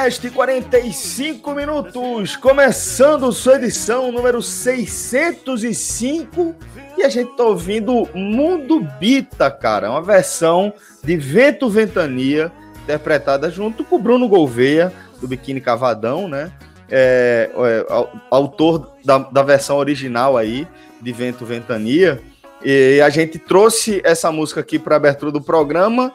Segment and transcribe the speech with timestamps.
[0.00, 6.54] Podcast 45 minutos, começando sua edição número 605
[6.96, 10.72] e a gente tá ouvindo Mundo Bita, cara, uma versão
[11.04, 12.50] de Vento Ventania,
[12.82, 14.90] interpretada junto com o Bruno Gouveia,
[15.20, 16.50] do Biquíni Cavadão, né?
[16.90, 20.66] É, é, au- autor da, da versão original aí,
[20.98, 22.22] de Vento Ventania.
[22.64, 26.10] E a gente trouxe essa música aqui para abertura do programa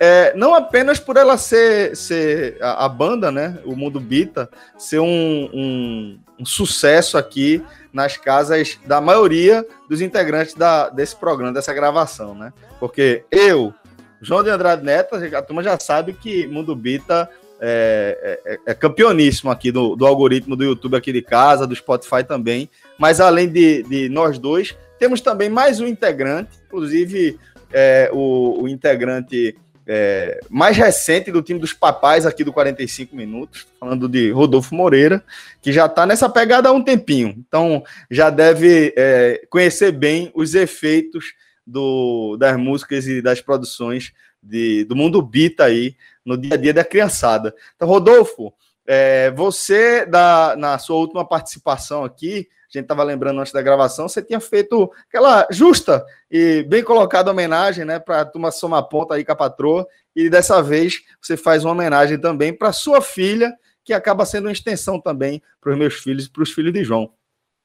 [0.00, 3.58] é, não apenas por ela ser, ser a, a banda, né?
[3.64, 10.54] O Mundo Bita, ser um, um- um sucesso aqui nas casas da maioria dos integrantes
[10.54, 12.52] da- desse programa, dessa gravação, né?
[12.78, 13.74] Porque eu,
[14.22, 17.28] João de Andrade Neto, a turma já sabe que Mundo Bita
[17.60, 22.22] é, é- é campeoníssimo aqui do, do algoritmo do YouTube aqui de casa, do Spotify
[22.22, 22.70] também.
[22.96, 27.36] Mas além de, de nós dois, temos também mais um integrante, inclusive
[27.72, 29.56] é, o, o integrante
[29.90, 35.24] é, mais recente do time dos papais aqui do 45 Minutos, falando de Rodolfo Moreira,
[35.62, 37.34] que já está nessa pegada há um tempinho.
[37.48, 41.32] Então já deve é, conhecer bem os efeitos
[41.66, 44.12] do, das músicas e das produções
[44.42, 47.54] de, do mundo bita aí no dia a dia da criançada.
[47.74, 48.52] Então, Rodolfo,
[48.86, 54.08] é, você, da, na sua última participação aqui, a gente estava lembrando antes da gravação,
[54.08, 59.14] você tinha feito aquela justa e bem colocada homenagem, né, para a turma somar ponta
[59.14, 63.54] aí com a patroa, e dessa vez você faz uma homenagem também para sua filha,
[63.82, 66.84] que acaba sendo uma extensão também para os meus filhos e para os filhos de
[66.84, 67.10] João.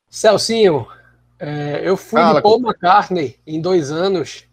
[0.09, 0.87] Celcinho,
[1.37, 4.45] é, eu fui Fala, de Paul McCartney em dois anos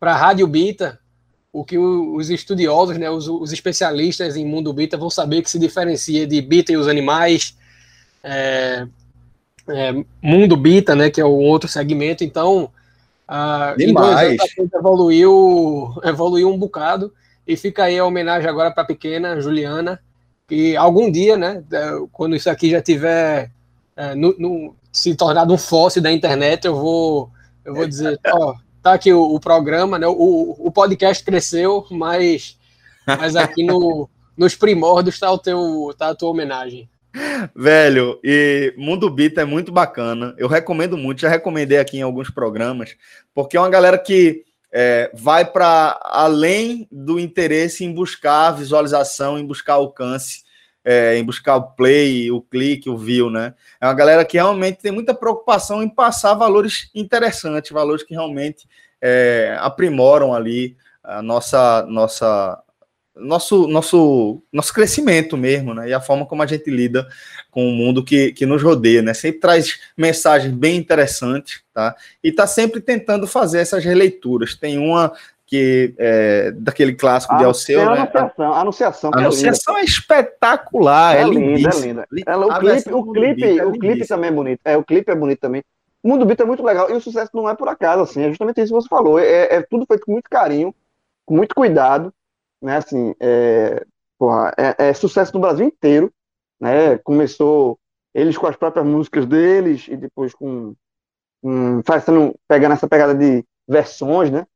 [0.00, 0.98] para a Rádio Bita,
[1.52, 5.58] o que os estudiosos, né, os, os especialistas em mundo Bita vão saber que se
[5.58, 7.56] diferencia de Bita e os animais,
[8.22, 8.86] é,
[9.68, 12.22] é, Mundo Bita, né, que é o outro segmento.
[12.24, 12.70] Então,
[13.26, 14.38] ah, Demais.
[14.58, 17.12] anos evoluiu, evoluiu um bocado
[17.46, 20.00] e fica aí a homenagem agora para a pequena Juliana,
[20.48, 23.50] que algum dia, né, é, quando isso aqui já tiver
[23.96, 27.30] é, no- no- se tornado um fóssil da internet, eu vou,
[27.64, 30.06] eu vou dizer, ó, tá aqui o, o programa, né?
[30.06, 32.56] O, o podcast cresceu, mas,
[33.06, 36.88] mas aqui no, nos primórdios tá o teu, tá a tua homenagem.
[37.54, 40.34] Velho, e Mundo Bita é muito bacana.
[40.38, 42.96] Eu recomendo muito, já recomendei aqui em alguns programas,
[43.34, 49.46] porque é uma galera que é, vai para além do interesse em buscar visualização, em
[49.46, 50.44] buscar alcance,
[50.84, 53.54] é, em buscar o play, o clique, o view, né?
[53.80, 58.68] É uma galera que realmente tem muita preocupação em passar valores interessantes, valores que realmente
[59.00, 62.62] é, aprimoram ali a nossa, nossa,
[63.16, 65.88] nosso, nosso, nosso crescimento mesmo, né?
[65.88, 67.06] E a forma como a gente lida
[67.50, 69.14] com o mundo que, que nos rodeia, né?
[69.14, 71.94] Sempre traz mensagens bem interessantes, tá?
[72.22, 74.54] E tá sempre tentando fazer essas releituras.
[74.54, 75.12] Tem uma
[75.46, 78.00] que é daquele clássico de Ah, Alceu, a né?
[78.00, 79.26] anunciação, a anunciação, A é linda.
[79.28, 82.06] anunciação é espetacular, é, É linda, é linda.
[82.10, 84.60] Li- Ela, o a clipe, versão o clipe, é o clipe também é bonito.
[84.64, 85.62] É, o clipe é bonito também.
[86.02, 86.90] O Mundo Beat é muito legal.
[86.90, 88.22] E o sucesso não é por acaso, assim.
[88.22, 89.18] É justamente isso que você falou.
[89.18, 90.72] É, é tudo feito com muito carinho,
[91.24, 92.12] com muito cuidado,
[92.60, 92.76] né?
[92.76, 93.84] Assim, é,
[94.18, 96.12] porra, é, é sucesso no Brasil inteiro,
[96.60, 96.98] né?
[96.98, 97.78] Começou
[98.14, 100.74] eles com as próprias músicas deles e depois com,
[101.42, 104.46] com fazendo, pegando essa pegada de versões, né?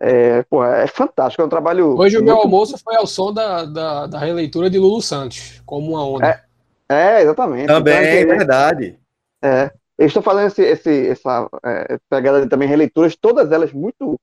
[0.00, 1.42] É, porra, é fantástico.
[1.42, 4.68] É um trabalho Hoje o meu muito almoço foi ao som da, da, da releitura
[4.68, 6.42] de Lulu Santos, como uma onda.
[6.88, 7.68] É, exatamente.
[7.68, 8.98] Também, Então, é é, verdade.
[9.42, 14.18] é, eu estou fazendo esse, esse, essa é, pegada de também releituras, todas elas muito,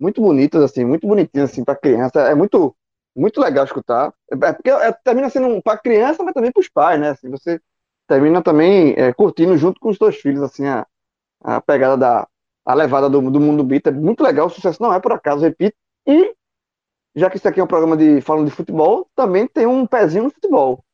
[0.00, 2.20] muito bonitas, assim, muito bonitinhas, assim, para criança.
[2.20, 2.74] É muito,
[3.14, 4.12] muito legal escutar.
[4.30, 7.10] É porque é, termina sendo para criança, mas também para os pais, né?
[7.10, 7.60] Assim, você
[8.08, 10.86] termina também é, curtindo junto com os dois filhos, assim, a,
[11.42, 12.28] A pegada da
[12.64, 15.42] a levada do, do mundo beat é muito legal, o sucesso não é por acaso,
[15.42, 15.76] repito.
[16.06, 16.32] E
[17.14, 20.24] já que isso aqui é um programa de falando de futebol, também tem um pezinho
[20.24, 20.84] no futebol.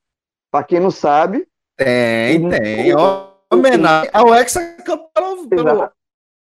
[0.50, 1.46] Para quem não sabe,
[1.76, 2.94] Tem, tem.
[3.50, 5.90] Homenagem ao ex-campeão pelo,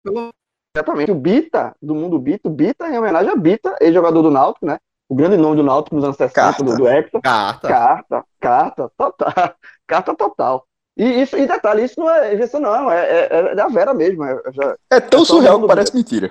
[0.03, 0.33] pelo,
[0.77, 1.11] Exatamente.
[1.11, 4.77] O Bita, do mundo Bita, o Bita em homenagem a Bita, ex-jogador do Náutico, né?
[5.09, 6.63] O grande nome do Náutico nos anos 60, Carta.
[6.63, 7.19] do, do Hexa.
[7.21, 7.67] carta.
[7.67, 9.33] Carta, carta, total.
[9.87, 10.65] Carta total.
[10.97, 14.23] E, isso, e detalhe, isso não é invenção, não, é, é, é da Vera mesmo.
[14.25, 16.29] É, é já- É tão É surreal que parece mentira.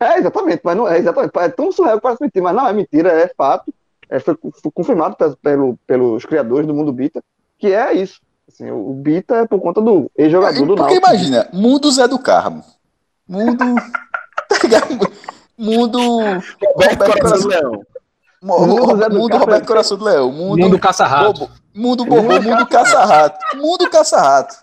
[0.00, 1.30] é, exatamente, mas não é exatamente.
[1.38, 3.72] É tão surreal que parece mentira, mas não é mentira, é fato.
[4.10, 7.22] É, foi, foi confirmado pe- pelo, pelos criadores do mundo Bita,
[7.58, 8.20] que é isso.
[8.48, 11.06] Assim, o, Bita é por conta do ex-jogador do Porque Náutico.
[11.06, 12.64] imagina, mundo Zé do Carmo.
[13.28, 13.64] Mundo.
[15.56, 15.98] Mundo.
[16.62, 17.82] Roberto Coração do Leão.
[18.40, 19.36] Mundo.
[19.36, 20.32] Roberto Coração do Leão.
[20.32, 20.78] Mundo.
[20.78, 21.50] Caça-rato.
[21.74, 22.42] Mundo Bobo.
[22.42, 23.56] Mundo Caça-Rato.
[23.56, 24.56] Mundo Caça-Rato.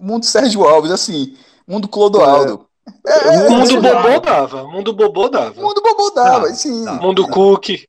[0.00, 1.36] Mundo Sérgio Alves, assim.
[1.66, 2.66] Mundo Clodoaldo.
[3.06, 4.62] É, é, O mundo é, bobô dava.
[4.64, 5.60] O mundo bobô dava.
[5.60, 6.88] Mundo Bobô dava, sim.
[6.88, 7.88] O mundo cookie.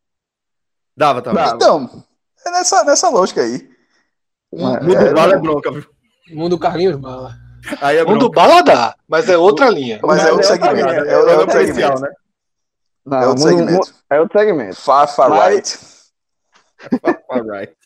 [0.95, 1.43] Dava também.
[1.43, 1.55] Dava.
[1.55, 2.03] Então,
[2.45, 3.67] é nessa, nessa lógica aí.
[4.53, 5.85] É, Mundo é, bala é bronca, viu?
[6.31, 7.35] Mundo Carlinhos Bala.
[7.81, 8.47] Aí é Mundo bronca.
[8.47, 9.99] bala dá, mas é outra linha.
[10.03, 10.75] Mas é Mas outro é segmento.
[10.75, 12.01] linha, É, é outro especial, segmento.
[12.01, 12.09] né?
[13.05, 13.93] Não, É outro mundo- segmento.
[14.09, 14.75] é outro segmento.
[14.75, 15.79] Far, far Mas- right.
[17.29, 17.73] Alright.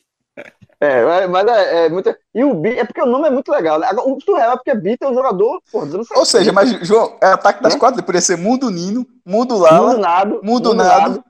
[0.79, 2.15] É, mas- é, é muito.
[2.35, 3.89] E o Bita, é porque o nome é muito legal, né?
[4.05, 6.53] O surreal é porque Bita é um jogador, porra, Ou seja, 60.
[6.53, 7.79] mas, João, é ataque das Hã?
[7.79, 10.39] quatro, poderia ser Mundo Nino, Mundo Mundo Lala, nado.
[10.43, 11.23] Mundo Nado.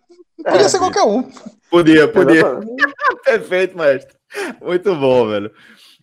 [0.44, 0.67] Podia É.
[0.67, 1.31] ser qualquer um.
[1.71, 2.44] Podia, podia.
[3.23, 4.13] Perfeito, mestre.
[4.61, 5.49] Muito bom, velho.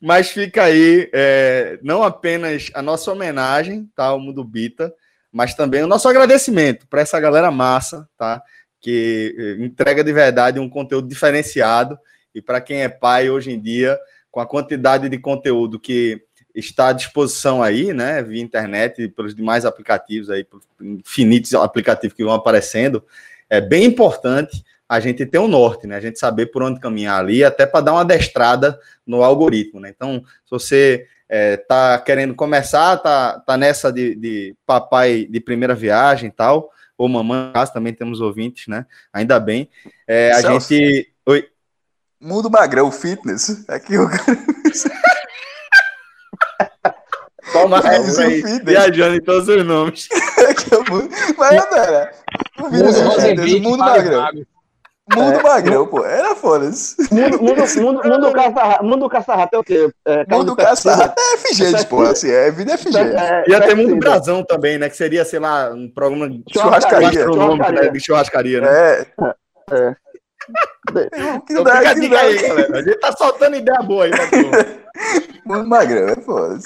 [0.05, 4.93] Mas fica aí, é, não apenas a nossa homenagem, tá, ao Mundo Bita,
[5.33, 8.43] mas também o nosso agradecimento para essa galera massa, tá?
[8.83, 11.99] Que eh, entrega de verdade um conteúdo diferenciado.
[12.35, 13.99] E para quem é pai hoje em dia,
[14.31, 16.21] com a quantidade de conteúdo que
[16.55, 20.47] está à disposição aí, né, via internet e pelos demais aplicativos aí,
[20.83, 23.03] infinitos aplicativos que vão aparecendo,
[23.49, 25.97] é bem importante a gente ter um norte, né?
[25.97, 29.91] A gente saber por onde caminhar ali, até para dar uma adestrada no algoritmo, né?
[29.95, 35.75] Então, se você é, tá querendo começar, tá, tá nessa de, de papai de primeira
[35.75, 38.87] viagem e tal, ou mamãe, caso também temos ouvintes, né?
[39.13, 39.69] Ainda bem.
[40.07, 40.69] É, a Celso.
[40.69, 41.13] gente.
[41.27, 41.49] Oi.
[42.21, 43.65] Mundo Magrão, fitness.
[43.69, 44.39] Aqui o cara
[47.53, 48.65] Toma Mas o aí, fitness.
[48.65, 50.09] viajando em todos os nomes.
[50.13, 51.35] é.
[51.37, 52.11] Mas André,
[52.59, 54.23] o Mundo Fábio Magrão.
[54.23, 54.54] Mago.
[55.12, 56.05] Mundo Magrão, pô.
[56.05, 56.71] Era foda.
[57.11, 59.91] Mundo, mundo, mundo, mundo, caça, mundo caça-rato é o quê?
[60.06, 60.56] É, Mundo?
[60.56, 62.03] Caça-Rato é FG, pô.
[62.03, 62.97] Assim, é vida FG.
[62.97, 63.75] É, Ia ter.
[63.75, 64.89] Mundo Brasão também, né?
[64.89, 67.11] Que seria, sei lá, um programa de Churrascaria.
[67.11, 67.89] gastronômico, né?
[67.89, 68.69] De churrascaria, né?
[68.71, 69.06] É.
[69.71, 69.97] É.
[71.47, 72.21] Que Então dá, fica a que dá.
[72.21, 72.79] aí, galera.
[72.79, 74.11] A gente tá soltando ideia boa aí.
[75.45, 76.59] Mundo Magrão, é foda.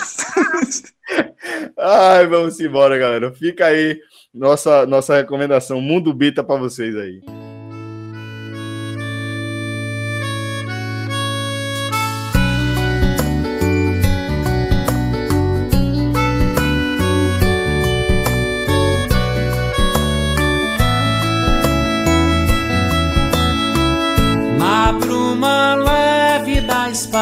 [1.79, 3.33] Ai, vamos embora, galera.
[3.33, 3.99] Fica aí
[4.33, 7.21] nossa, nossa recomendação Mundo Bita pra vocês aí.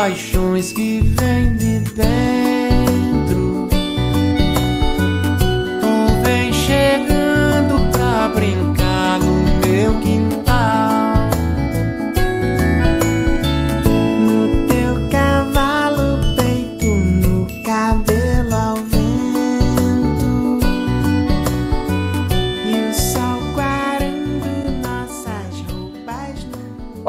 [0.06, 2.25] Paixões que vem de dentro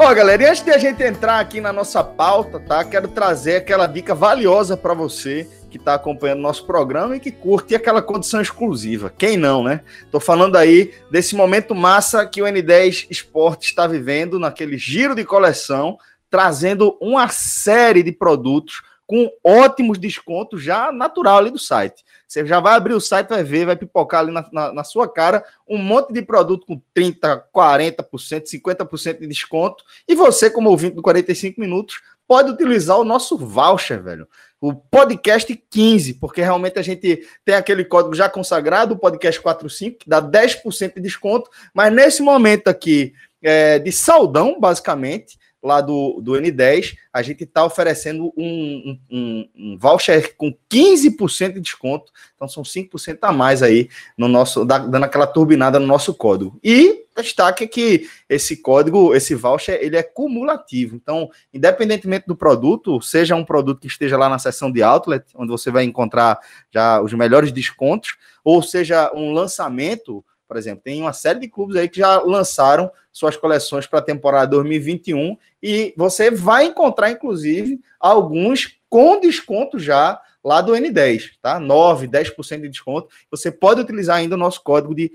[0.08, 2.82] Ó, galera, e antes de a gente entrar aqui na nossa pauta, tá?
[2.82, 7.74] Quero trazer aquela dica valiosa pra você que tá acompanhando nosso programa e que curte
[7.74, 9.12] aquela condição exclusiva.
[9.18, 9.82] Quem não, né?
[10.10, 15.26] Tô falando aí desse momento massa que o N10 Esporte está vivendo naquele giro de
[15.26, 15.98] coleção,
[16.30, 22.02] trazendo uma série de produtos com ótimos descontos já natural ali do site.
[22.28, 25.08] Você já vai abrir o site, vai ver, vai pipocar ali na, na, na sua
[25.08, 29.82] cara um monte de produto com 30%, 40%, 50% de desconto.
[30.06, 34.28] E você, como ouvinte do 45 Minutos, pode utilizar o nosso voucher, velho.
[34.60, 40.00] O podcast 15, porque realmente a gente tem aquele código já consagrado, o podcast 45,
[40.00, 41.48] que dá 10% de desconto.
[41.72, 47.64] Mas nesse momento aqui, é, de saudão, basicamente, lá do, do N10, a gente está
[47.64, 52.12] oferecendo um, um, um, voucher com 15% de desconto.
[52.34, 56.58] Então são 5% a mais aí no nosso, dando aquela turbinada no nosso código.
[56.62, 60.94] E destaque que esse código, esse voucher, ele é cumulativo.
[60.94, 65.50] Então, independentemente do produto, seja um produto que esteja lá na seção de outlet, onde
[65.50, 66.38] você vai encontrar
[66.70, 71.76] já os melhores descontos, ou seja um lançamento, por exemplo, tem uma série de clubes
[71.76, 77.78] aí que já lançaram suas coleções para a temporada 2021 e você vai encontrar, inclusive,
[78.00, 81.60] alguns com desconto já lá do N10, tá?
[81.60, 83.08] 9, 10% de desconto.
[83.30, 85.12] Você pode utilizar ainda o nosso código de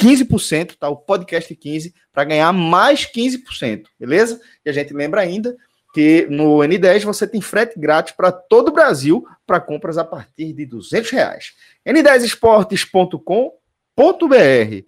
[0.00, 0.88] 15%, tá?
[0.88, 4.40] O podcast 15 para ganhar mais 15%, beleza?
[4.64, 5.56] E a gente lembra ainda
[5.92, 10.52] que no N10 você tem frete grátis para todo o Brasil para compras a partir
[10.52, 11.54] de 200 reais.
[11.84, 13.52] n10esportes.com
[13.98, 14.86] www.rodolfo.br.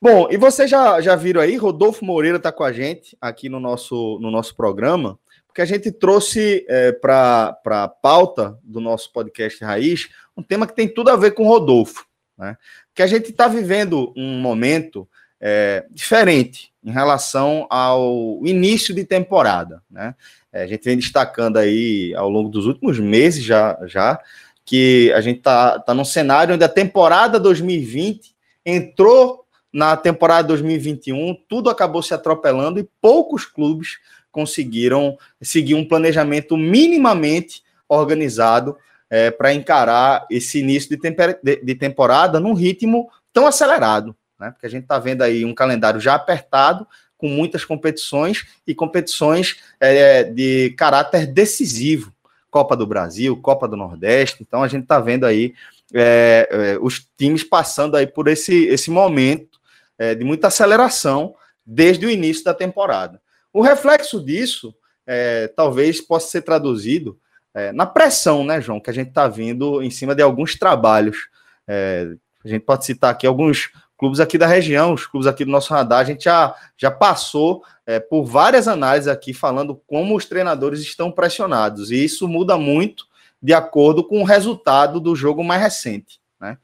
[0.00, 3.60] Bom, e vocês já, já viram aí, Rodolfo Moreira está com a gente aqui no
[3.60, 9.62] nosso, no nosso programa, porque a gente trouxe é, para a pauta do nosso podcast
[9.62, 12.06] Raiz um tema que tem tudo a ver com Rodolfo.
[12.38, 12.56] Né?
[12.94, 15.06] Que a gente está vivendo um momento
[15.40, 19.82] é, diferente em relação ao início de temporada.
[19.90, 20.14] Né?
[20.52, 24.18] É, a gente vem destacando aí ao longo dos últimos meses já, já
[24.64, 28.37] que a gente está tá num cenário onde a temporada 2020
[28.68, 33.98] entrou na temporada 2021, tudo acabou se atropelando e poucos clubes
[34.30, 38.76] conseguiram seguir um planejamento minimamente organizado
[39.10, 40.98] é, para encarar esse início de,
[41.42, 44.50] de, de, temporada num ritmo tão acelerado, né?
[44.50, 49.56] Porque a gente está vendo aí um calendário já apertado, com muitas competições e competições
[49.80, 52.12] é, de caráter decisivo.
[52.50, 54.42] Copa do Brasil, Copa do Nordeste.
[54.46, 55.54] Então a gente está vendo aí
[55.94, 59.58] é, é, os times passando aí por esse, esse momento
[59.98, 63.20] é, de muita aceleração desde o início da temporada.
[63.52, 64.74] O reflexo disso
[65.06, 67.18] é, talvez possa ser traduzido
[67.54, 71.28] é, na pressão, né, João, que a gente está vindo em cima de alguns trabalhos.
[71.66, 72.08] É,
[72.44, 75.72] a gente pode citar aqui alguns clubes aqui da região, os clubes aqui do nosso
[75.74, 77.64] radar, a gente já, já passou
[78.08, 83.08] por várias análises aqui falando como os treinadores estão pressionados, e isso muda muito
[83.42, 86.20] de acordo com o resultado do jogo mais recente.
[86.40, 86.58] Né?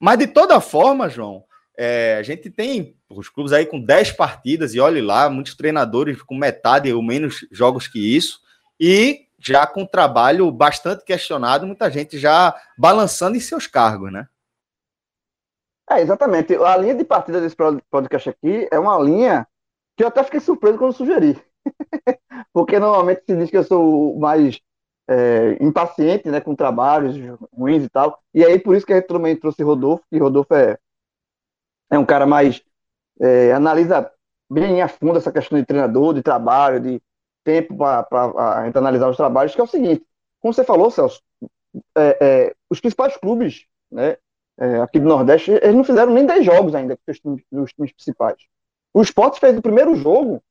[0.00, 1.44] Mas de toda forma, João,
[1.76, 6.20] é, a gente tem os clubes aí com 10 partidas, e olhe lá, muitos treinadores
[6.22, 8.40] com metade ou menos jogos que isso,
[8.78, 14.26] e já com trabalho bastante questionado, muita gente já balançando em seus cargos, né?
[15.90, 16.54] É, exatamente.
[16.56, 17.54] A linha de partida desse
[17.90, 19.46] podcast aqui é uma linha
[19.96, 21.38] que eu até fiquei surpreso quando sugeri.
[22.52, 24.60] Porque normalmente se diz que eu sou mais
[25.08, 27.16] é, impaciente né, com trabalhos
[27.52, 28.18] ruins e tal.
[28.32, 30.78] E aí, por isso que a gente também trouxe Rodolfo, que Rodolfo é,
[31.90, 32.62] é um cara mais.
[33.20, 34.10] É, analisa
[34.50, 37.00] bem a fundo essa questão de treinador, de trabalho, de
[37.44, 38.06] tempo para
[38.60, 40.04] a gente analisar os trabalhos, que é o seguinte:
[40.40, 41.22] como você falou, Celso,
[41.96, 44.16] é, é, os principais clubes né,
[44.58, 47.72] é, aqui do Nordeste, eles não fizeram nem 10 jogos ainda com os times, os
[47.72, 48.36] times principais.
[48.92, 50.42] O Sport fez o primeiro jogo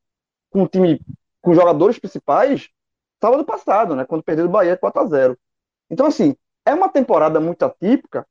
[0.50, 1.01] com o time
[1.41, 2.69] com jogadores principais
[3.24, 5.39] sábado passado, né, quando perdeu o Bahia 4 a 0.
[5.89, 8.27] Então assim, é uma temporada muito atípica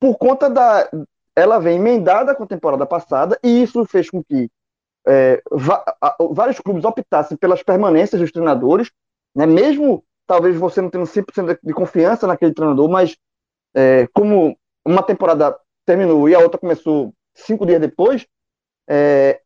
[0.00, 0.88] por conta da
[1.36, 4.50] ela vem emendada com a temporada passada e isso fez com que
[5.06, 5.42] é,
[6.32, 8.90] vários clubes optassem pelas permanências dos treinadores,
[9.34, 13.16] né, mesmo talvez você não tendo 100% de confiança naquele treinador, mas
[13.74, 18.26] é, como uma temporada terminou e a outra começou cinco dias depois,
[18.88, 19.40] é,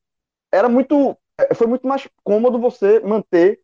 [0.52, 1.16] era muito,
[1.54, 3.63] foi muito mais cômodo você manter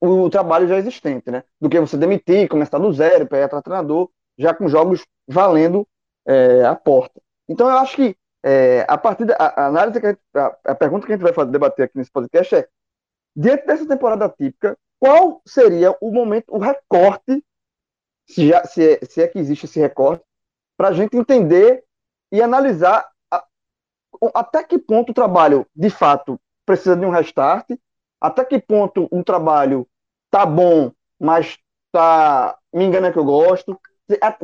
[0.00, 1.42] o trabalho já existente, né?
[1.60, 5.86] Do que você demitir, começar do zero, pegar outro treinador, já com jogos valendo
[6.26, 7.20] é, a porta.
[7.48, 10.74] Então, eu acho que é, a partir da a análise, que a, gente, a, a,
[10.74, 12.68] pergunta que a gente vai fazer, debater aqui nesse podcast é:
[13.34, 17.44] diante dessa temporada típica, qual seria o momento, o recorte,
[18.28, 20.24] se, já, se, é, se é que existe esse recorte,
[20.76, 21.84] para a gente entender
[22.30, 23.44] e analisar a,
[24.34, 27.68] até que ponto o trabalho, de fato, precisa de um restart
[28.20, 29.86] até que ponto um trabalho
[30.30, 31.58] tá bom, mas
[31.92, 33.78] tá me engana que eu gosto.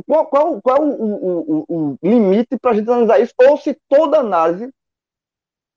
[0.07, 3.33] Qual, qual, qual o, o, o, o limite para a gente analisar isso?
[3.40, 4.71] Ou se toda análise,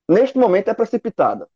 [0.09, 1.47] neste momento, é precipitada?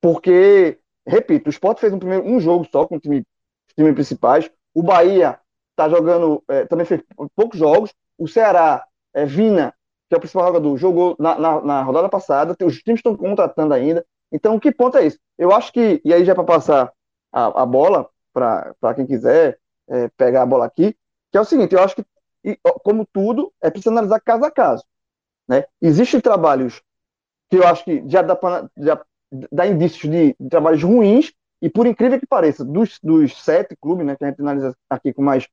[0.00, 3.24] Porque, repito, o Sport fez um, primeiro, um jogo só com time,
[3.68, 4.50] os times principais.
[4.74, 5.38] O Bahia
[5.70, 7.02] está jogando, é, também fez
[7.36, 7.94] poucos jogos.
[8.18, 9.72] O Ceará, é, Vina,
[10.08, 12.56] que é o principal jogador, jogou na, na, na rodada passada.
[12.64, 14.04] Os times estão contratando ainda.
[14.32, 15.18] Então, que ponto é isso?
[15.36, 16.92] Eu acho que, e aí já para passar
[17.32, 19.58] a, a bola para quem quiser
[19.88, 20.96] é, pegar a bola aqui,
[21.30, 24.84] que é o seguinte, eu acho que, como tudo, é preciso analisar caso a caso.
[25.46, 25.64] Né?
[25.80, 26.82] Existem trabalhos
[27.50, 29.04] que eu acho que já dá para já
[29.50, 34.04] dá indícios de, de trabalhos ruins, e por incrível que pareça, dos, dos sete clubes,
[34.04, 35.48] né, que a gente analisa aqui com mais,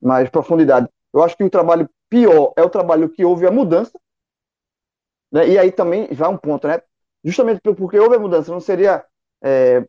[0.00, 3.98] mais profundidade, eu acho que o trabalho pior é o trabalho que houve a mudança,
[5.30, 6.82] né, e aí também já um ponto, né,
[7.24, 9.04] justamente porque houve a mudança, não seria,
[9.42, 9.84] é,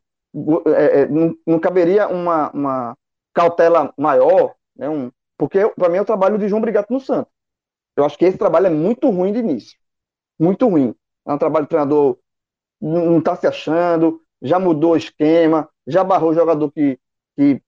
[0.67, 2.97] é, é, não, não, caberia uma, uma
[3.33, 7.31] cautela maior, né, um, porque para mim é o trabalho de João Brigato no Santos.
[7.95, 9.77] Eu acho que esse trabalho é muito ruim de início,
[10.39, 10.95] muito ruim.
[11.25, 12.17] É um trabalho de treinador
[12.81, 16.99] não está se achando, já mudou o esquema, já barrou jogador que,
[17.35, 17.61] que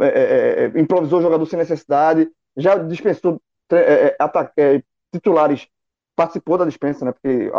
[0.00, 4.16] é, é, é improvisou o jogador sem necessidade, já dispensou é,
[4.56, 4.82] é,
[5.12, 5.68] titulares,
[6.16, 7.12] participou da dispensa, né?
[7.12, 7.50] Porque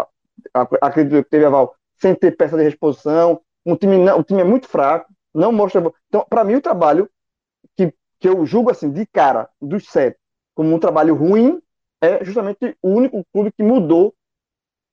[0.82, 3.42] acredito que teve aval sem ter peça de reposição.
[3.66, 5.84] Um time, não, um time é muito fraco, não mostra.
[6.08, 7.10] Então, para mim, o trabalho
[7.76, 10.18] que, que eu julgo assim, de cara, dos sete,
[10.56, 11.62] como um trabalho ruim,
[12.02, 14.14] é justamente o único clube que mudou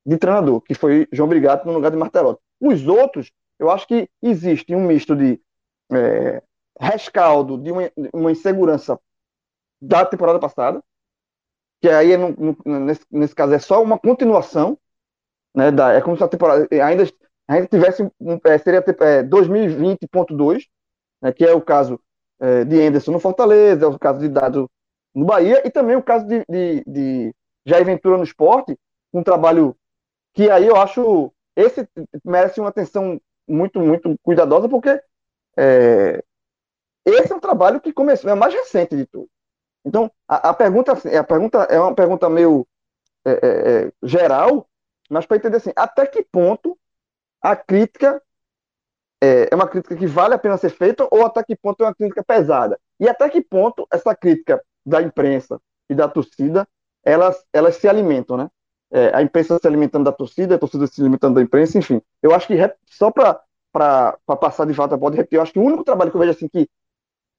[0.04, 2.40] de treinador, que foi João Brigato no lugar de Martelotti.
[2.60, 5.40] Os outros, eu acho que existe um misto de
[5.92, 6.42] é,
[6.78, 8.98] rescaldo, de uma, uma, insegurança
[9.80, 10.82] da temporada passada,
[11.80, 14.78] que aí, no, no, nesse, nesse caso, é só uma continuação,
[15.54, 17.04] né, da, é como se a temporada ainda,
[17.48, 18.02] ainda tivesse,
[18.44, 20.64] é, seria é, 2020.2,
[21.22, 22.00] né, que é o caso
[22.40, 24.70] é, de Anderson no Fortaleza, é o caso de Dado
[25.14, 27.34] no Bahia, e também o caso de, de, de
[27.64, 28.76] Jair Ventura no esporte,
[29.12, 29.76] um trabalho
[30.34, 31.88] que aí eu acho esse
[32.24, 35.00] merece uma atenção muito, muito cuidadosa, porque
[35.56, 36.22] é,
[37.04, 39.28] esse é um trabalho que começou, é mais recente de tudo.
[39.84, 42.66] Então, a, a pergunta, a pergunta é uma pergunta meio
[43.24, 44.66] é, é geral,
[45.10, 46.78] mas para entender assim, até que ponto
[47.40, 48.22] a crítica
[49.22, 51.86] é, é, uma crítica que vale a pena ser feita ou até que ponto é
[51.86, 52.78] uma crítica pesada?
[52.98, 56.66] E até que ponto essa crítica da imprensa e da torcida,
[57.02, 58.50] elas, elas se alimentam, né?
[58.94, 62.00] é, a imprensa se alimentando da torcida, a torcida se alimentando da imprensa, enfim.
[62.22, 62.54] Eu acho que
[62.86, 66.20] só para passar de volta pode repetir, eu acho que o único trabalho que eu
[66.20, 66.68] vejo assim que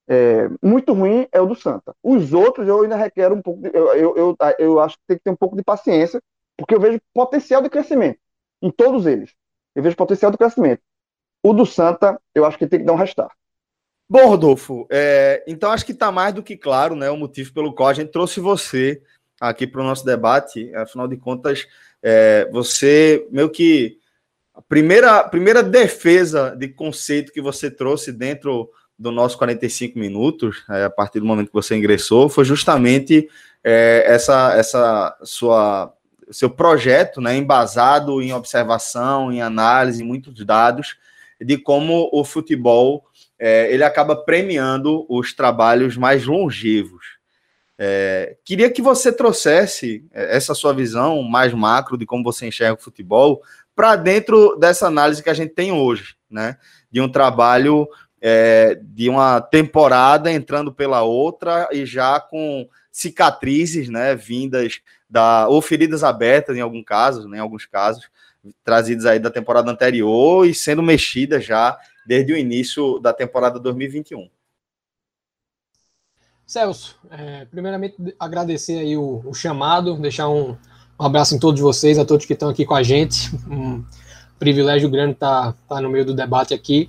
[0.08, 1.96] é, muito ruim é o do Santa.
[2.04, 5.18] Os outros eu ainda requero um pouco, de, eu, eu, eu, eu acho que tem
[5.18, 6.22] que ter um pouco de paciência,
[6.58, 8.20] porque eu vejo potencial de crescimento
[8.62, 9.32] em todos eles.
[9.76, 10.82] Eu vejo potencial de crescimento.
[11.44, 13.30] O do Santa, eu acho que tem que dar um restar.
[14.08, 17.74] Bom, Rodolfo, é, então acho que está mais do que claro né, o motivo pelo
[17.74, 19.02] qual a gente trouxe você
[19.40, 20.74] aqui para o nosso debate.
[20.76, 21.68] Afinal de contas,
[22.02, 23.98] é, você meio que
[24.54, 30.86] a primeira, primeira defesa de conceito que você trouxe dentro do nosso 45 minutos, é,
[30.86, 33.28] a partir do momento que você ingressou, foi justamente
[33.64, 35.94] é, essa, essa sua
[36.32, 40.98] seu projeto, né, embasado em observação, em análise, muitos dados,
[41.40, 43.06] de como o futebol
[43.38, 47.16] é, ele acaba premiando os trabalhos mais longevos.
[47.78, 52.80] É, queria que você trouxesse é, essa sua visão mais macro de como você enxerga
[52.80, 53.42] o futebol
[53.76, 56.58] para dentro dessa análise que a gente tem hoje, né?
[56.90, 57.88] De um trabalho
[58.22, 64.16] é, de uma temporada entrando pela outra e já com cicatrizes, né?
[64.16, 68.10] Vindas da ou feridas abertas em algum caso, né, em alguns casos,
[68.64, 74.30] trazidas aí da temporada anterior e sendo mexidas já desde o início da temporada 2021.
[76.46, 81.98] Celso, é, primeiramente agradecer aí o, o chamado, deixar um, um, abraço em todos vocês,
[81.98, 83.32] a todos que estão aqui com a gente.
[83.50, 83.84] Um
[84.38, 86.88] privilégio grande estar tá, tá no meio do debate aqui.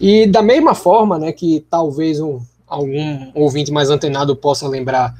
[0.00, 5.14] E da mesma forma, né, que talvez um, algum ouvinte mais antenado possa lembrar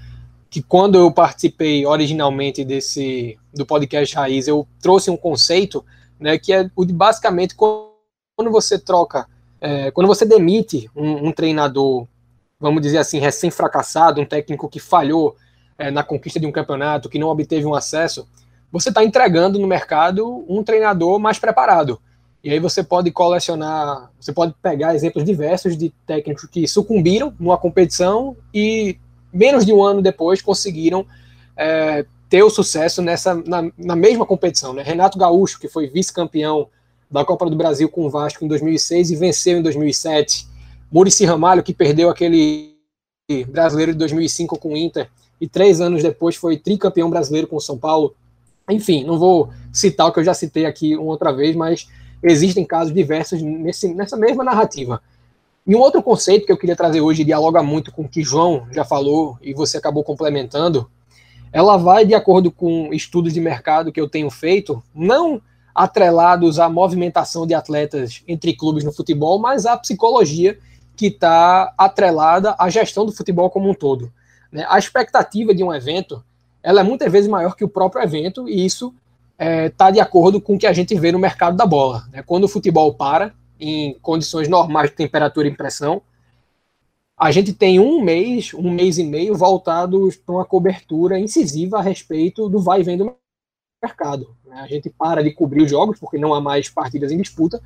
[0.51, 5.85] que quando eu participei originalmente desse do podcast Raiz, eu trouxe um conceito,
[6.19, 9.29] né, que é o de basicamente quando você troca,
[9.61, 12.07] é, quando você demite um, um treinador
[12.61, 15.35] vamos dizer assim, recém-fracassado, um técnico que falhou
[15.79, 18.29] é, na conquista de um campeonato, que não obteve um acesso,
[18.71, 21.99] você está entregando no mercado um treinador mais preparado.
[22.45, 27.57] E aí você pode colecionar, você pode pegar exemplos diversos de técnicos que sucumbiram numa
[27.57, 28.99] competição e
[29.33, 31.07] menos de um ano depois conseguiram
[31.57, 34.73] é, ter o sucesso nessa na, na mesma competição.
[34.73, 34.83] Né?
[34.83, 36.69] Renato Gaúcho, que foi vice-campeão
[37.11, 40.47] da Copa do Brasil com o Vasco em 2006 e venceu em 2007.
[40.93, 42.77] Murici Ramalho, que perdeu aquele
[43.49, 45.09] brasileiro de 2005 com o Inter
[45.41, 48.15] e três anos depois foi tricampeão brasileiro com o São Paulo.
[48.69, 51.89] Enfim, não vou citar o que eu já citei aqui uma outra vez, mas
[52.23, 55.03] existem casos diversos nesse, nessa mesma narrativa.
[55.67, 58.67] E um outro conceito que eu queria trazer hoje dialoga muito com o que João
[58.73, 60.91] já falou e você acabou complementando.
[61.53, 65.41] Ela vai de acordo com estudos de mercado que eu tenho feito, não
[65.75, 70.59] atrelados à movimentação de atletas entre clubes no futebol, mas à psicologia
[70.97, 74.13] que está atrelada à gestão do futebol como um todo.
[74.51, 74.67] Né?
[74.69, 76.23] A expectativa de um evento
[76.63, 78.95] ela é muitas vezes maior que o próprio evento, e isso
[79.39, 82.05] está de acordo com o que a gente vê no mercado da bola.
[82.13, 82.23] Né?
[82.23, 86.03] Quando o futebol para, em condições normais de temperatura e pressão,
[87.17, 91.83] a gente tem um mês, um mês e meio voltados para uma cobertura incisiva a
[91.83, 93.15] respeito do vai e vem do
[93.83, 94.37] mercado.
[94.47, 94.61] né?
[94.61, 97.63] A gente para de cobrir os jogos, porque não há mais partidas em disputa,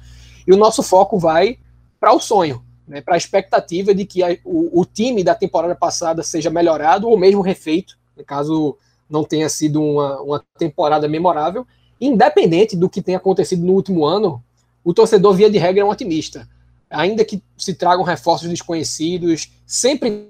[0.47, 1.59] e o nosso foco vai
[2.01, 3.01] para o sonho, né?
[3.01, 7.19] para a expectativa de que a- o, o time da temporada passada seja melhorado ou
[7.19, 8.77] mesmo refeito, caso
[9.09, 11.67] não tenha sido uma, uma temporada memorável,
[12.01, 14.43] independente do que tenha acontecido no último ano,
[14.85, 16.49] o torcedor, via de regra, é um otimista.
[16.91, 20.29] Ainda que se tragam reforços desconhecidos, sempre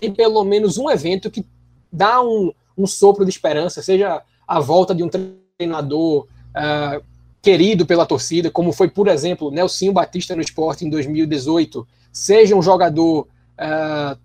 [0.00, 1.44] tem pelo menos um evento que
[1.92, 5.10] dá um, um sopro de esperança, seja a volta de um
[5.58, 7.00] treinador ah,
[7.42, 12.62] querido pela torcida, como foi, por exemplo, Nelsinho Batista no esporte em 2018, seja um
[12.62, 13.28] jogador
[13.58, 14.16] ah,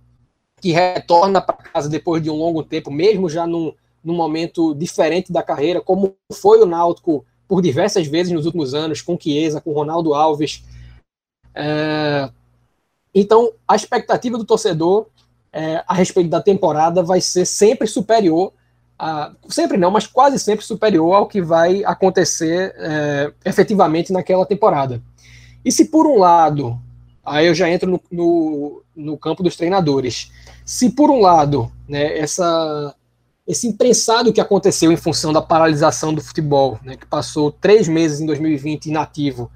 [0.62, 5.32] que retorna para casa depois de um longo tempo, mesmo já num, num momento diferente
[5.32, 9.72] da carreira, como foi o Náutico por diversas vezes nos últimos anos, com Chiesa, com
[9.72, 10.64] Ronaldo Alves.
[11.56, 12.30] É,
[13.14, 15.08] então, a expectativa do torcedor
[15.52, 18.54] é, a respeito da temporada vai ser sempre superior,
[19.00, 25.02] a, sempre não, mas quase sempre superior ao que vai acontecer é, efetivamente naquela temporada.
[25.64, 26.80] E se por um lado,
[27.26, 30.32] aí eu já entro no, no, no campo dos treinadores,
[30.66, 32.94] se por um lado, né, essa,
[33.48, 38.20] esse imprensado que aconteceu em função da paralisação do futebol, né, que passou três meses
[38.20, 39.50] em 2020 inativo,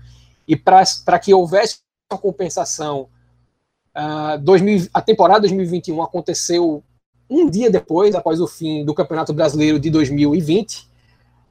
[0.47, 3.07] e para que houvesse uma compensação,
[3.93, 6.81] ah, 2000 a temporada 2021 aconteceu
[7.29, 10.89] um dia depois, após o fim do Campeonato Brasileiro de 2020.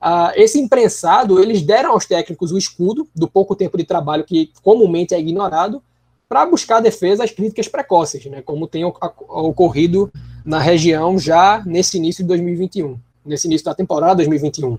[0.01, 4.51] Ah, esse imprensado, eles deram aos técnicos o escudo do pouco tempo de trabalho que
[4.63, 5.83] comumente é ignorado,
[6.27, 10.11] para buscar a defesa às críticas precoces, né, como tem ocorrido
[10.45, 14.79] na região já nesse início de 2021, nesse início da temporada 2021.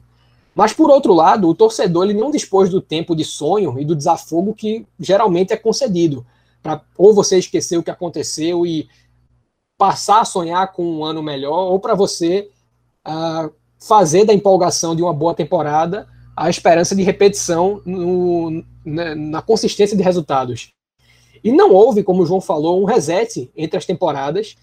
[0.53, 3.95] Mas, por outro lado, o torcedor ele não dispôs do tempo de sonho e do
[3.95, 6.25] desafogo que geralmente é concedido.
[6.61, 8.87] Para ou você esquecer o que aconteceu e
[9.77, 12.49] passar a sonhar com um ano melhor, ou para você
[13.03, 19.41] ah, fazer da empolgação de uma boa temporada a esperança de repetição no- na, na
[19.41, 20.69] consistência de resultados.
[21.43, 24.55] E não houve, como o João falou, um reset entre as temporadas,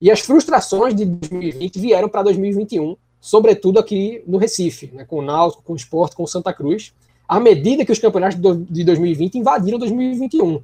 [0.00, 5.22] e as frustrações de 2020 vieram para 2021, sobretudo aqui no Recife, né, com o
[5.22, 6.92] Náutico, com o Sport, com o Santa Cruz,
[7.28, 10.62] à medida que os campeonatos de do- de 2020 invadiram 2021.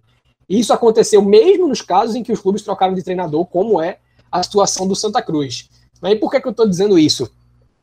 [0.49, 3.99] E isso aconteceu mesmo nos casos em que os clubes trocaram de treinador, como é
[4.31, 5.69] a situação do Santa Cruz.
[6.01, 7.31] Mas por que, que eu estou dizendo isso?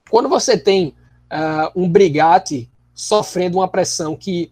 [0.09, 0.93] Quando você tem
[1.29, 4.51] ah, um Brigatti sofrendo uma pressão que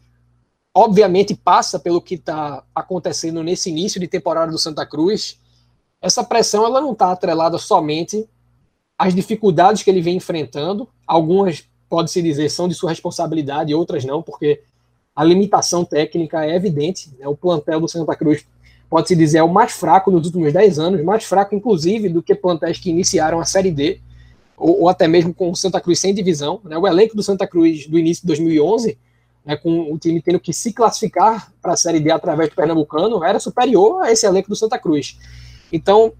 [0.73, 5.39] obviamente passa pelo que está acontecendo nesse início de temporada do Santa Cruz,
[6.01, 8.27] essa pressão ela não está atrelada somente
[8.97, 10.87] às dificuldades que ele vem enfrentando.
[11.05, 14.61] Algumas, pode-se dizer, são de sua responsabilidade, outras não, porque
[15.15, 17.11] a limitação técnica é evidente.
[17.17, 17.27] Né?
[17.27, 18.45] O plantel do Santa Cruz,
[18.89, 22.35] pode-se dizer, é o mais fraco nos últimos 10 anos, mais fraco, inclusive, do que
[22.35, 23.99] plantéis que iniciaram a Série D,
[24.55, 26.61] ou, ou até mesmo com o Santa Cruz sem divisão.
[26.63, 26.77] Né?
[26.77, 28.97] O elenco do Santa Cruz do início de 2011
[29.47, 33.23] né, com o time tendo que se classificar para a Série D através do Pernambucano,
[33.23, 35.17] era superior a esse elenco do Santa Cruz.
[35.71, 36.13] Então,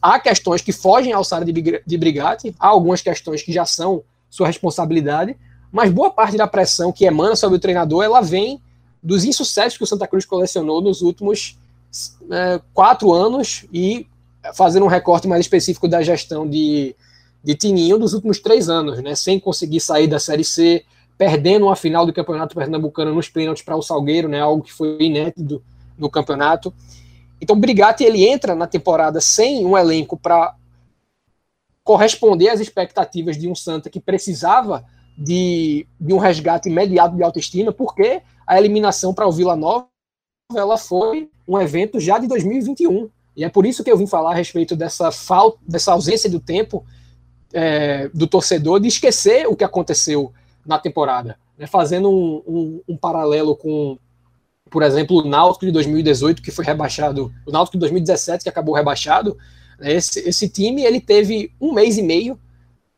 [0.00, 4.02] há questões que fogem ao alçada de, de Brigatti, há algumas questões que já são
[4.28, 5.36] sua responsabilidade,
[5.72, 8.60] mas boa parte da pressão que emana sobre o treinador, ela vem
[9.02, 11.58] dos insucessos que o Santa Cruz colecionou nos últimos
[12.30, 14.06] eh, quatro anos e
[14.54, 16.94] fazendo um recorte mais específico da gestão de,
[17.42, 20.84] de Tininho dos últimos três anos, né, sem conseguir sair da Série C,
[21.16, 24.96] perdendo uma final do Campeonato Pernambucano nos pênaltis para o Salgueiro, né, algo que foi
[25.00, 25.62] inédito
[25.98, 26.72] no campeonato.
[27.40, 30.54] Então, Brigatti ele entra na temporada sem um elenco para
[31.82, 34.84] corresponder às expectativas de um Santa que precisava
[35.16, 39.88] de, de um resgate imediato de autoestima, porque a eliminação para o Vila Nova
[40.54, 43.08] ela foi um evento já de 2021.
[43.36, 46.40] E é por isso que eu vim falar a respeito dessa falta, dessa ausência do
[46.40, 46.84] tempo
[47.52, 50.32] é, do torcedor de esquecer o que aconteceu
[50.66, 51.66] na temporada, né?
[51.66, 53.98] fazendo um, um, um paralelo com,
[54.70, 58.74] por exemplo, o Náutico de 2018 que foi rebaixado, o Náutico de 2017 que acabou
[58.74, 59.36] rebaixado.
[59.80, 62.38] Esse, esse time ele teve um mês e meio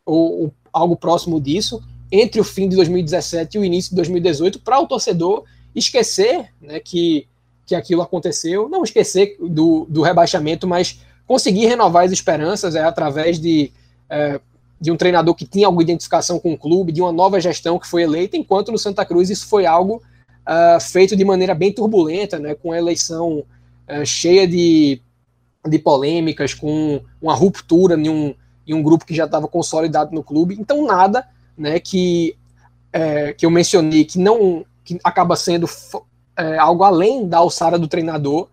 [0.04, 4.60] ou, ou algo próximo disso entre o fim de 2017 e o início de 2018
[4.60, 7.26] para o torcedor esquecer né, que,
[7.66, 13.40] que aquilo aconteceu, não esquecer do, do rebaixamento, mas conseguir renovar as esperanças é, através
[13.40, 13.72] de,
[14.10, 14.38] é,
[14.78, 17.86] de um treinador que tinha alguma identificação com o clube, de uma nova gestão que
[17.86, 20.02] foi eleita, enquanto no Santa Cruz isso foi algo
[20.48, 23.44] uh, feito de maneira bem turbulenta, né, com a eleição
[23.88, 25.00] uh, cheia de,
[25.68, 28.34] de polêmicas, com uma ruptura em um,
[28.66, 30.56] em um grupo que já estava consolidado no clube.
[30.58, 31.26] Então, nada
[31.56, 32.36] né, que,
[32.92, 35.68] é, que eu mencionei, que não que acaba sendo
[36.36, 38.48] é, algo além da alçada do treinador,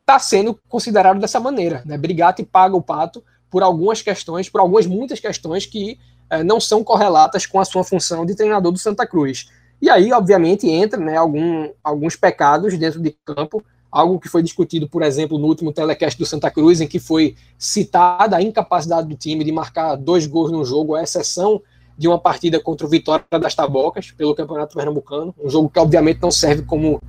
[0.00, 1.82] está sendo considerado dessa maneira.
[1.86, 1.96] Né?
[1.96, 6.84] Brigatti paga o pato por algumas questões, por algumas muitas questões que é, não são
[6.84, 9.48] correlatas com a sua função de treinador do Santa Cruz.
[9.82, 14.88] E aí, obviamente, entra né, algum, alguns pecados dentro de campo, algo que foi discutido,
[14.88, 19.16] por exemplo, no último telecast do Santa Cruz, em que foi citada a incapacidade do
[19.16, 21.60] time de marcar dois gols no jogo, a exceção
[21.98, 26.22] de uma partida contra o Vitória das Tabocas, pelo Campeonato Pernambucano, um jogo que obviamente
[26.22, 27.02] não serve como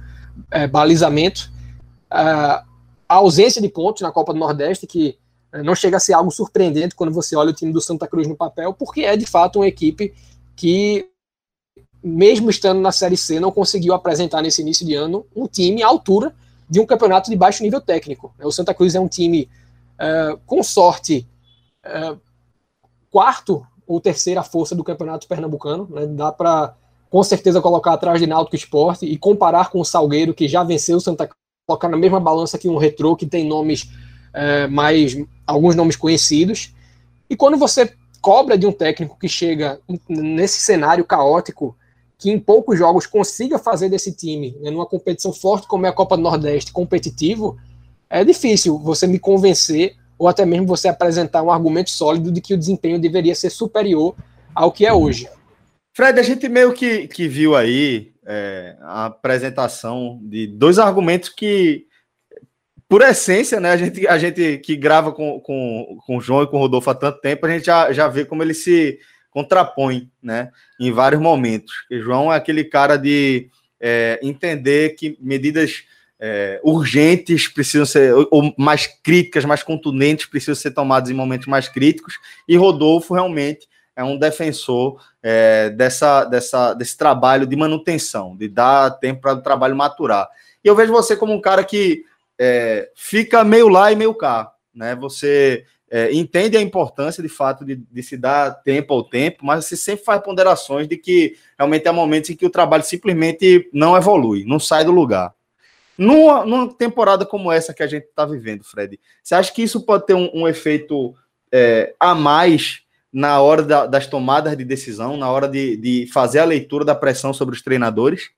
[0.49, 1.51] é, balizamento.
[2.11, 2.73] Uh,
[3.07, 5.17] a ausência de pontos na Copa do Nordeste, que
[5.51, 8.27] é, não chega a ser algo surpreendente quando você olha o time do Santa Cruz
[8.27, 10.11] no papel, porque é de fato uma equipe
[10.55, 11.07] que,
[12.03, 15.87] mesmo estando na Série C, não conseguiu apresentar nesse início de ano um time à
[15.87, 16.35] altura
[16.69, 18.33] de um campeonato de baixo nível técnico.
[18.41, 19.49] O Santa Cruz é um time,
[19.95, 21.27] uh, com sorte,
[21.85, 22.19] uh,
[23.09, 25.87] quarto ou terceira força do campeonato pernambucano.
[25.89, 26.05] Né?
[26.07, 26.75] Dá para,
[27.09, 30.97] com certeza, colocar atrás de Náutico Esporte e comparar com o Salgueiro, que já venceu
[30.97, 35.15] o Santa Cruz, colocar na mesma balança que um Retrô, que tem nomes uh, mais.
[35.47, 36.73] alguns nomes conhecidos.
[37.29, 41.75] E quando você cobra de um técnico que chega nesse cenário caótico,
[42.17, 45.93] que em poucos jogos consiga fazer desse time, né, numa competição forte como é a
[45.93, 47.57] Copa do Nordeste, competitivo,
[48.09, 52.53] é difícil você me convencer ou até mesmo você apresentar um argumento sólido de que
[52.53, 54.15] o desempenho deveria ser superior
[54.53, 55.27] ao que é hoje.
[55.93, 61.85] Fred, a gente meio que, que viu aí é, a apresentação de dois argumentos que,
[62.87, 66.47] por essência, né, a gente, a gente que grava com, com, com o João e
[66.47, 68.99] com o Rodolfo há tanto tempo, a gente já, já vê como ele se
[69.33, 71.73] contrapõe né, em vários momentos.
[71.89, 73.49] E João é aquele cara de
[73.81, 75.83] é, entender que medidas
[76.19, 81.67] é, urgentes precisam ser, ou mais críticas, mais contundentes, precisam ser tomadas em momentos mais
[81.67, 82.17] críticos,
[82.47, 88.91] e Rodolfo realmente é um defensor é, dessa, dessa, desse trabalho de manutenção, de dar
[88.91, 90.29] tempo para o trabalho maturar.
[90.63, 92.05] E eu vejo você como um cara que
[92.39, 94.95] é, fica meio lá e meio cá, né?
[94.95, 99.65] Você é, entende a importância de fato de, de, se dar tempo ao tempo, mas
[99.65, 103.95] você sempre faz ponderações de que realmente há momentos em que o trabalho simplesmente não
[103.95, 105.35] evolui, não sai do lugar.
[105.95, 109.85] Numa, numa temporada como essa que a gente está vivendo, Fred, você acha que isso
[109.85, 111.13] pode ter um, um efeito
[111.51, 112.81] é, a mais
[113.13, 116.95] na hora da, das tomadas de decisão, na hora de, de, fazer a leitura da
[116.95, 118.31] pressão sobre os treinadores?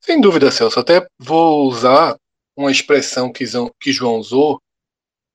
[0.00, 0.80] Sem dúvida, Celso.
[0.80, 2.16] Até vou usar
[2.56, 3.44] uma expressão que,
[3.80, 4.60] que João usou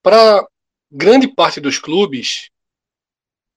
[0.03, 0.45] para
[0.95, 2.49] grande parte dos clubes.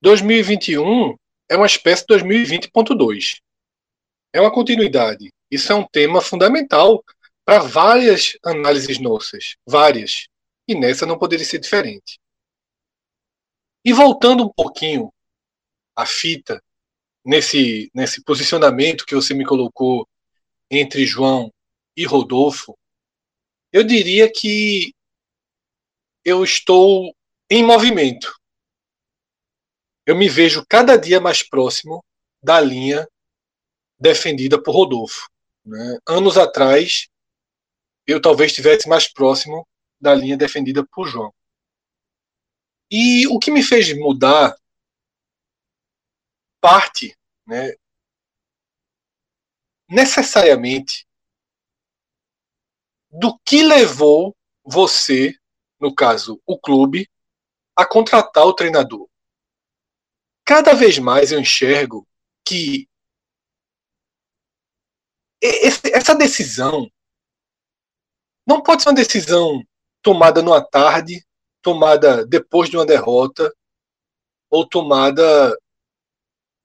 [0.02, 1.16] 2021
[1.48, 3.40] é uma espécie de 2020.2.
[4.32, 5.32] É uma continuidade.
[5.48, 7.04] Isso é um tema fundamental
[7.44, 10.26] para várias análises nossas, várias.
[10.66, 12.18] E nessa não poderia ser diferente.
[13.84, 15.12] E voltando um pouquinho
[15.94, 16.60] à fita,
[17.24, 20.08] nesse, nesse posicionamento que você me colocou
[20.68, 21.52] entre João
[21.96, 22.76] e Rodolfo,
[23.72, 24.92] eu diria que
[26.24, 27.14] eu estou
[27.50, 28.38] em movimento.
[30.06, 32.04] Eu me vejo cada dia mais próximo
[32.42, 33.08] da linha
[33.98, 35.28] defendida por Rodolfo.
[35.64, 35.98] Né?
[36.06, 37.08] Anos atrás,
[38.06, 39.66] eu talvez estivesse mais próximo
[40.00, 41.32] da linha defendida por João.
[42.90, 44.56] E o que me fez mudar
[46.60, 47.74] parte, né,
[49.88, 51.06] necessariamente,
[53.10, 55.34] do que levou você,
[55.80, 57.08] no caso, o clube,
[57.78, 59.08] a contratar o treinador.
[60.44, 62.04] Cada vez mais eu enxergo
[62.44, 62.88] que
[65.40, 66.90] essa decisão
[68.44, 69.62] não pode ser uma decisão
[70.02, 71.24] tomada numa tarde,
[71.62, 73.54] tomada depois de uma derrota,
[74.50, 75.56] ou tomada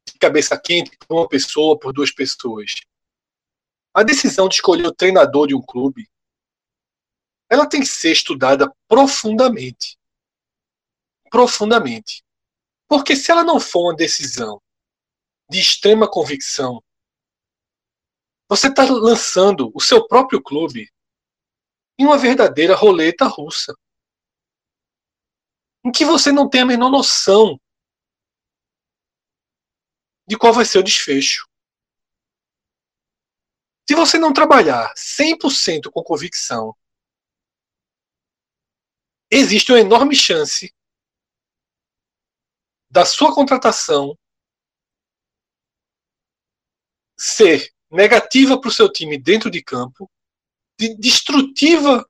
[0.08, 2.72] de cabeça quente por uma pessoa, por duas pessoas.
[3.94, 6.10] A decisão de escolher o treinador de um clube,
[7.52, 9.96] ela tem que ser estudada profundamente.
[11.34, 12.24] Profundamente.
[12.88, 14.62] Porque se ela não for uma decisão
[15.50, 16.80] de extrema convicção,
[18.48, 20.94] você está lançando o seu próprio clube
[21.98, 23.74] em uma verdadeira roleta russa.
[25.84, 27.60] Em que você não tem a menor noção
[30.28, 31.50] de qual vai ser o desfecho.
[33.90, 36.78] Se você não trabalhar 100% com convicção,
[39.32, 40.72] existe uma enorme chance
[42.94, 44.16] da sua contratação
[47.18, 50.08] ser negativa para o seu time dentro de campo,
[50.80, 52.08] de destrutiva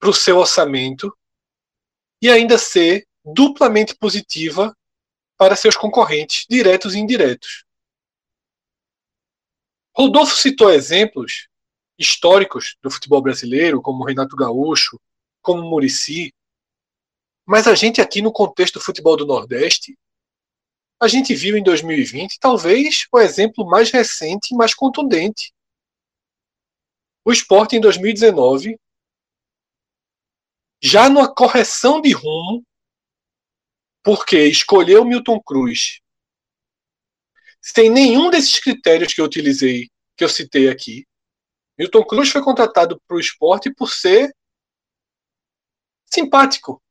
[0.00, 1.16] para o seu orçamento
[2.20, 4.76] e ainda ser duplamente positiva
[5.36, 7.64] para seus concorrentes, diretos e indiretos.
[9.96, 11.48] Rodolfo citou exemplos
[11.96, 15.00] históricos do futebol brasileiro, como Renato Gaúcho,
[15.40, 16.34] como Murici,
[17.46, 19.98] mas a gente aqui no contexto do futebol do Nordeste,
[21.00, 25.52] a gente viu em 2020 talvez o exemplo mais recente e mais contundente.
[27.24, 28.78] O esporte em 2019,
[30.80, 32.64] já numa correção de rumo,
[34.02, 36.02] porque escolheu Milton Cruz
[37.62, 41.06] sem nenhum desses critérios que eu utilizei, que eu citei aqui.
[41.78, 44.34] Milton Cruz foi contratado para o esporte por ser
[46.12, 46.82] simpático,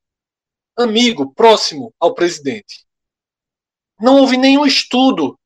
[0.77, 2.85] amigo, próximo ao presidente.
[3.99, 5.37] Não houve nenhum estudo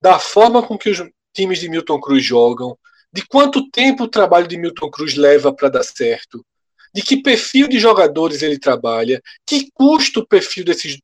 [0.00, 2.78] da forma com que os times de Milton Cruz jogam,
[3.12, 6.44] de quanto tempo o trabalho de Milton Cruz leva para dar certo,
[6.92, 10.98] de que perfil de jogadores ele trabalha, que custo o perfil desses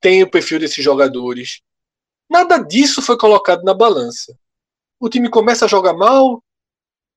[0.00, 1.60] tem o perfil desses jogadores.
[2.28, 4.36] Nada disso foi colocado na balança.
[5.00, 6.44] O time começa a jogar mal,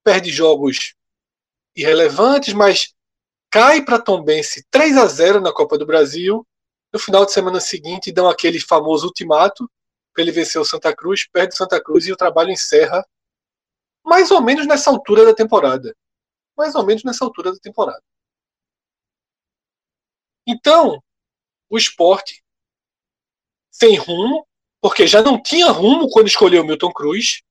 [0.03, 0.95] perde jogos
[1.75, 2.93] irrelevantes, mas
[3.49, 6.45] cai para Tombense 3 a 0 na Copa do Brasil.
[6.93, 9.69] No final de semana seguinte, dão aquele famoso ultimato
[10.13, 13.05] para ele vencer o Santa Cruz, perde o Santa Cruz e o trabalho encerra
[14.03, 15.95] mais ou menos nessa altura da temporada.
[16.57, 18.01] Mais ou menos nessa altura da temporada.
[20.47, 21.03] Então,
[21.69, 22.41] o esporte
[23.69, 24.47] sem rumo,
[24.81, 27.43] porque já não tinha rumo quando escolheu Milton Cruz,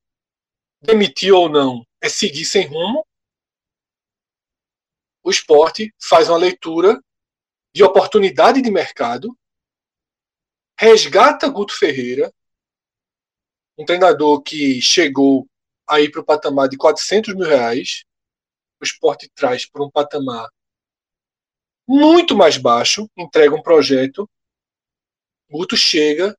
[0.81, 3.07] demitiu ou não, é seguir sem rumo.
[5.27, 7.03] O esporte faz uma leitura
[7.75, 9.37] de oportunidade de mercado,
[10.79, 12.33] resgata Guto Ferreira,
[13.77, 15.49] um treinador que chegou
[15.85, 18.05] aí para o patamar de 400 mil reais,
[18.81, 20.49] o esporte traz para um patamar
[21.89, 24.31] muito mais baixo, entrega um projeto
[25.51, 26.39] Guto chega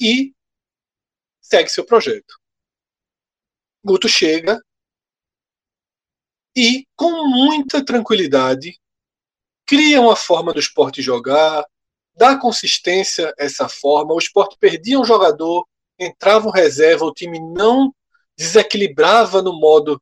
[0.00, 0.34] e
[1.40, 2.40] segue seu projeto.
[3.84, 4.60] Guto chega
[6.56, 8.78] e, com muita tranquilidade,
[9.66, 11.64] cria uma forma do esporte jogar,
[12.14, 14.14] dá consistência a essa forma.
[14.14, 15.66] O esporte perdia um jogador,
[15.98, 17.94] entrava um reserva, o time não
[18.36, 20.00] desequilibrava no modo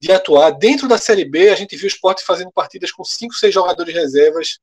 [0.00, 0.50] de atuar.
[0.50, 3.94] Dentro da Série B, a gente viu o esporte fazendo partidas com cinco, seis jogadores
[3.94, 4.58] reservas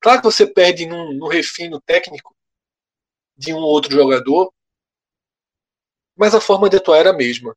[0.00, 2.34] Claro que você perde no, no refino técnico
[3.36, 4.52] de um ou outro jogador,
[6.16, 7.56] mas a forma de atuar era a mesma.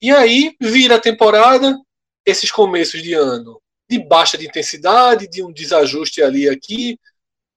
[0.00, 1.78] E aí vira a temporada,
[2.26, 6.98] esses começos de ano de baixa de intensidade, de um desajuste ali aqui.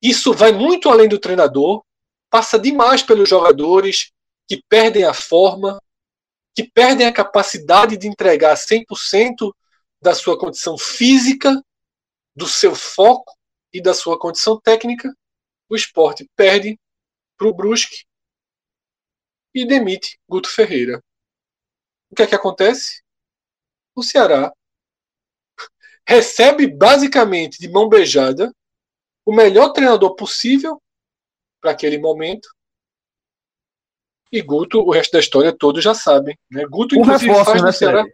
[0.01, 1.83] Isso vai muito além do treinador,
[2.29, 4.11] passa demais pelos jogadores
[4.47, 5.81] que perdem a forma,
[6.55, 9.51] que perdem a capacidade de entregar 100%
[10.01, 11.61] da sua condição física
[12.35, 13.33] do seu foco
[13.73, 15.11] e da sua condição técnica,
[15.69, 16.79] o esporte perde
[17.35, 18.05] para o Brusque
[19.53, 21.03] e demite Guto Ferreira.
[22.09, 23.01] O que é que acontece?
[23.95, 24.51] O Ceará
[26.07, 28.53] recebe basicamente de mão beijada
[29.25, 30.81] o melhor treinador possível
[31.61, 32.47] para aquele momento.
[34.31, 36.37] E Guto, o resto da história todos já sabem.
[36.49, 36.65] Né?
[36.65, 38.05] Guto, Um inclusive, reforço, faz né, no Ceará.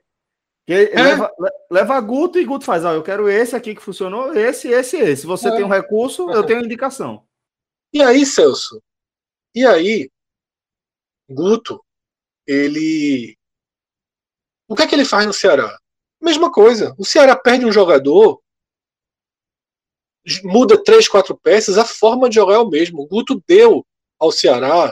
[0.66, 4.34] Que leva, le- leva Guto e Guto faz, ó, eu quero esse aqui que funcionou,
[4.34, 5.22] esse, esse, esse.
[5.22, 5.52] Se você É.
[5.56, 7.28] tem um recurso, eu tenho indicação.
[7.92, 8.82] E aí, Celso?
[9.54, 10.10] E aí,
[11.30, 11.84] Guto,
[12.48, 13.38] ele.
[14.74, 15.78] O que é que ele faz no Ceará?
[16.20, 16.96] Mesma coisa.
[16.98, 18.42] O Ceará perde um jogador,
[20.44, 23.04] muda três, quatro peças, a forma de jogar é o mesmo.
[23.04, 23.86] O Guto deu
[24.18, 24.92] ao Ceará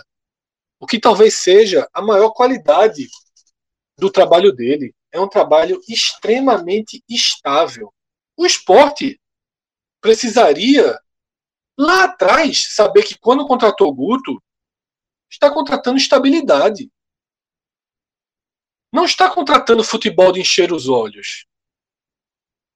[0.79, 3.07] o que talvez seja a maior qualidade
[3.97, 4.93] do trabalho dele.
[5.11, 7.91] É um trabalho extremamente estável.
[8.37, 9.19] O esporte
[9.99, 10.95] precisaria
[11.75, 14.39] lá atrás saber que quando contratou o Guto,
[15.27, 16.87] está contratando estabilidade.
[18.91, 21.45] Não está contratando futebol de encher os olhos.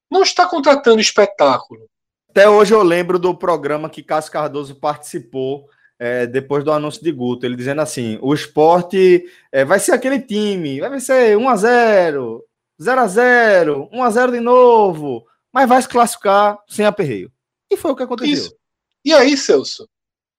[0.10, 1.90] Não está contratando espetáculo.
[2.30, 7.12] Até hoje eu lembro do programa que Cássio Cardoso participou é, depois do anúncio de
[7.12, 12.42] Guto, ele dizendo assim: o esporte é, vai ser aquele time, vai ser 1x0,
[12.82, 17.32] 0x0, 1x0 de novo, mas vai se classificar sem aperreio.
[17.72, 18.34] E foi o que aconteceu.
[18.34, 18.56] Isso.
[19.04, 19.88] E aí, Celso,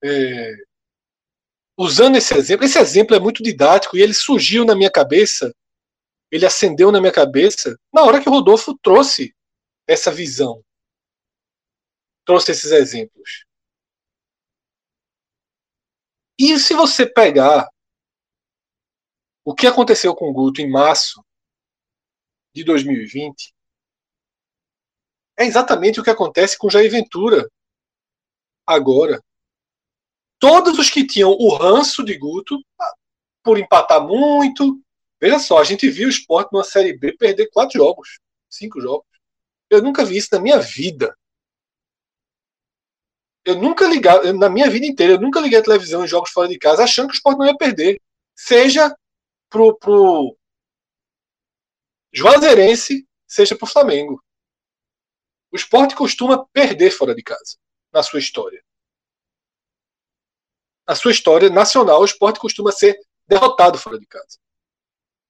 [0.05, 0.53] é,
[1.79, 5.55] usando esse exemplo, esse exemplo é muito didático e ele surgiu na minha cabeça,
[6.31, 9.35] ele acendeu na minha cabeça na hora que o Rodolfo trouxe
[9.87, 10.63] essa visão,
[12.25, 13.47] trouxe esses exemplos.
[16.39, 17.69] E se você pegar
[19.45, 21.25] o que aconteceu com o Guto em março
[22.55, 23.55] de 2020,
[25.39, 27.49] é exatamente o que acontece com Jair Ventura
[28.67, 29.23] agora.
[30.39, 32.59] Todos os que tinham o ranço de Guto,
[33.43, 34.83] por empatar muito.
[35.21, 39.07] Veja só, a gente viu o esporte numa Série B perder quatro jogos, cinco jogos.
[39.71, 41.17] Eu nunca vi isso na minha vida.
[43.45, 46.49] Eu nunca ligava, na minha vida inteira, eu nunca liguei a televisão em jogos fora
[46.49, 48.01] de casa achando que o esporte não ia perder.
[48.35, 48.95] Seja
[49.49, 50.37] pro, pro
[52.13, 54.23] Juazeirense, seja pro Flamengo.
[55.53, 57.57] O esporte costuma perder fora de casa,
[57.93, 58.63] na sua história.
[60.87, 64.39] Na sua história nacional, o esporte costuma ser derrotado fora de casa.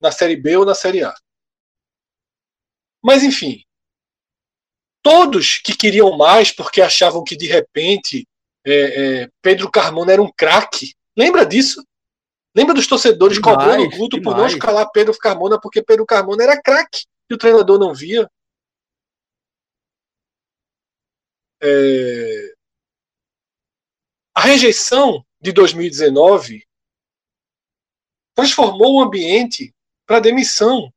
[0.07, 1.13] Na Série B ou na Série A.
[3.03, 3.65] Mas, enfim,
[5.03, 8.25] todos que queriam mais porque achavam que de repente
[8.65, 10.95] é, é, Pedro Carmona era um craque.
[11.17, 11.85] Lembra disso?
[12.55, 16.45] Lembra dos torcedores demais, cobrando o Guto por não escalar Pedro Carmona porque Pedro Carmona
[16.45, 18.31] era craque e o treinador não via?
[21.61, 22.55] É...
[24.37, 26.65] A rejeição de 2019
[28.37, 29.76] transformou o ambiente
[30.07, 30.93] para a demissão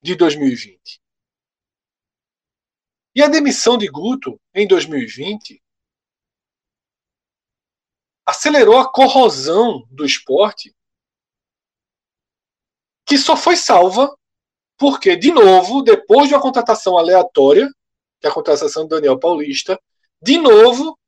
[0.00, 1.00] de 2020.
[3.14, 5.62] E a demissão de Guto em 2020
[8.24, 10.74] acelerou a corrosão do esporte,
[13.04, 14.16] que só foi salva
[14.78, 17.68] porque, de novo, depois de uma contratação aleatória,
[18.20, 19.78] que é a contratação do Daniel Paulista,
[20.20, 20.98] de novo,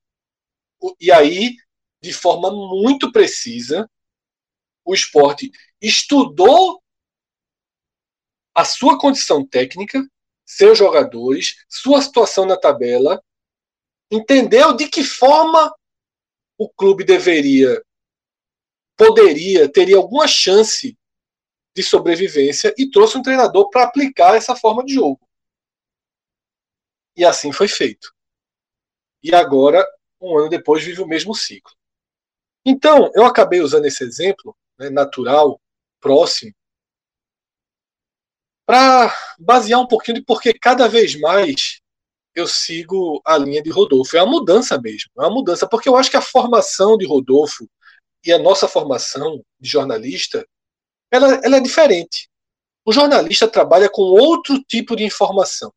[1.00, 1.56] e aí
[2.02, 3.88] de forma muito precisa,
[4.84, 5.50] o esporte
[5.86, 6.82] estudou
[8.54, 10.00] a sua condição técnica
[10.46, 13.22] seus jogadores, sua situação na tabela,
[14.10, 15.74] entendeu de que forma
[16.58, 17.82] o clube deveria,
[18.96, 20.96] poderia, teria alguma chance
[21.74, 25.20] de sobrevivência e trouxe um treinador para aplicar essa forma de jogo.
[27.16, 28.14] E assim foi feito.
[29.22, 29.84] E agora,
[30.20, 31.74] um ano depois, vive o mesmo ciclo.
[32.64, 35.60] Então, eu acabei usando esse exemplo né, natural,
[36.04, 36.52] próximo,
[38.66, 41.80] para basear um pouquinho de porque cada vez mais
[42.34, 44.14] eu sigo a linha de Rodolfo.
[44.14, 47.66] É uma mudança mesmo, é uma mudança, porque eu acho que a formação de Rodolfo
[48.22, 50.46] e a nossa formação de jornalista,
[51.10, 52.28] ela, ela é diferente.
[52.84, 55.72] O jornalista trabalha com outro tipo de informação.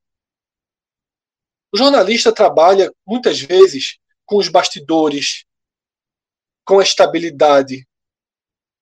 [1.74, 5.46] O jornalista trabalha muitas vezes com os bastidores,
[6.66, 7.88] com a estabilidade,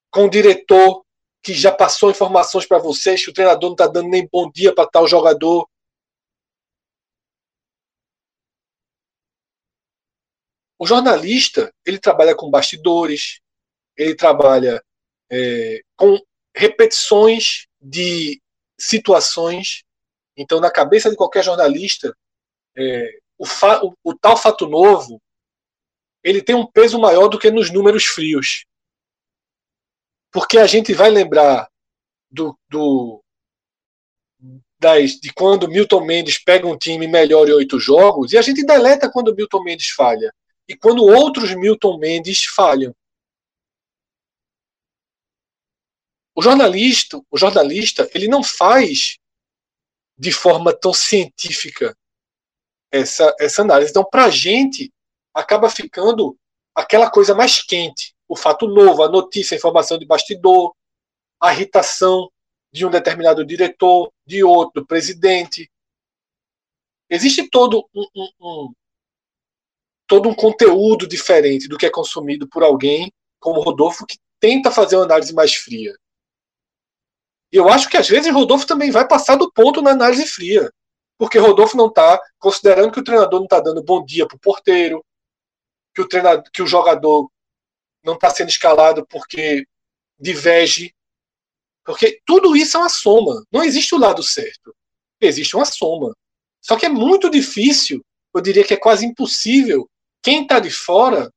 [0.10, 1.05] com o diretor
[1.46, 4.74] que já passou informações para vocês que o treinador não está dando nem bom dia
[4.74, 5.70] para tal jogador.
[10.80, 13.42] O jornalista ele trabalha com bastidores,
[13.96, 14.84] ele trabalha
[15.32, 16.20] é, com
[16.56, 18.42] repetições de
[18.80, 19.84] situações.
[20.36, 22.18] Então, na cabeça de qualquer jornalista,
[22.76, 25.22] é, o, o, o tal fato novo
[26.24, 28.66] ele tem um peso maior do que nos números frios
[30.36, 31.72] porque a gente vai lembrar
[32.30, 33.24] do, do
[34.78, 38.66] das, de quando Milton Mendes pega um time melhor em oito jogos e a gente
[38.66, 40.36] deleta quando Milton Mendes falha
[40.68, 42.94] e quando outros Milton Mendes falham.
[46.36, 49.18] O jornalista, o jornalista, ele não faz
[50.18, 51.98] de forma tão científica
[52.92, 53.92] essa, essa análise.
[53.92, 54.92] Então, para a gente,
[55.34, 56.38] acaba ficando
[56.76, 60.74] aquela coisa mais quente o fato novo, a notícia, a informação de bastidor,
[61.40, 62.30] a irritação
[62.72, 65.70] de um determinado diretor, de outro, do presidente.
[67.10, 68.74] Existe todo um, um, um,
[70.08, 74.96] todo um conteúdo diferente do que é consumido por alguém como Rodolfo que tenta fazer
[74.96, 75.96] uma análise mais fria.
[77.52, 80.72] E eu acho que às vezes Rodolfo também vai passar do ponto na análise fria.
[81.18, 84.40] Porque Rodolfo não está considerando que o treinador não está dando bom dia para o
[84.40, 85.04] porteiro,
[85.94, 87.30] que o, treinador, que o jogador
[88.06, 89.66] não está sendo escalado porque
[90.20, 90.94] diverge.
[91.84, 93.44] Porque tudo isso é uma soma.
[93.52, 94.76] Não existe o lado certo.
[95.20, 96.16] Existe uma soma.
[96.62, 98.04] Só que é muito difícil,
[98.34, 99.90] eu diria que é quase impossível,
[100.22, 101.32] quem está de fora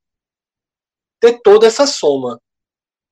[1.21, 2.41] ter toda essa soma.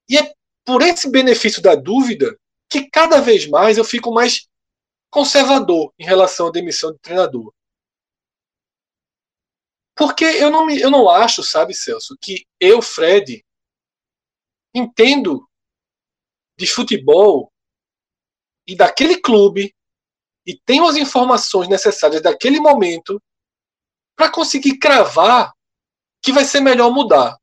[0.08, 0.32] E é
[0.64, 2.38] por esse benefício da dúvida
[2.68, 4.48] que cada vez mais eu fico mais
[5.10, 7.52] conservador em relação à demissão de treinador.
[9.94, 13.42] Porque eu não, eu não acho, sabe, Celso, que eu, Fred,
[14.76, 15.48] entendo
[16.58, 17.50] de futebol
[18.66, 19.74] e daquele clube
[20.46, 23.20] e tenho as informações necessárias daquele momento
[24.14, 25.54] para conseguir cravar
[26.22, 27.38] que vai ser melhor mudar.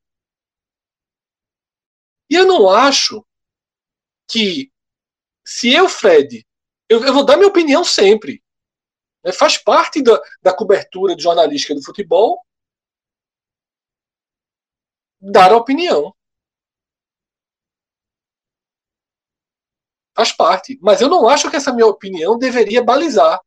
[2.30, 3.26] E eu não acho
[4.30, 4.72] que
[5.46, 6.46] se eu, Fred,
[6.90, 8.44] eu, eu vou dar minha opinião sempre.
[9.24, 9.32] né?
[9.32, 12.44] Faz parte da, da cobertura de jornalística do futebol
[15.22, 16.14] dar a opinião.
[20.16, 20.78] Faz parte.
[20.82, 23.40] Mas eu não acho que essa minha opinião deveria balizar.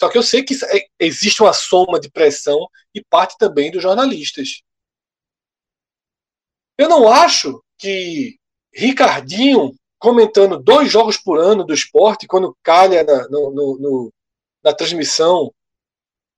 [0.00, 3.82] Só que eu sei que é, existe uma soma de pressão e parte também dos
[3.82, 4.62] jornalistas.
[6.78, 8.38] Eu não acho que
[8.72, 14.12] Ricardinho comentando dois jogos por ano do esporte, quando calha na, no, no, no,
[14.64, 15.52] na transmissão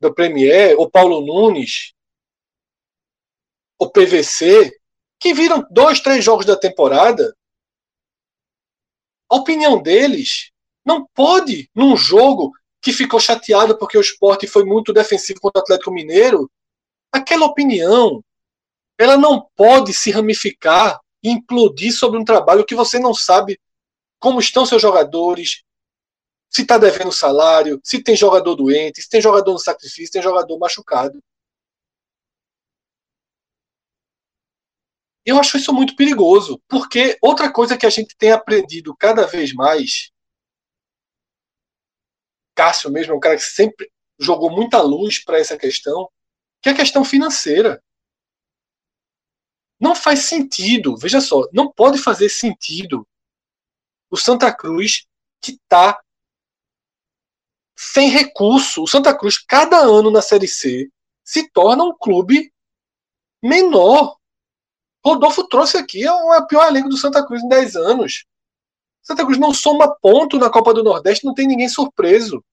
[0.00, 1.94] do Premier, ou Paulo Nunes,
[3.78, 4.76] o PVC,
[5.20, 7.32] que viram dois, três jogos da temporada,
[9.32, 10.50] a opinião deles
[10.84, 12.52] não pode, num jogo
[12.82, 16.50] que ficou chateado porque o esporte foi muito defensivo contra o Atlético Mineiro,
[17.10, 18.22] aquela opinião,
[18.98, 23.58] ela não pode se ramificar e implodir sobre um trabalho que você não sabe
[24.20, 25.62] como estão seus jogadores,
[26.50, 30.22] se está devendo salário, se tem jogador doente, se tem jogador no sacrifício, se tem
[30.22, 31.18] jogador machucado.
[35.24, 39.52] Eu acho isso muito perigoso, porque outra coisa que a gente tem aprendido cada vez
[39.52, 40.10] mais,
[42.54, 46.10] Cássio mesmo é um cara que sempre jogou muita luz para essa questão,
[46.60, 47.82] que é a questão financeira.
[49.80, 53.06] Não faz sentido, veja só, não pode fazer sentido
[54.10, 55.06] o Santa Cruz
[55.40, 56.00] que está
[57.76, 58.82] sem recurso.
[58.82, 60.90] O Santa Cruz, cada ano na Série C,
[61.24, 62.52] se torna um clube
[63.42, 64.16] menor.
[65.04, 68.24] Rodolfo trouxe aqui, é pior elenco do Santa Cruz em 10 anos.
[69.02, 72.44] Santa Cruz não soma ponto na Copa do Nordeste, não tem ninguém surpreso.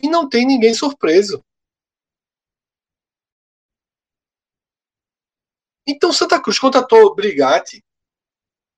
[0.00, 1.44] E não tem ninguém surpreso.
[5.86, 7.82] Então Santa Cruz contratou Brigatti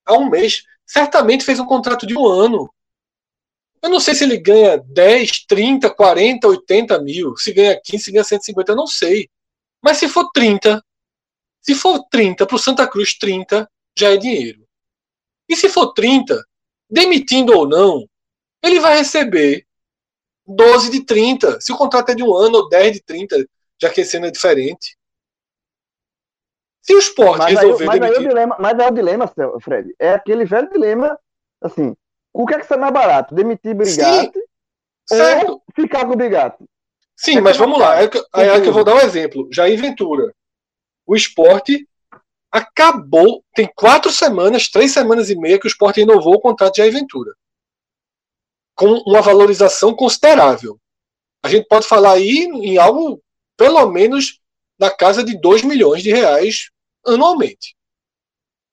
[0.07, 0.65] há um mês.
[0.87, 2.73] Certamente fez um contrato de um ano.
[3.83, 7.37] Eu não sei se ele ganha 10, 30, 40, 80 mil.
[7.37, 9.29] Se ganha 15, se ganha 150, eu não sei.
[9.83, 10.83] Mas se for 30,
[11.61, 13.69] se for 30 para o Santa Cruz, 30
[13.99, 14.67] já é dinheiro.
[15.49, 16.43] E se for 30,
[16.89, 18.07] demitindo ou não,
[18.63, 19.67] ele vai receber
[20.47, 21.61] 12 de 30.
[21.61, 23.47] Se o contrato é de um ano ou 10 de 30,
[23.81, 24.97] já que esse ano é diferente.
[26.83, 28.29] Se o esporte Mas aí, resolver mas, aí o demitir.
[28.29, 31.19] dilema, mas aí o dilema, Fred, é aquele velho dilema,
[31.61, 31.95] assim,
[32.33, 33.35] o que é que sai mais barato?
[33.35, 34.41] Demitir Brigatti
[35.07, 35.53] certo.
[35.53, 36.65] ou ficar com o Brigatti?
[37.23, 38.01] Sim, mas vamos lá.
[38.01, 39.47] É que, é que eu vou dar um exemplo.
[39.53, 40.35] Jair Ventura.
[41.07, 41.87] O esporte
[42.51, 43.45] acabou.
[43.55, 46.91] Tem quatro semanas, três semanas e meia que o esporte renovou o contrato de Jair
[46.95, 47.35] Ventura.
[48.75, 50.81] Com uma valorização considerável.
[51.45, 53.23] A gente pode falar aí em algo,
[53.55, 54.41] pelo menos,
[54.79, 56.71] na casa de 2 milhões de reais
[57.07, 57.77] anualmente.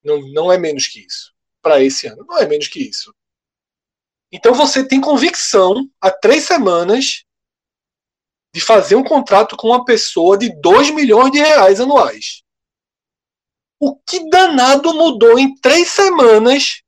[0.02, 1.34] Não, não é menos que isso.
[1.62, 2.24] Para esse ano.
[2.26, 3.14] Não é menos que isso.
[4.32, 7.27] Então você tem convicção há três semanas
[8.58, 12.42] de fazer um contrato com uma pessoa de 2 milhões de reais anuais.
[13.80, 16.82] O que danado mudou em três semanas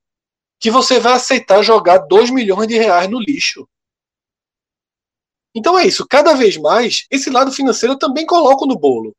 [0.60, 3.70] que você vai aceitar jogar 2 milhões de reais no lixo?
[5.54, 6.08] Então é isso.
[6.08, 9.16] Cada vez mais, esse lado financeiro eu também coloco no bolo.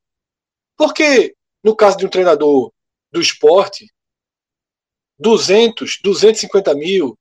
[0.76, 2.72] Porque, no caso de um treinador
[3.12, 3.86] do esporte,
[5.20, 7.16] 200, 250 mil,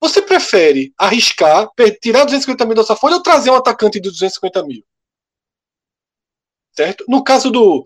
[0.00, 1.68] você prefere arriscar,
[2.00, 4.84] tirar 250 mil da sua folha ou trazer um atacante de 250 mil?
[6.72, 7.04] Certo?
[7.08, 7.84] No caso do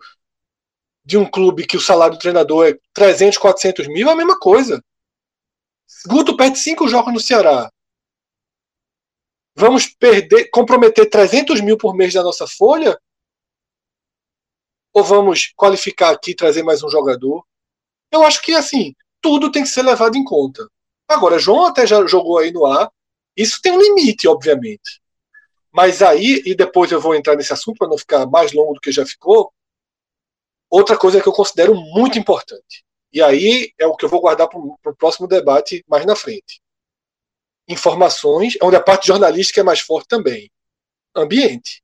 [1.04, 4.38] de um clube que o salário do treinador é 300, 400 mil, é a mesma
[4.38, 4.82] coisa.
[6.06, 7.70] Guto perde cinco jogos no Ceará.
[9.54, 12.98] Vamos perder, comprometer 300 mil por mês da nossa folha?
[14.94, 17.44] Ou vamos qualificar aqui e trazer mais um jogador?
[18.10, 20.68] Eu acho que, assim, tudo tem que ser levado em conta.
[21.12, 22.90] Agora, João até já jogou aí no ar.
[23.36, 25.00] Isso tem um limite, obviamente.
[25.70, 28.80] Mas aí, e depois eu vou entrar nesse assunto para não ficar mais longo do
[28.80, 29.52] que já ficou.
[30.70, 32.84] Outra coisa que eu considero muito importante.
[33.12, 36.62] E aí é o que eu vou guardar para o próximo debate mais na frente.
[37.68, 40.50] Informações, onde a parte jornalística é mais forte também.
[41.14, 41.82] Ambiente.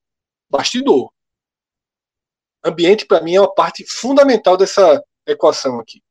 [0.51, 1.13] Bastidor.
[2.65, 6.03] Ambiente, para mim, é uma parte fundamental dessa equação aqui.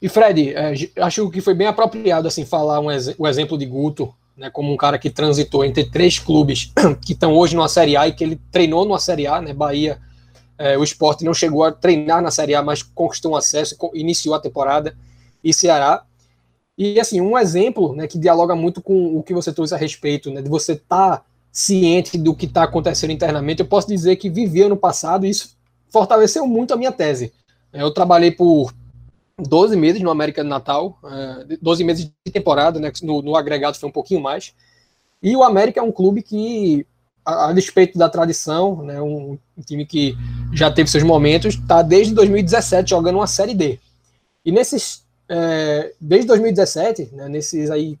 [0.00, 0.72] E Fred, é,
[1.02, 4.72] acho que foi bem apropriado assim falar um ex- o exemplo de Guto, né, como
[4.72, 6.72] um cara que transitou entre três clubes
[7.04, 9.98] que estão hoje numa Série A e que ele treinou numa Série A, né, Bahia,
[10.56, 14.34] é, o Sport não chegou a treinar na Série A, mas conquistou um acesso, iniciou
[14.34, 14.96] a temporada,
[15.42, 16.02] e Ceará.
[16.76, 20.30] E assim, um exemplo né, que dialoga muito com o que você trouxe a respeito,
[20.30, 24.62] né, de você estar ciente do que está acontecendo internamente, eu posso dizer que vivi
[24.62, 25.56] ano passado e isso
[25.90, 27.32] fortaleceu muito a minha tese.
[27.72, 28.72] Eu trabalhei por
[29.40, 32.92] 12 meses no América de Natal, é, 12 meses de temporada, né?
[33.02, 34.54] No, no agregado foi um pouquinho mais.
[35.22, 36.86] E o América é um clube que,
[37.24, 40.16] a, a despeito da tradição, né, um, um time que
[40.52, 43.78] já teve seus momentos, está desde 2017 jogando uma Série D.
[44.44, 47.98] E nesses, é, desde 2017, né, nesses aí,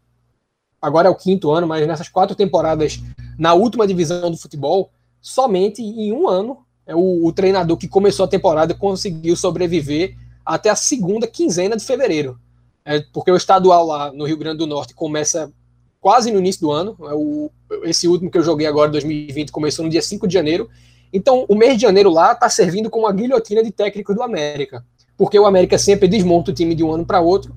[0.80, 3.00] agora é o quinto ano, mas nessas quatro temporadas
[3.38, 8.24] na última divisão do futebol, somente em um ano, é o, o treinador que começou
[8.24, 10.16] a temporada conseguiu sobreviver
[10.50, 12.36] até a segunda quinzena de fevereiro.
[12.84, 15.52] É, porque o estadual lá no Rio Grande do Norte começa
[16.00, 16.96] quase no início do ano.
[17.02, 17.50] É o,
[17.84, 20.68] esse último que eu joguei agora, 2020, começou no dia 5 de janeiro.
[21.12, 24.84] Então, o mês de janeiro lá está servindo como uma guilhotina de técnico do América.
[25.16, 27.54] Porque o América sempre desmonta o time de um ano para outro,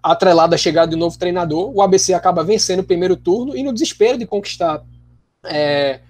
[0.00, 1.72] atrelado à chegada de um novo treinador.
[1.74, 4.84] O ABC acaba vencendo o primeiro turno e, no desespero de conquistar
[5.44, 6.00] é,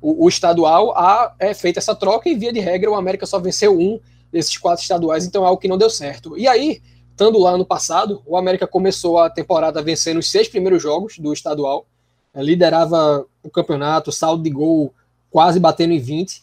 [0.00, 3.38] o, o, estadual, a, é feita essa troca e, via de regra, o América só
[3.38, 4.00] venceu um
[4.34, 6.36] desses quatro estaduais, então é algo que não deu certo.
[6.36, 10.82] E aí, estando lá no passado, o América começou a temporada vencendo os seis primeiros
[10.82, 11.86] jogos do estadual,
[12.34, 14.92] eh, liderava o campeonato, saldo de gol
[15.30, 16.42] quase batendo em 20.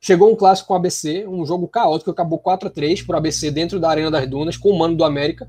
[0.00, 3.50] Chegou um clássico com o ABC, um jogo caótico, acabou 4 a 3 por ABC
[3.50, 5.46] dentro da Arena das Dunas, com o mano do América.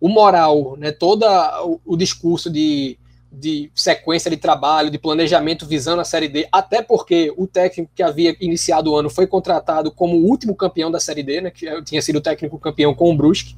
[0.00, 1.26] O moral, né, todo
[1.64, 2.98] o, o discurso de
[3.32, 8.02] de sequência de trabalho, de planejamento visando a Série D, até porque o técnico que
[8.02, 11.82] havia iniciado o ano foi contratado como o último campeão da Série D, né, que
[11.82, 13.56] tinha sido o técnico campeão com o Brusque.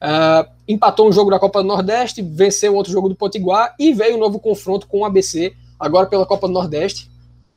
[0.00, 4.16] Uh, empatou um jogo da Copa do Nordeste, venceu outro jogo do Potiguar e veio
[4.16, 7.10] um novo confronto com o ABC, agora pela Copa do Nordeste.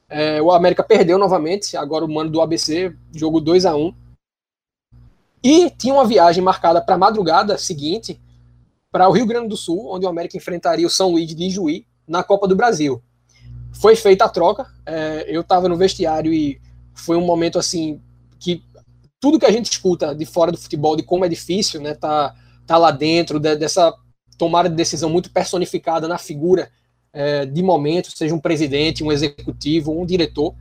[0.09, 3.93] Uh, o América perdeu novamente, agora o mano do ABC, jogo 2 a 1
[5.43, 8.19] E tinha uma viagem marcada para a madrugada seguinte,
[8.97, 11.85] para o Rio Grande do Sul, onde o América enfrentaria o São Luís de Juí
[12.07, 12.99] na Copa do Brasil.
[13.79, 16.59] Foi feita a troca, é, eu estava no vestiário e
[16.95, 18.01] foi um momento assim
[18.39, 18.63] que
[19.19, 22.33] tudo que a gente escuta de fora do futebol, de como é difícil, né, tá,
[22.65, 23.93] tá lá dentro de, dessa
[24.35, 26.71] tomada de decisão muito personificada na figura
[27.13, 30.55] é, de momento, seja um presidente, um executivo, um diretor,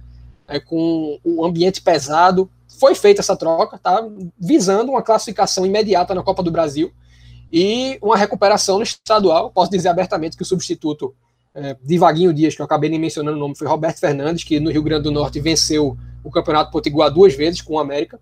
[0.47, 2.51] é, com o ambiente pesado.
[2.78, 4.07] Foi feita essa troca, tá,
[4.39, 6.93] visando uma classificação imediata na Copa do Brasil
[7.53, 9.51] e uma recuperação no estadual.
[9.51, 11.14] Posso dizer abertamente que o substituto
[11.55, 14.61] é, de Vaguinho Dias, que eu acabei nem mencionando o nome, foi Roberto Fernandes, que
[14.61, 18.20] no Rio Grande do Norte venceu o Campeonato Potiguar duas vezes com o América.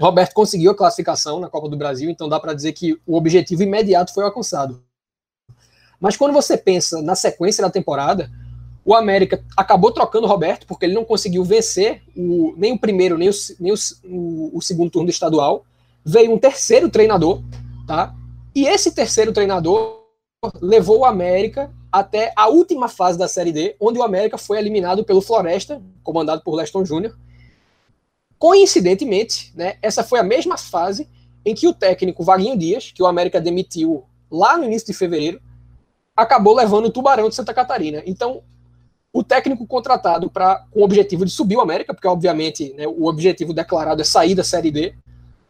[0.00, 3.62] Roberto conseguiu a classificação na Copa do Brasil, então dá para dizer que o objetivo
[3.62, 4.82] imediato foi alcançado.
[6.00, 8.30] Mas quando você pensa na sequência da temporada,
[8.84, 13.18] o América acabou trocando o Roberto, porque ele não conseguiu vencer o, nem o primeiro,
[13.18, 15.64] nem, o, nem o, o, o segundo turno do estadual.
[16.04, 17.42] Veio um terceiro treinador,
[17.86, 18.14] tá?
[18.58, 20.00] E esse terceiro treinador
[20.60, 25.04] levou o América até a última fase da Série D, onde o América foi eliminado
[25.04, 27.16] pelo Floresta, comandado por Leston Júnior.
[28.36, 31.08] Coincidentemente, né, essa foi a mesma fase
[31.44, 35.40] em que o técnico Vaguinho Dias, que o América demitiu lá no início de fevereiro,
[36.16, 38.02] acabou levando o Tubarão de Santa Catarina.
[38.06, 38.42] Então,
[39.12, 43.06] o técnico contratado para com o objetivo de subir o América, porque obviamente né, o
[43.06, 44.96] objetivo declarado é sair da Série D,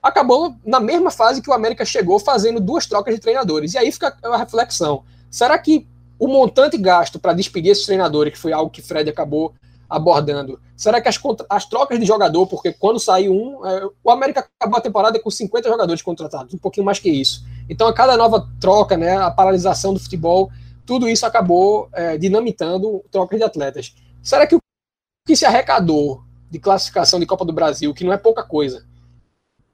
[0.03, 3.75] acabou na mesma fase que o América chegou, fazendo duas trocas de treinadores.
[3.75, 5.87] E aí fica a reflexão: será que
[6.19, 9.55] o montante gasto para despedir esses treinadores, que foi algo que Fred acabou
[9.89, 11.19] abordando, será que as,
[11.49, 15.31] as trocas de jogador, porque quando saiu um, é, o América acabou a temporada com
[15.31, 17.43] 50 jogadores contratados, um pouquinho mais que isso.
[17.71, 20.51] Então, a cada nova troca, né, a paralisação do futebol,
[20.85, 23.95] tudo isso acabou é, dinamitando trocas de atletas.
[24.23, 24.61] Será que o
[25.27, 28.85] que se arrecadou de classificação de Copa do Brasil, que não é pouca coisa,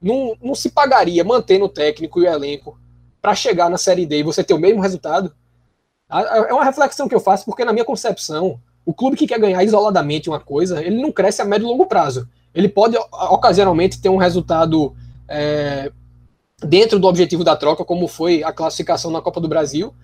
[0.04, 2.78] não, não se pagaria mantendo o técnico e o elenco
[3.22, 5.34] para chegar na Série D e você ter o mesmo resultado?
[6.08, 9.64] É uma reflexão que eu faço, porque na minha concepção, o clube que quer ganhar
[9.64, 12.28] isoladamente uma coisa, ele não cresce a médio e longo prazo.
[12.54, 14.94] Ele pode, ocasionalmente, ter um resultado
[15.26, 15.90] é,
[16.60, 19.94] dentro do objetivo da troca, como foi a classificação na Copa do Brasil,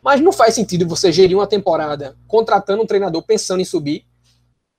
[0.00, 4.06] mas não faz sentido você gerir uma temporada contratando um treinador pensando em subir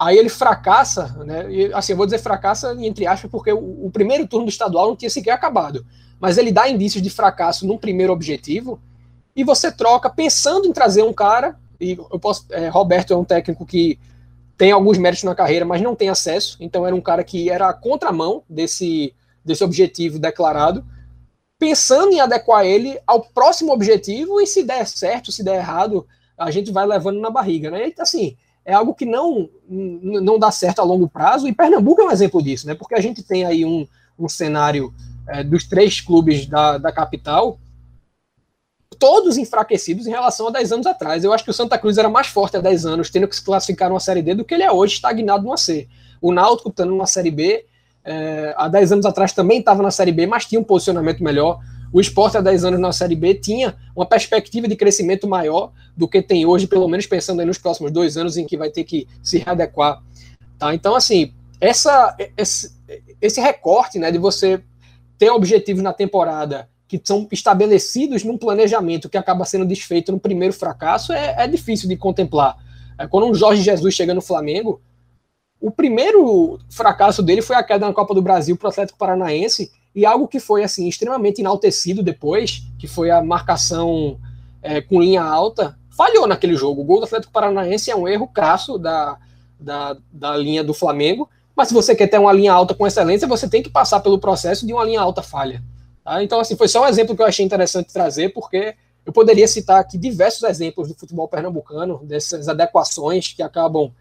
[0.02, 1.46] Aí ele fracassa, né?
[1.48, 4.88] E, assim, eu vou dizer fracassa entre aspas, porque o, o, primeiro turno do estadual
[4.88, 5.86] não tinha sequer acabado.
[6.20, 8.82] Mas ele dá indícios de fracasso num primeiro objetivo,
[9.36, 11.56] e você troca pensando em trazer um cara.
[11.80, 12.48] E eu posso.
[12.50, 14.00] É, Roberto é um técnico que
[14.58, 16.58] tem alguns méritos na carreira, mas não tem acesso.
[16.60, 19.14] Então era um cara que era a contramão desse,
[19.46, 20.84] desse objetivo declarado,
[21.60, 26.50] pensando em adequar ele ao próximo objetivo, e se der certo, se der errado, a
[26.50, 27.90] gente vai levando na barriga, né?
[27.90, 28.36] E, assim
[28.66, 32.42] é algo que não, não dá certo a longo prazo, e Pernambuco é um exemplo
[32.42, 32.76] disso, né?
[32.76, 33.88] Porque a gente tem aí um,
[34.18, 34.94] um cenário
[35.28, 37.58] é, dos três clubes da, da capital,
[39.00, 41.24] todos enfraquecidos em relação a 10 anos atrás.
[41.24, 43.44] Eu acho que o Santa Cruz era mais forte há 10 anos, tendo que se
[43.44, 45.88] classificar numa Série D, do que ele é hoje, estagnado numa C.
[46.22, 47.66] O Náutico estando numa Série B,
[48.04, 51.60] é, há 10 anos atrás também estava na Série B, mas tinha um posicionamento melhor.
[51.94, 56.08] O esporte há 10 anos na Série B tinha uma perspectiva de crescimento maior do
[56.08, 59.08] que tem hoje, pelo menos pensando nos próximos dois anos em que vai ter que
[59.22, 60.02] se readequar.
[60.58, 60.74] Tá?
[60.74, 62.74] Então, assim, essa, esse,
[63.22, 64.64] esse recorte né, de você
[65.18, 70.54] ter objetivos na temporada que são estabelecidos num planejamento que acaba sendo desfeito no primeiro
[70.54, 72.58] fracasso é, é difícil de contemplar.
[72.98, 74.82] É, quando um Jorge Jesus chega no Flamengo,
[75.60, 79.72] o primeiro fracasso dele foi a queda na Copa do Brasil para o Atlético Paranaense
[79.94, 84.20] e algo que foi assim extremamente enaltecido depois, que foi a marcação
[84.62, 86.82] é, com linha alta, falhou naquele jogo.
[86.82, 89.18] O gol do Atlético Paranaense é um erro crasso da,
[89.60, 93.28] da, da linha do Flamengo, mas se você quer ter uma linha alta com excelência,
[93.28, 95.62] você tem que passar pelo processo de uma linha alta falha.
[96.04, 96.24] Tá?
[96.24, 98.76] Então, assim, foi só um exemplo que eu achei interessante trazer, porque
[99.06, 103.92] eu poderia citar aqui diversos exemplos do futebol pernambucano, dessas adequações que acabam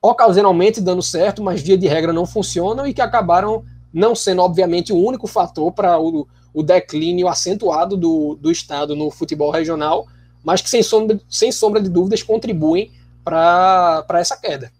[0.00, 4.92] ocasionalmente dando certo, mas via de regra não funcionam e que acabaram não sendo, obviamente,
[4.92, 10.06] o único fator para o, o declínio acentuado do, do Estado no futebol regional,
[10.42, 12.90] mas que, sem sombra, sem sombra de dúvidas, contribuem
[13.24, 14.72] para essa queda.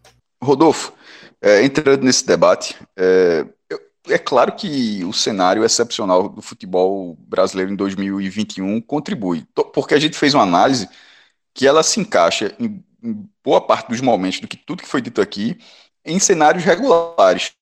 [0.42, 0.92] Rodolfo,
[1.40, 3.46] é, entrando nesse debate, é,
[4.08, 10.16] é claro que o cenário excepcional do futebol brasileiro em 2021 contribui, porque a gente
[10.16, 10.88] fez uma análise
[11.54, 15.00] que ela se encaixa em, em boa parte dos momentos do que tudo que foi
[15.00, 15.58] dito aqui
[16.04, 17.52] em cenários regulares.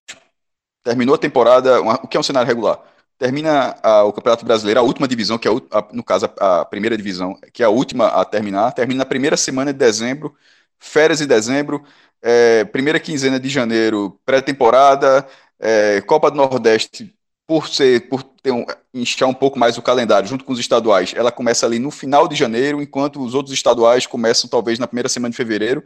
[0.82, 2.80] Terminou a temporada, uma, o que é um cenário regular?
[3.18, 6.64] Termina a, o Campeonato Brasileiro, a última divisão, que é a, no caso a, a,
[6.64, 10.34] primeira divisão, que é a última a terminar, termina na primeira semana de dezembro,
[10.78, 11.84] férias de dezembro,
[12.22, 15.26] é, primeira quinzena de janeiro, pré-temporada,
[15.58, 17.14] é, Copa do Nordeste,
[17.46, 18.64] por ser, por ter um,
[18.94, 22.28] inchar um pouco mais o calendário junto com os estaduais, ela começa ali no final
[22.28, 25.84] de janeiro, enquanto os outros estaduais começam talvez na primeira semana de fevereiro.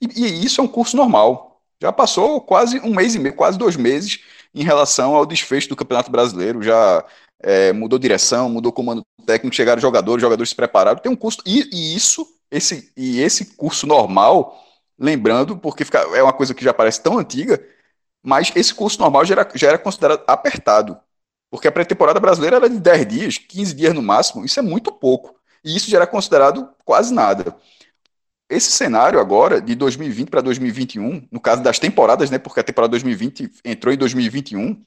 [0.00, 1.57] E, e isso é um curso normal.
[1.80, 4.20] Já passou quase um mês e meio, quase dois meses
[4.54, 6.62] em relação ao desfecho do Campeonato Brasileiro.
[6.62, 7.04] Já
[7.40, 10.98] é, mudou direção, mudou comando técnico, chegaram jogadores, jogadores se prepararam.
[10.98, 11.42] Tem um custo.
[11.46, 14.58] E, e isso, esse, e esse curso normal,
[14.98, 17.62] lembrando, porque fica, é uma coisa que já parece tão antiga,
[18.22, 20.98] mas esse curso normal já era, já era considerado apertado.
[21.50, 24.92] Porque a pré-temporada brasileira era de 10 dias, 15 dias no máximo, isso é muito
[24.92, 25.34] pouco.
[25.64, 27.56] E isso já era considerado quase nada.
[28.48, 32.92] Esse cenário agora, de 2020 para 2021, no caso das temporadas, né, porque a temporada
[32.92, 34.82] 2020 entrou em 2021,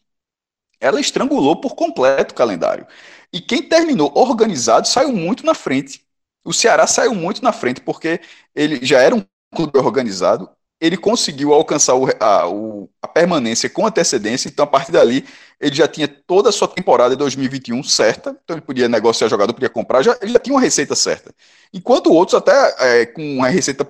[0.80, 2.88] ela estrangulou por completo o calendário.
[3.32, 6.06] E quem terminou organizado saiu muito na frente.
[6.44, 8.20] O Ceará saiu muito na frente, porque
[8.56, 9.24] ele já era um
[9.56, 10.50] clube organizado,
[10.82, 15.24] ele conseguiu alcançar o, a, o, a, permanência com antecedência, então a partir dali
[15.60, 19.54] ele já tinha toda a sua temporada de 2021 certa, então ele podia negociar jogador,
[19.54, 21.32] podia comprar, já, ele já tinha uma receita certa.
[21.72, 23.88] Enquanto outros, até é, com uma receita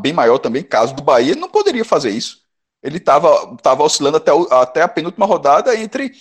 [0.00, 2.40] bem maior também, caso do Bahia, não poderia fazer isso.
[2.82, 6.12] Ele estava tava oscilando até, até a penúltima rodada entre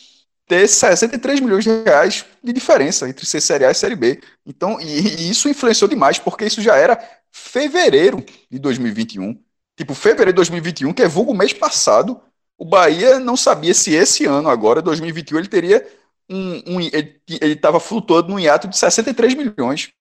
[0.46, 4.20] ter 63 milhões de reais de diferença entre ser Série A e Série B.
[4.46, 7.02] Então, e, e isso influenciou demais, porque isso já era
[7.32, 9.40] fevereiro de 2021
[9.80, 12.20] Tipo, fevereiro de 2021, que é vulgo mês passado,
[12.58, 15.88] o Bahia não sabia se esse ano, agora, 2021, ele teria
[16.30, 16.62] um.
[16.68, 17.22] um ele
[17.54, 19.94] estava flutuando num hiato de 63 milhões.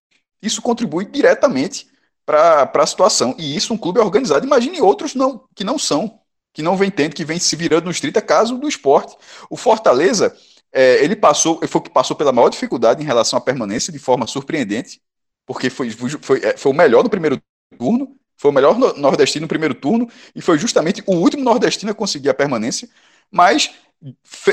[0.42, 1.86] Isso contribui diretamente
[2.26, 3.36] para a situação.
[3.38, 4.44] E isso um clube organizado.
[4.44, 6.18] Imagine outros não, que não são,
[6.52, 9.16] que não vem tendo, que vem se virando no estrito, é caso do esporte.
[9.48, 10.36] O Fortaleza,
[10.72, 13.98] é, ele passou, foi o que passou pela maior dificuldade em relação à permanência de
[14.00, 15.00] forma surpreendente,
[15.46, 15.88] porque foi,
[16.20, 17.40] foi, é, foi o melhor no primeiro
[17.78, 21.94] turno, foi o melhor nordestino no primeiro turno e foi justamente o último nordestino a
[21.94, 22.88] conseguir a permanência.
[23.30, 23.70] Mas,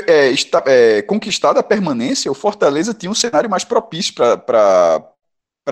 [0.06, 5.02] é, está, é, conquistada a permanência, o Fortaleza tinha um cenário mais propício para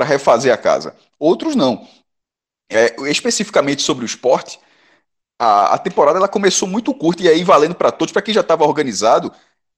[0.05, 0.97] refazer a casa.
[1.19, 1.87] Outros não.
[2.71, 4.59] É, especificamente sobre o esporte,
[5.39, 8.41] a, a temporada ela começou muito curta e aí valendo para todos, para quem já
[8.41, 9.33] estava organizado,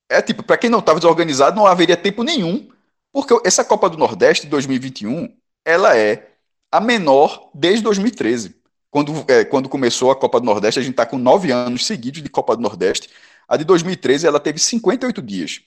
[0.09, 2.69] é tipo, para quem não estava desorganizado, não haveria tempo nenhum,
[3.13, 5.35] porque essa Copa do Nordeste 2021,
[5.65, 6.36] ela é
[6.71, 8.55] a menor desde 2013.
[8.91, 12.23] Quando, é, quando começou a Copa do Nordeste, a gente está com nove anos seguidos
[12.23, 13.11] de Copa do Nordeste.
[13.49, 15.61] A de 2013 ela teve 58 dias.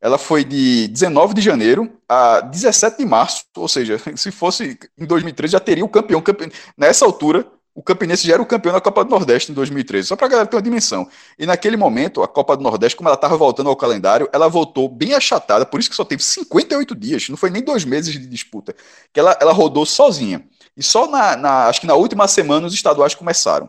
[0.00, 5.06] Ela foi de 19 de janeiro a 17 de março, ou seja, se fosse em
[5.06, 6.20] 2013 já teria o campeão.
[6.20, 6.50] campeão.
[6.76, 10.16] Nessa altura, o Campinense já era o campeão da Copa do Nordeste em 2013, só
[10.16, 11.08] para a galera ter uma dimensão.
[11.36, 14.88] E naquele momento, a Copa do Nordeste, como ela estava voltando ao calendário, ela voltou
[14.88, 18.26] bem achatada, por isso que só teve 58 dias, não foi nem dois meses de
[18.26, 18.74] disputa,
[19.12, 20.46] que ela, ela rodou sozinha.
[20.76, 23.68] E só na, na, acho que na última semana os estaduais começaram.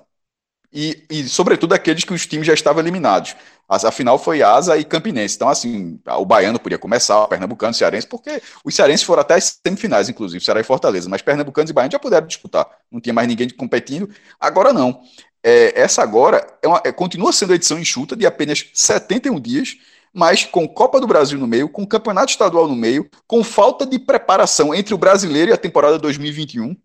[0.72, 3.34] E, e, sobretudo, aqueles que os times já estavam eliminados.
[3.68, 5.36] A final foi Asa e Campinense.
[5.36, 9.36] Então, assim, o Baiano podia começar, o Pernambucano, o Cearense, porque os Cearenses foram até
[9.36, 11.10] as semifinais, inclusive, Ceará e Fortaleza.
[11.10, 12.68] Mas Pernambucanos e Baiano já puderam disputar.
[12.92, 14.10] Não tinha mais ninguém competindo.
[14.40, 15.02] Agora não.
[15.44, 19.78] é, essa agora é uma, é, continua sendo a edição enxuta de apenas 71 dias,
[20.14, 24.00] mas com Copa do Brasil no meio, com Campeonato Estadual no meio, com falta de
[24.00, 26.76] preparação entre o brasileiro e a temporada 2021.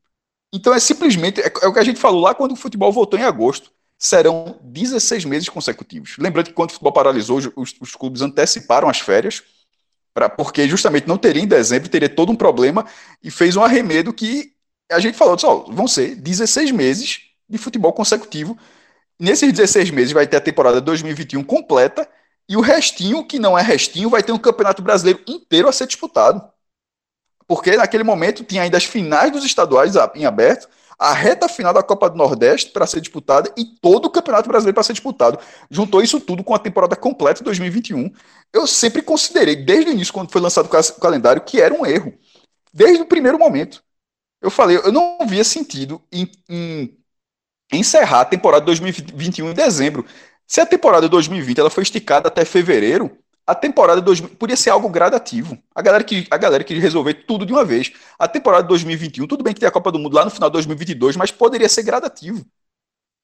[0.52, 3.18] Então é simplesmente, é, é o que a gente falou lá quando o futebol voltou
[3.18, 3.70] em agosto.
[4.02, 6.16] Serão 16 meses consecutivos.
[6.18, 9.42] Lembrando que quando o futebol paralisou, os, os clubes anteciparam as férias,
[10.14, 12.86] pra, porque justamente não teria em dezembro, teria todo um problema,
[13.22, 14.54] e fez um arremedo que
[14.90, 18.58] a gente falou, só vão ser 16 meses de futebol consecutivo.
[19.18, 22.08] Nesses 16 meses vai ter a temporada 2021 completa,
[22.48, 25.86] e o restinho, que não é restinho, vai ter um campeonato brasileiro inteiro a ser
[25.86, 26.42] disputado
[27.50, 30.68] porque naquele momento tinha ainda as finais dos estaduais em aberto,
[31.00, 34.74] a reta final da Copa do Nordeste para ser disputada e todo o Campeonato Brasileiro
[34.74, 35.38] para ser disputado.
[35.70, 38.12] Juntou isso tudo com a temporada completa de 2021.
[38.52, 42.12] Eu sempre considerei, desde o início, quando foi lançado o calendário, que era um erro.
[42.70, 43.82] Desde o primeiro momento.
[44.42, 46.98] Eu falei, eu não via sentido em, em
[47.72, 50.04] encerrar a temporada 2021 em dezembro.
[50.46, 53.16] Se a temporada 2020 ela foi esticada até fevereiro,
[53.50, 55.58] a temporada 2000 podia ser algo gradativo.
[55.74, 57.92] A galera que a galera queria resolver tudo de uma vez.
[58.16, 60.52] A temporada 2021, tudo bem que tem a Copa do Mundo lá no final de
[60.52, 62.46] 2022, mas poderia ser gradativo.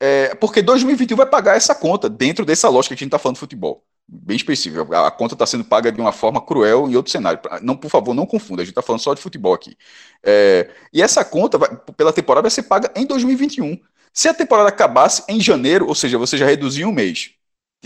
[0.02, 3.36] É, porque 2021 vai pagar essa conta dentro dessa lógica que a gente está falando
[3.36, 3.84] de futebol.
[4.08, 4.92] Bem específico.
[4.92, 7.40] A, a conta está sendo paga de uma forma cruel em outro cenário.
[7.62, 8.62] Não, por favor, não confunda.
[8.62, 9.76] A gente está falando só de futebol aqui.
[10.24, 13.78] É, e essa conta vai, pela temporada vai ser paga em 2021.
[14.12, 17.30] Se a temporada acabasse em janeiro, ou seja, você já reduziu um mês.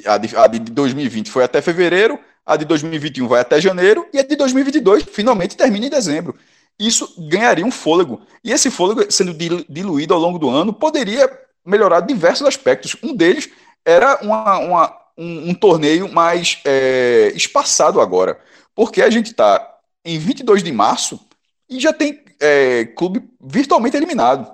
[0.06, 4.18] A de, a de 2020 foi até fevereiro, a de 2021 vai até janeiro e
[4.18, 6.34] a de 2022 finalmente termina em dezembro.
[6.78, 8.22] Isso ganharia um fôlego.
[8.42, 9.34] E esse fôlego, sendo
[9.68, 11.30] diluído ao longo do ano, poderia
[11.64, 12.96] melhorar diversos aspectos.
[13.02, 13.50] Um deles
[13.84, 18.40] era uma, uma, um, um, torneio mais é, espaçado agora.
[18.74, 21.20] Porque a gente está em 22 de março
[21.68, 24.50] e já tem é, clube virtualmente eliminado.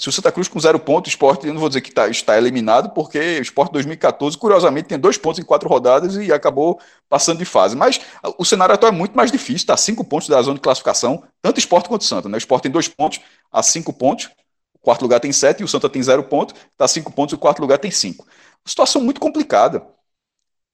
[0.00, 2.08] Se o Santa Cruz com zero ponto, o esporte, eu não vou dizer que tá,
[2.08, 6.80] está eliminado, porque o esporte 2014, curiosamente, tem dois pontos em quatro rodadas e acabou
[7.06, 7.76] passando de fase.
[7.76, 8.00] Mas
[8.38, 11.58] o cenário atual é muito mais difícil, está cinco pontos da zona de classificação, tanto
[11.58, 12.30] esporte quanto Santa.
[12.30, 12.36] Né?
[12.36, 13.20] O esporte tem dois pontos
[13.52, 14.30] a cinco pontos,
[14.72, 17.36] o quarto lugar tem sete e o Santa tem zero ponto, está cinco pontos e
[17.36, 18.26] o quarto lugar tem cinco.
[18.64, 19.86] Situação muito complicada.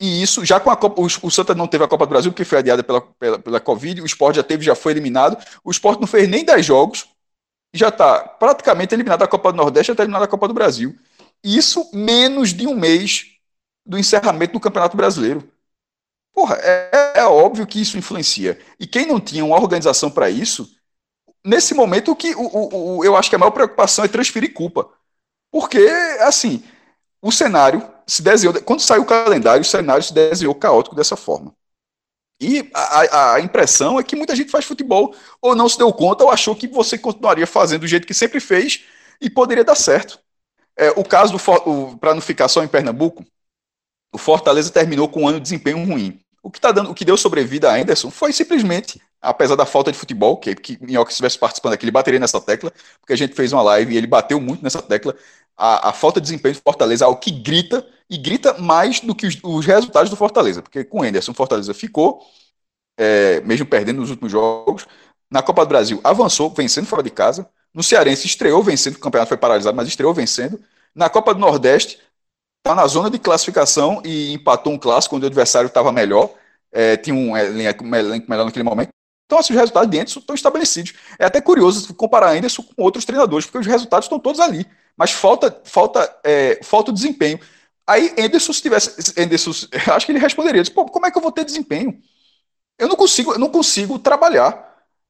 [0.00, 2.30] E isso, já com a Copa, o, o Santa não teve a Copa do Brasil,
[2.30, 5.70] porque foi adiada pela, pela, pela Covid, o esporte já teve, já foi eliminado, o
[5.72, 7.08] esporte não fez nem 10 jogos,
[7.76, 10.96] já está praticamente eliminado da Copa do Nordeste, já está eliminado da Copa do Brasil.
[11.42, 13.26] Isso menos de um mês
[13.84, 15.48] do encerramento do Campeonato Brasileiro.
[16.32, 18.58] Porra, é, é óbvio que isso influencia.
[18.78, 20.70] E quem não tinha uma organização para isso,
[21.44, 24.52] nesse momento o que o, o, o, eu acho que a maior preocupação é transferir
[24.52, 24.88] culpa.
[25.50, 25.78] Porque,
[26.20, 26.62] assim,
[27.22, 28.60] o cenário se desenhou.
[28.62, 31.54] Quando saiu o calendário, o cenário se desenhou caótico dessa forma.
[32.40, 36.22] E a, a, impressão é que muita gente faz futebol ou não se deu conta
[36.22, 38.84] ou achou que você continuaria fazendo do jeito que sempre fez
[39.20, 40.18] e poderia dar certo.
[40.76, 43.24] É, o caso do para não ficar só em Pernambuco,
[44.12, 46.20] o Fortaleza terminou com um ano de desempenho ruim.
[46.42, 49.90] O que tá dando, o que deu sobrevida a Anderson foi simplesmente, apesar da falta
[49.90, 53.34] de futebol, que, que Minhoca estivesse participando aqui, ele bateria nessa tecla, porque a gente
[53.34, 55.16] fez uma live e ele bateu muito nessa tecla.
[55.56, 59.14] A, a falta de desempenho do Fortaleza é algo que grita e grita mais do
[59.14, 62.22] que os, os resultados do Fortaleza, porque com o Anderson, o Fortaleza ficou,
[62.96, 64.86] é, mesmo perdendo nos últimos jogos.
[65.30, 67.48] Na Copa do Brasil, avançou, vencendo fora de casa.
[67.74, 70.60] No Cearense, estreou vencendo, o campeonato foi paralisado, mas estreou vencendo.
[70.94, 72.00] Na Copa do Nordeste,
[72.58, 76.32] está na zona de classificação e empatou um clássico onde o adversário estava melhor,
[76.72, 78.90] é, tinha um elenco melhor naquele momento.
[79.26, 80.94] Então, assim, os resultados de Anderson estão estabelecidos.
[81.18, 84.66] É até curioso comparar Anderson com outros treinadores, porque os resultados estão todos ali.
[84.96, 87.38] Mas falta, falta, é, falta desempenho.
[87.86, 89.20] Aí, Anderson, se tivesse.
[89.20, 89.50] Anderson,
[89.94, 91.98] acho que ele responderia: Pô, como é que eu vou ter desempenho?
[92.78, 94.64] Eu não consigo, eu não consigo trabalhar.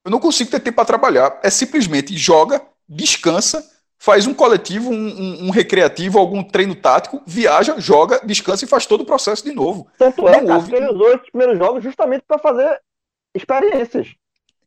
[0.04, 1.40] Eu não consigo ter tempo para trabalhar.
[1.42, 3.68] É simplesmente joga, descansa,
[3.98, 8.86] faz um coletivo, um, um, um, recreativo, algum treino tático, viaja, joga, descansa e faz
[8.86, 9.88] todo o processo de novo.
[9.98, 12.80] Tanto é, cara, ele usou esses primeiros jogos justamente para fazer
[13.34, 14.14] experiências.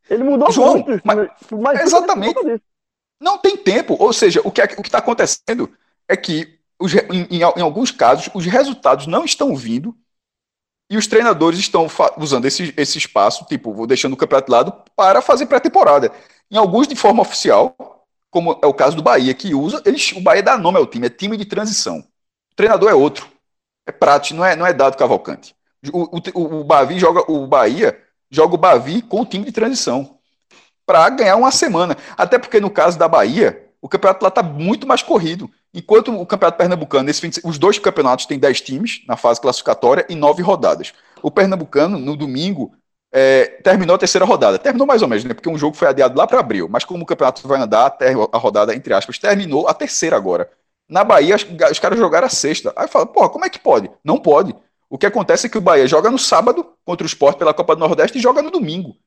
[0.10, 1.02] Ele mudou João, muito.
[1.06, 2.62] Mas, mas exatamente.
[3.20, 3.96] Não tem tempo.
[4.00, 5.72] Ou seja, o que é, está acontecendo
[6.08, 9.96] é que os, em, em, em, alguns casos, os resultados não estão vindo
[10.90, 14.84] e os treinadores estão usando esse, esse espaço, tipo, vou deixando o campeonato de lado,
[14.96, 16.12] para fazer pré-temporada.
[16.50, 17.76] Em alguns de forma oficial,
[18.32, 21.06] como é o caso do Bahia, que usa, eles, o Bahia dá nome ao time,
[21.06, 22.00] é time de transição.
[22.52, 23.30] O treinador é outro.
[23.86, 25.56] É Prat, não é, não é dado Cavalcante.
[25.94, 27.98] O, o, o, Bavi joga, o Bahia
[28.30, 30.19] joga o Bavi com o time de transição.
[30.90, 31.96] Para ganhar uma semana.
[32.18, 35.48] Até porque no caso da Bahia, o campeonato lá está muito mais corrido.
[35.72, 39.40] Enquanto o Campeonato Pernambucano, nesse fim de, os dois campeonatos têm 10 times na fase
[39.40, 40.92] classificatória e 9 rodadas.
[41.22, 42.74] O Pernambucano, no domingo,
[43.12, 44.58] é, terminou a terceira rodada.
[44.58, 45.36] Terminou mais ou menos, né?
[45.36, 46.68] Porque um jogo foi adiado lá para abril.
[46.68, 47.96] Mas como o campeonato vai andar,
[48.32, 50.50] a rodada, entre aspas, terminou a terceira agora.
[50.90, 52.74] Na Bahia, os, os caras jogaram a sexta.
[52.76, 53.92] Aí fala, porra, como é que pode?
[54.04, 54.56] Não pode.
[54.90, 57.76] O que acontece é que o Bahia joga no sábado contra o Sport pela Copa
[57.76, 58.98] do Nordeste e joga no domingo.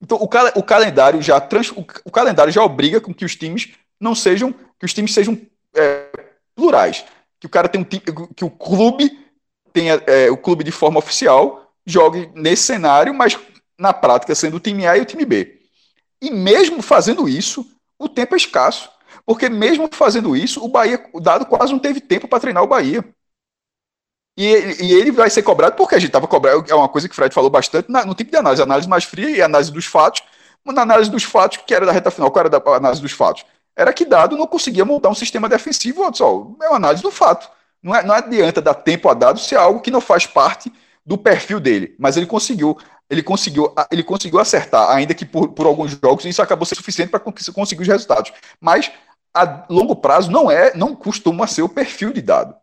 [0.00, 3.36] Então o, cal o calendário já trans o, o, calendário já obriga com que os
[3.36, 5.38] times não sejam que os times sejam
[5.74, 6.06] é,
[6.54, 7.04] plurais,
[7.38, 9.26] que o cara tem um que o clube
[9.72, 13.38] tenha é, o clube de forma oficial jogue nesse cenário, mas
[13.78, 15.60] na prática sendo o time A e o time B.
[16.20, 17.66] E mesmo fazendo isso,
[17.98, 18.90] o tempo é escasso,
[19.24, 22.66] porque mesmo fazendo isso, o Bahia, o dado quase não teve tempo para treinar o
[22.66, 23.04] Bahia.
[24.36, 27.12] E, e, ele vai ser cobrado porque a gente estava cobrando, é uma coisa que
[27.12, 29.86] o Fred falou bastante na, no tipo de análise, análise mais fria e análise dos
[29.86, 30.22] fatos.
[30.64, 33.44] Na análise dos fatos, que era da reta final, qual era da análise dos fatos?
[33.76, 36.14] Era que Dado não conseguia montar um sistema defensivo.
[36.14, 37.50] Só, é uma análise do fato.
[37.82, 40.72] Não, é, não adianta dar tempo a Dado se é algo que não faz parte
[41.04, 41.94] do perfil dele.
[41.98, 42.76] Mas ele conseguiu,
[43.08, 47.10] ele conseguiu, ele conseguiu acertar, ainda que por, por alguns jogos, isso acabou sendo suficiente
[47.10, 48.32] para conseguir os resultados.
[48.60, 48.92] Mas
[49.34, 52.54] a longo prazo não é, não costuma ser o perfil de Dado.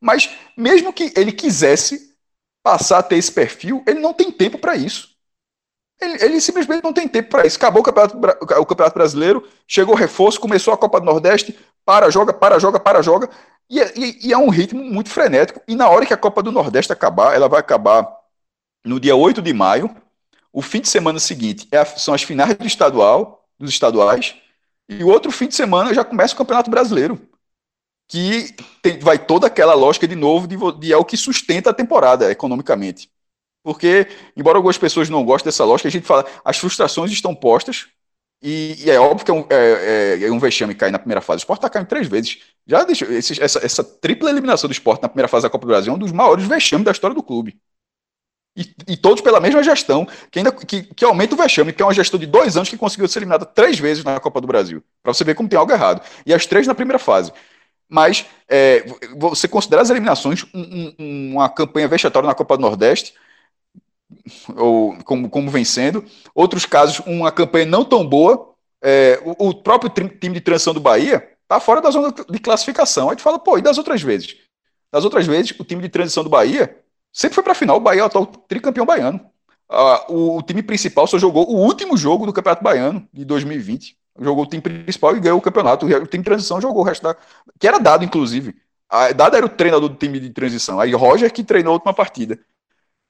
[0.00, 2.14] Mas mesmo que ele quisesse
[2.62, 5.16] passar a ter esse perfil, ele não tem tempo para isso.
[6.00, 7.56] Ele, ele, simplesmente não tem tempo para isso.
[7.56, 8.16] Acabou o campeonato,
[8.60, 12.78] o campeonato, Brasileiro, chegou o reforço, começou a Copa do Nordeste, para, joga, para, joga,
[12.78, 13.30] para, joga.
[13.70, 15.60] E, e, e, é um ritmo muito frenético.
[15.66, 18.06] E na hora que a Copa do Nordeste acabar, ela vai acabar
[18.84, 19.94] no dia 8 de maio.
[20.52, 24.34] O fim de semana seguinte é a, são as finais do estadual, dos estaduais.
[24.88, 27.20] E o outro fim de semana já começa o Campeonato Brasileiro
[28.08, 31.74] que tem, vai toda aquela lógica de novo de, de é o que sustenta a
[31.74, 33.10] temporada economicamente.
[33.62, 37.88] Porque, embora algumas pessoas não gostem dessa lógica, a gente fala, as frustrações estão postas,
[38.42, 41.20] e, e é óbvio que é um, é, é, é um vexame cair na primeira
[41.20, 41.38] fase.
[41.38, 42.38] O Sport está caindo três vezes.
[42.66, 45.68] Já deixou, esse, essa, essa, tripla eliminação do Sport na primeira fase da Copa do
[45.68, 47.58] Brasil é um dos maiores vexames da história do clube.
[48.56, 51.84] E, e todos pela mesma gestão, que, ainda, que, que aumenta o vexame, que é
[51.84, 54.82] uma gestão de dois anos que conseguiu ser eliminada três vezes na Copa do Brasil.
[55.02, 56.02] Para você ver como tem algo errado.
[56.24, 57.32] E as três na primeira fase.
[57.88, 58.84] Mas é,
[59.16, 63.14] você considera as eliminações um, um, uma campanha vexatória na Copa do Nordeste,
[64.56, 66.04] ou como, como vencendo.
[66.34, 68.54] Outros casos, uma campanha não tão boa.
[68.82, 73.08] É, o, o, próprio time de transição do Bahia está fora da zona de classificação.
[73.08, 74.36] A gente fala, pô, e das outras vezes?
[74.92, 76.76] Das outras vezes, o time de transição do Bahia
[77.12, 77.76] sempre foi para a final.
[77.76, 79.20] O Bahia é o atual tricampeão baiano.
[79.68, 83.96] Ah, o, o time principal só jogou o último jogo do Campeonato Baiano de 2020
[84.20, 85.86] jogou o time principal e ganhou o campeonato.
[85.86, 87.16] O time de transição jogou o resto da.
[87.58, 88.54] Que era dado, inclusive.
[88.88, 90.80] A, dado era o treinador do time de transição.
[90.80, 92.38] Aí Roger que treinou a última partida.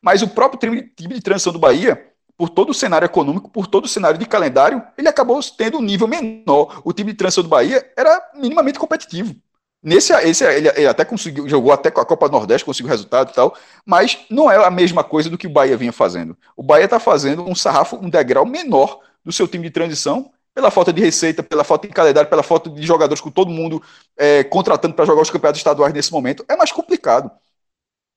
[0.03, 0.59] Mas o próprio
[0.97, 4.27] time, de transição do Bahia, por todo o cenário econômico, por todo o cenário de
[4.27, 6.83] calendário, ele acabou tendo um nível menor.
[6.85, 9.35] O time de transição do Bahia era minimamente competitivo.
[9.83, 13.35] Nesse, esse, ele, ele até conseguiu, jogou até com a Copa Nordeste, conseguiu resultado e
[13.35, 16.37] tal, mas não é a mesma coisa do que o Bahia vinha fazendo.
[16.57, 20.71] O Bahia está fazendo um sarrafo, um degrau menor do seu time de transição, pela
[20.71, 23.83] falta de receita, pela falta de calendário, pela falta de jogadores com todo mundo
[24.17, 27.31] é, contratando para jogar os campeonatos estaduais nesse momento, é mais complicado.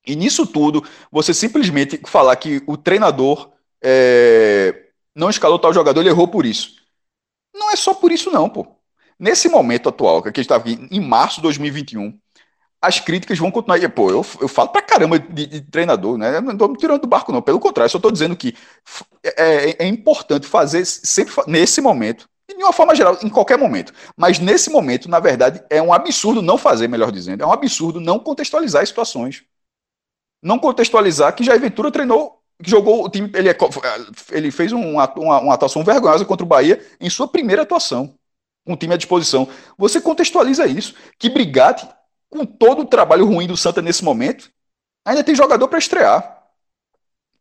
[0.08, 0.82] E nisso tudo,
[1.12, 3.52] você simplesmente falar que o treinador
[3.84, 6.76] é, não escalou tal jogador, ele errou por isso.
[7.54, 8.66] Não é só por isso, não, pô.
[9.20, 12.18] Nesse momento atual, que a gente está aqui em março de 2021,
[12.82, 13.78] as críticas vão continuar.
[13.78, 16.38] E, pô, eu, eu falo pra caramba de, de treinador, né?
[16.38, 17.42] Eu não estou me tirando do barco, não.
[17.42, 18.56] Pelo contrário, só estou dizendo que
[19.24, 23.94] é, é, é, importante fazer sempre nesse momento, de uma forma geral, em qualquer momento.
[24.16, 27.44] Mas nesse momento, na verdade, é um absurdo não fazer, melhor dizendo.
[27.44, 29.44] É um absurdo não contextualizar as situações.
[30.42, 33.30] Não contextualizar que Jair Ventura treinou, que jogou o time.
[33.34, 33.58] Ele, é,
[34.32, 38.16] ele fez uma, uma, uma atuação vergonhosa contra o Bahia em sua primeira atuação
[38.66, 39.48] o time à disposição.
[39.78, 40.94] Você contextualiza isso.
[41.18, 41.88] Que Brigatti
[42.30, 44.52] com todo o trabalho ruim do Santa nesse momento,
[45.06, 46.38] ainda tem jogador para estrear.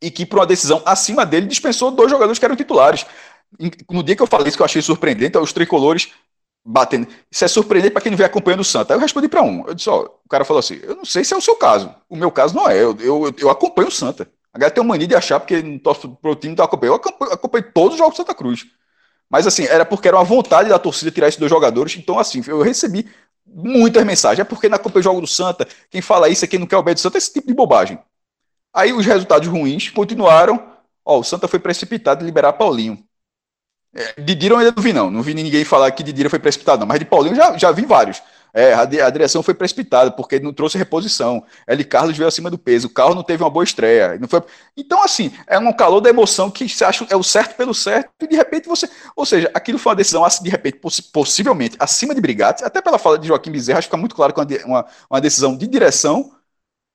[0.01, 3.05] E que, por uma decisão acima dele, dispensou dois jogadores que eram titulares.
[3.89, 6.11] No dia que eu falei isso, que eu achei surpreendente, os tricolores
[6.65, 7.07] batendo.
[7.31, 8.93] Isso é surpreendente para quem não vem acompanhando o Santa.
[8.93, 9.67] Aí eu respondi para um.
[9.67, 11.93] Eu disse: ó, o cara falou assim: eu não sei se é o seu caso.
[12.09, 12.81] O meu caso não é.
[12.81, 14.29] Eu, eu, eu acompanho o Santa.
[14.53, 16.93] A galera tem uma mania de achar porque não torço pro time não acompanhando.
[16.93, 18.65] Eu acompanho, acompanho todos os jogos do Santa Cruz.
[19.29, 21.95] Mas assim, era porque era uma vontade da torcida tirar esses dois jogadores.
[21.97, 23.07] Então, assim, eu recebi
[23.53, 24.39] muitas mensagens.
[24.39, 26.83] É porque na Copa Jogo do Santa, quem fala isso é quem não quer o
[26.83, 27.99] bem do Santa, esse tipo de bobagem.
[28.73, 30.71] Aí os resultados ruins continuaram.
[31.03, 33.03] Ó, o Santa foi precipitado de liberar Paulinho.
[33.95, 35.09] É, Didira eu ainda não vi, não.
[35.09, 36.87] Não vi ninguém falar que Didira foi precipitado, não.
[36.87, 38.21] Mas de Paulinho já, já vi vários.
[38.53, 41.43] É, a, a, direção foi precipitada, porque não trouxe reposição.
[41.67, 41.83] L.
[41.83, 44.17] Carlos veio acima do peso, o carro não teve uma boa estreia.
[44.19, 44.41] Não foi...
[44.75, 48.09] Então, assim, é um calor da emoção que você acha é o certo pelo certo,
[48.21, 48.89] e de repente você.
[49.15, 50.79] Ou seja, aquilo foi uma decisão, assim, de repente,
[51.13, 54.33] possivelmente, acima de Brigatti, até pela fala de Joaquim Bezerra, acho que fica muito claro
[54.33, 56.31] que é uma, uma decisão de direção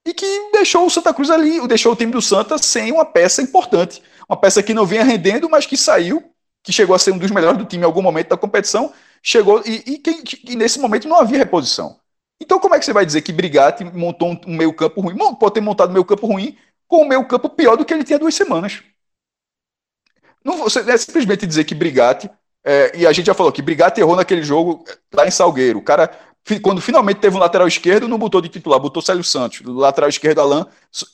[0.07, 3.40] e que deixou o Santa Cruz ali, deixou o time do Santa sem uma peça
[3.40, 4.02] importante.
[4.28, 6.22] Uma peça que não vinha rendendo, mas que saiu,
[6.62, 8.92] que chegou a ser um dos melhores do time em algum momento da competição
[9.25, 11.99] chegou e, e, que, e nesse momento não havia reposição.
[12.41, 15.16] Então, como é que você vai dizer que Brigatti montou um, um meio-campo ruim?
[15.37, 16.57] Pode ter montado um meio-campo ruim
[16.87, 18.83] com um meio-campo pior do que ele tinha duas semanas.
[20.45, 22.31] Não você é simplesmente dizer que Brigatti,
[22.62, 25.79] é, e a gente já falou que Brigatti errou naquele jogo lá em Salgueiro.
[25.79, 26.11] O cara,
[26.62, 29.62] quando finalmente teve um lateral esquerdo, não botou de titular, botou Célio Santos.
[29.64, 30.66] Lateral esquerdo, Alan,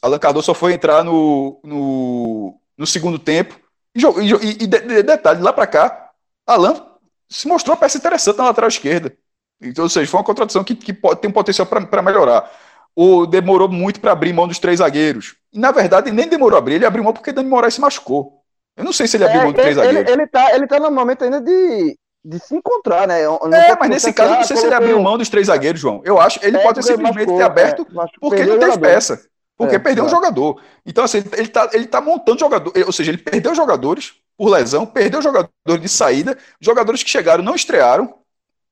[0.02, 3.58] Alan Cardoso só foi entrar no, no, no segundo tempo.
[3.94, 6.10] E, e e- e de- de- detalhe, lá para cá,
[6.46, 6.89] Alan
[7.30, 9.16] se mostrou uma peça interessante na lateral esquerda.
[9.60, 12.50] Então, ou seja, foi uma contradição que, que pode, tem um potencial para melhorar.
[12.94, 15.36] Ou demorou muito para abrir mão dos três zagueiros.
[15.52, 18.40] E, na verdade, nem demorou a abrir, ele abriu mão porque Dani Moraes se machucou.
[18.76, 20.12] Eu não sei se ele abriu mão dos três É, ele, zagueiros.
[20.12, 23.24] ele, tá, ele tá no momento ainda de, de se encontrar, né?
[23.24, 25.28] Eu- eu não É, mas nesse caso, que, não sei se ele abriu mão dos
[25.28, 26.00] três zagueiros, João.
[26.04, 29.20] Eu acho ele É, pode simplesmente machucou, ter aberto é, porque ele não teve peça.
[29.56, 30.10] Porque É, perdeu um é.
[30.10, 30.60] jogador.
[30.86, 32.72] Então, assim, ele tá, ele tá montando jogador.
[32.86, 37.54] Ou seja, ele perdeu jogadores por lesão, perdeu jogadores de saída, jogadores que chegaram não
[37.54, 38.14] estrearam.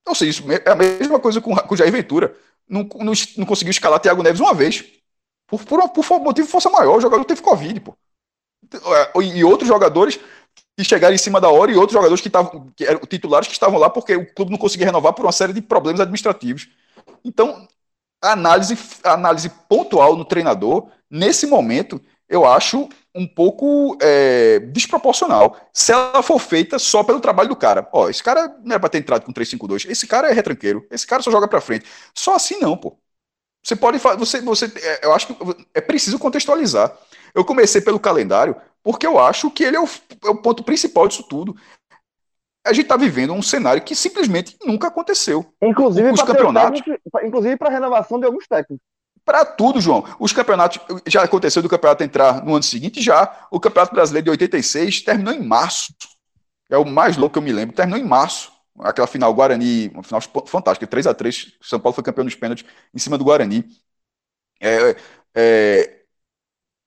[0.07, 2.35] Ou seja, isso é a mesma coisa com, o Jair Ventura.
[2.67, 4.83] Não, não, não conseguiu escalar Thiago Neves uma vez.
[5.47, 7.95] Por, por, por motivo de força maior, o jogador teve Covid, pô.
[9.23, 10.19] E outros jogadores
[10.75, 13.53] que chegaram em cima da hora e outros jogadores que estavam que eram titulares que
[13.53, 16.67] estavam lá porque o clube não conseguia renovar por uma série de problemas administrativos.
[17.23, 17.69] Então,
[18.23, 25.57] a análise, a análise pontual no treinador, nesse momento, eu acho um pouco é, desproporcional.
[25.73, 27.89] Se ela for feita só pelo trabalho do cara.
[27.93, 29.91] Ó, esse cara não é para ter entrado com 3-5-2.
[29.91, 30.87] Esse cara é retranqueiro.
[30.91, 31.87] Esse cara só joga para frente.
[32.15, 32.97] Só assim não, pô.
[33.63, 34.19] Você pode fazer.
[34.19, 35.37] Você, você, é, eu acho que
[35.75, 36.97] é preciso contextualizar.
[37.35, 39.89] Eu comecei pelo calendário porque eu acho que ele é o,
[40.25, 41.57] é o ponto principal disso tudo.
[42.65, 45.45] A gente está vivendo um cenário que simplesmente nunca aconteceu.
[45.63, 46.83] Inclusive Os para campeonatos.
[47.25, 48.87] inclusive para renovação de alguns técnicos.
[49.25, 50.05] Para tudo, João.
[50.19, 50.81] Os campeonatos.
[51.07, 53.47] Já aconteceu do campeonato entrar no ano seguinte, já.
[53.51, 55.93] O Campeonato Brasileiro de 86 terminou em março.
[56.71, 57.75] É o mais louco que eu me lembro.
[57.75, 58.53] Terminou em março.
[58.81, 62.65] Aquela final Guarani, uma final fantástica, 3 a 3 São Paulo foi campeão dos pênaltis
[62.95, 63.65] em cima do Guarani.
[64.61, 64.97] É,
[65.35, 65.99] é,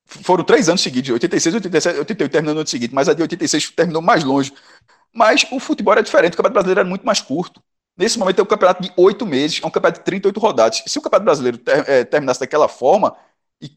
[0.06, 3.72] foram três anos seguidos, 86, 87, 88 terminou no ano seguinte, mas a de 86
[3.72, 4.54] terminou mais longe.
[5.14, 7.62] Mas o futebol era diferente, o Campeonato Brasileiro era muito mais curto.
[7.98, 10.84] Nesse momento é um campeonato de oito meses, é um campeonato de 38 rodadas.
[10.88, 13.16] Se o Campeonato Brasileiro ter, é, terminasse daquela forma
[13.62, 13.72] e,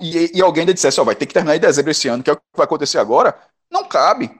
[0.00, 2.30] e, e alguém ainda dissesse, ó, vai ter que terminar em dezembro esse ano, que
[2.30, 3.38] é o que vai acontecer agora,
[3.70, 4.30] não cabe.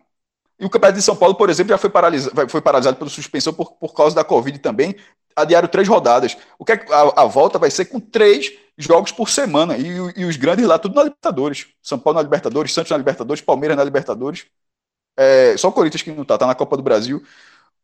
[0.59, 3.53] E o Campeonato de São Paulo, por exemplo, já foi paralisado, foi paralisado pela suspensão
[3.53, 4.95] por, por causa da Covid também.
[5.35, 6.37] Adiaram três rodadas.
[6.59, 9.79] O que é, a, a, volta vai ser com três jogos por semana.
[9.79, 11.69] E, e, os grandes lá, tudo na Libertadores.
[11.81, 14.47] São Paulo na Libertadores, Santos na Libertadores, Palmeiras na Libertadores.
[15.17, 17.23] É, só o Corinthians que não tá, tá na Copa do Brasil.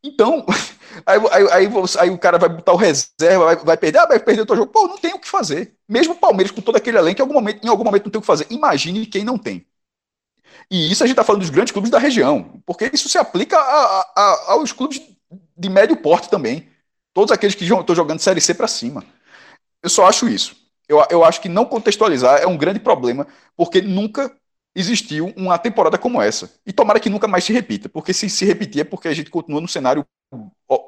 [0.06, 0.46] Então,
[1.04, 4.20] aí, aí, aí, aí o cara vai botar o reserva, vai, vai perder, ah, vai
[4.20, 4.72] perder o teu jogo.
[4.72, 5.76] Pô, não tem o que fazer.
[5.88, 8.18] Mesmo o Palmeiras com todo aquele elenco, em algum momento, em algum momento não tem
[8.18, 8.46] o que fazer.
[8.50, 9.66] Imagine quem não tem.
[10.70, 13.56] E isso a gente está falando dos grandes clubes da região, porque isso se aplica
[13.58, 15.00] a, a, aos clubes
[15.56, 16.68] de médio porte também.
[17.12, 19.04] Todos aqueles que estão jogando Série C para cima.
[19.82, 20.56] Eu só acho isso.
[20.88, 23.26] Eu, eu acho que não contextualizar é um grande problema,
[23.56, 24.32] porque nunca
[24.76, 26.50] existiu uma temporada como essa.
[26.66, 29.30] E tomara que nunca mais se repita, porque se se repetir é porque a gente
[29.30, 30.06] continua num cenário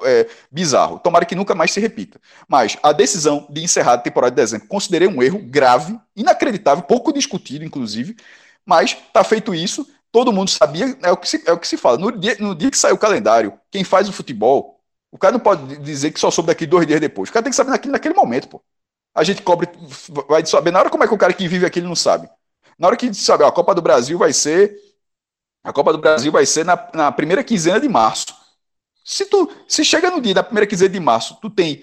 [0.05, 0.99] é, bizarro.
[0.99, 2.20] Tomara que nunca mais se repita.
[2.47, 7.12] Mas a decisão de encerrar a temporada de dezembro considerei um erro grave, inacreditável, pouco
[7.12, 8.14] discutido, inclusive.
[8.66, 11.78] Mas tá feito isso, todo mundo sabia, é o que se, é o que se
[11.78, 11.97] fala.
[11.97, 14.78] No dia, no dia que sai o calendário, quem faz o futebol,
[15.11, 17.30] o cara não pode dizer que só soube daqui dois dias depois.
[17.30, 18.62] O cara tem que saber naquele, naquele momento, pô.
[19.14, 19.68] A gente cobre,
[20.28, 20.70] vai saber.
[20.70, 22.28] Na hora como é que o cara que vive aqui não sabe.
[22.79, 24.76] Na hora que sabe, ó, a Copa do Brasil vai ser.
[25.64, 28.26] A Copa do Brasil vai ser na, na primeira quinzena de março.
[29.05, 31.83] Se tu se chega no dia da primeira quinzena de março, tu tem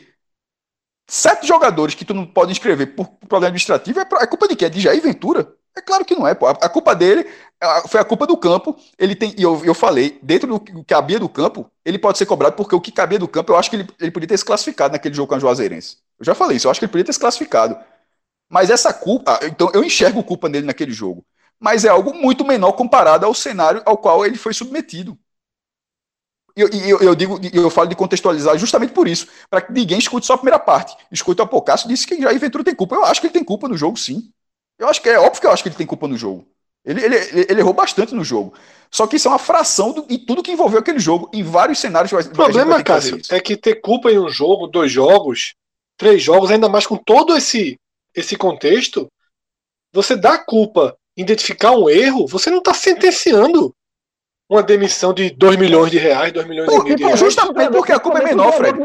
[1.07, 4.67] sete jogadores que tu não pode inscrever por problema administrativo, é, é culpa de quem?
[4.67, 5.53] É de Jair Ventura?
[5.77, 6.47] É claro que não é, pô.
[6.47, 7.27] A, a culpa dele
[7.61, 8.75] a, foi a culpa do campo.
[8.97, 12.25] Ele tem, e eu, eu falei, dentro do que cabia do campo, ele pode ser
[12.25, 14.45] cobrado, porque o que cabia do campo, eu acho que ele, ele podia ter se
[14.45, 15.97] classificado naquele jogo com a Juazeirense.
[16.17, 17.77] Eu já falei isso, eu acho que ele podia ter se classificado.
[18.49, 21.25] Mas essa culpa, então eu enxergo culpa nele naquele jogo.
[21.59, 25.17] Mas é algo muito menor comparado ao cenário ao qual ele foi submetido.
[26.55, 29.97] E eu, eu, eu, digo, eu falo de contextualizar justamente por isso, para que ninguém
[29.97, 30.95] escute só a primeira parte.
[31.11, 32.95] Escute o Apocácio disse que Jair Ventura tem culpa.
[32.95, 34.31] Eu acho que ele tem culpa no jogo, sim.
[34.79, 36.47] Eu acho que é óbvio que eu acho que ele tem culpa no jogo.
[36.85, 37.15] Ele, ele,
[37.49, 38.53] ele errou bastante no jogo.
[38.91, 41.79] Só que isso é uma fração do, de tudo que envolveu aquele jogo, em vários
[41.79, 42.11] cenários.
[42.11, 45.55] O problema, Cássio, é que ter culpa em um jogo, dois jogos,
[45.97, 47.79] três jogos, ainda mais com todo esse,
[48.15, 49.07] esse contexto,
[49.93, 53.73] você dá culpa, identificar um erro, você não está sentenciando
[54.47, 57.19] uma demissão de 2 milhões de reais, 2 milhões Por, e meio de então, reais.
[57.19, 58.77] justamente porque a culpa é menor, Fred.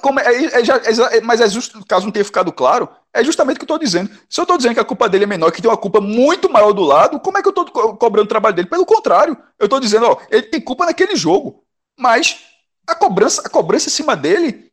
[0.00, 0.76] Como é, é, já,
[1.10, 3.78] é, mas é justo, caso não tenha ficado claro, é justamente o que eu estou
[3.78, 4.10] dizendo.
[4.28, 6.50] Se eu estou dizendo que a culpa dele é menor, que tem uma culpa muito
[6.50, 8.68] maior do lado, como é que eu estou co cobrando o trabalho dele?
[8.68, 11.64] Pelo contrário, eu estou dizendo, ó, ele tem culpa naquele jogo.
[11.98, 12.38] Mas
[12.86, 14.71] a cobrança, a cobrança em cima dele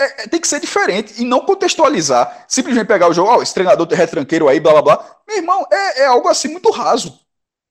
[0.00, 3.52] é, é, tem que ser diferente e não contextualizar, simplesmente pegar o jogo, ó, esse
[3.52, 5.16] treinador retranqueiro aí, blá blá blá.
[5.28, 7.20] Meu irmão, é, é algo assim muito raso.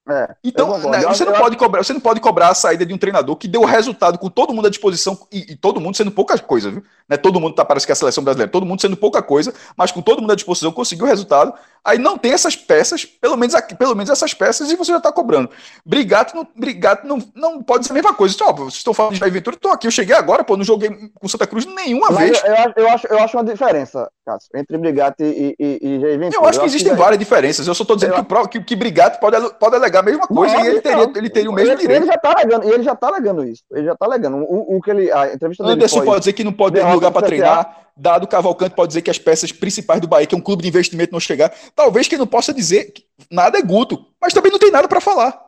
[0.09, 2.97] É, Então, né, você, não pode cobrar, você não pode cobrar a saída de um
[2.97, 6.37] treinador que deu resultado com todo mundo à disposição e, e todo mundo sendo pouca
[6.37, 6.83] coisa, viu?
[7.07, 9.53] Né, todo mundo tá, parece que é a seleção brasileira, todo mundo sendo pouca coisa,
[9.75, 11.53] mas com todo mundo à disposição conseguiu o resultado.
[11.83, 14.99] Aí não tem essas peças, pelo menos aqui, pelo menos essas peças, e você já
[14.99, 15.49] tá cobrando.
[15.85, 18.35] Brigato não, Brigato não, não pode ser a mesma coisa.
[18.35, 20.63] Então, ó, vocês estão falando de Jair Ventura, tô aqui, eu cheguei agora, pô, não
[20.63, 22.43] joguei com Santa Cruz nenhuma Mas vez.
[22.43, 25.99] eu, eu acho- eu, acho, eu acho uma diferença, Cássio, entre Brigatti e, e, e
[26.01, 26.43] Jair Ventura.
[26.43, 27.65] Eu acho que existem várias diferenças.
[27.67, 30.53] Eu só tô dizendo que, o, que, que Brigato pode, pode alegar a mesma coisa
[30.55, 30.81] Não, e ele não.
[30.81, 32.01] teria, ele teria o mesmo ele, direito.
[32.03, 33.63] Ele já tá alegando, ele já tá alegando isso.
[33.71, 34.37] Ele já tá alegando.
[34.37, 36.85] O, o que ele, a entrevista dele Anderson foi- pode dizer que não pode ter
[36.85, 37.77] lugar para treinar.
[37.95, 40.69] Dado Cavalcante pode dizer que as peças principais do Bahia, que é um clube de
[40.69, 41.51] investimento, não chegar.
[41.75, 45.01] Talvez quem não possa dizer que nada é Guto, mas também não tem nada para
[45.01, 45.45] falar.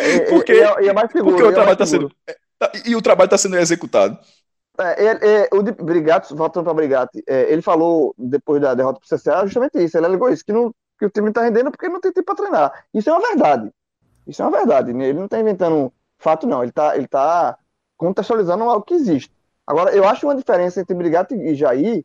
[0.00, 1.30] É, porque, e, é, e é mais figura.
[1.36, 2.08] porque o e é trabalho está figura.
[2.26, 2.86] sendo.
[2.86, 4.18] E o trabalho está sendo executado.
[4.80, 9.00] É, ele- é, o de Brigatti, voltando para Brigatti, é, ele falou depois da derrota
[9.00, 9.96] para o CSA justamente isso.
[9.98, 12.36] Ele alegou isso, que, não, que o time está rendendo porque não tem tempo para
[12.36, 12.84] treinar.
[12.94, 13.70] Isso é uma verdade.
[14.26, 14.92] Isso é uma verdade.
[14.92, 15.06] né?
[15.08, 16.62] Ele não está inventando fato, não.
[16.62, 17.58] Ele está ele tá
[17.96, 19.32] contextualizando algo que existe.
[19.66, 22.04] Agora, eu acho uma diferença entre Brigatti e Jair,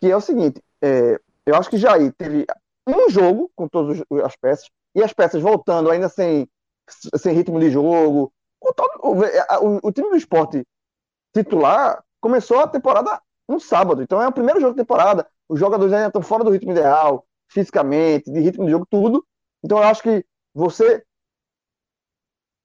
[0.00, 2.46] que é o seguinte: é, eu acho que Jair teve
[2.86, 6.48] um jogo com todas as peças, e as peças voltando ainda sem,
[7.18, 8.32] sem ritmo de jogo.
[8.60, 8.70] O,
[9.12, 10.64] o- o time do esporte
[11.34, 14.02] titular começou a temporada no sábado.
[14.02, 15.26] Então é o primeiro jogo da temporada.
[15.48, 19.26] Os jogadores ainda estão fora do ritmo ideal, fisicamente, de ritmo de jogo, tudo.
[19.62, 20.24] Então eu acho que
[20.54, 21.04] você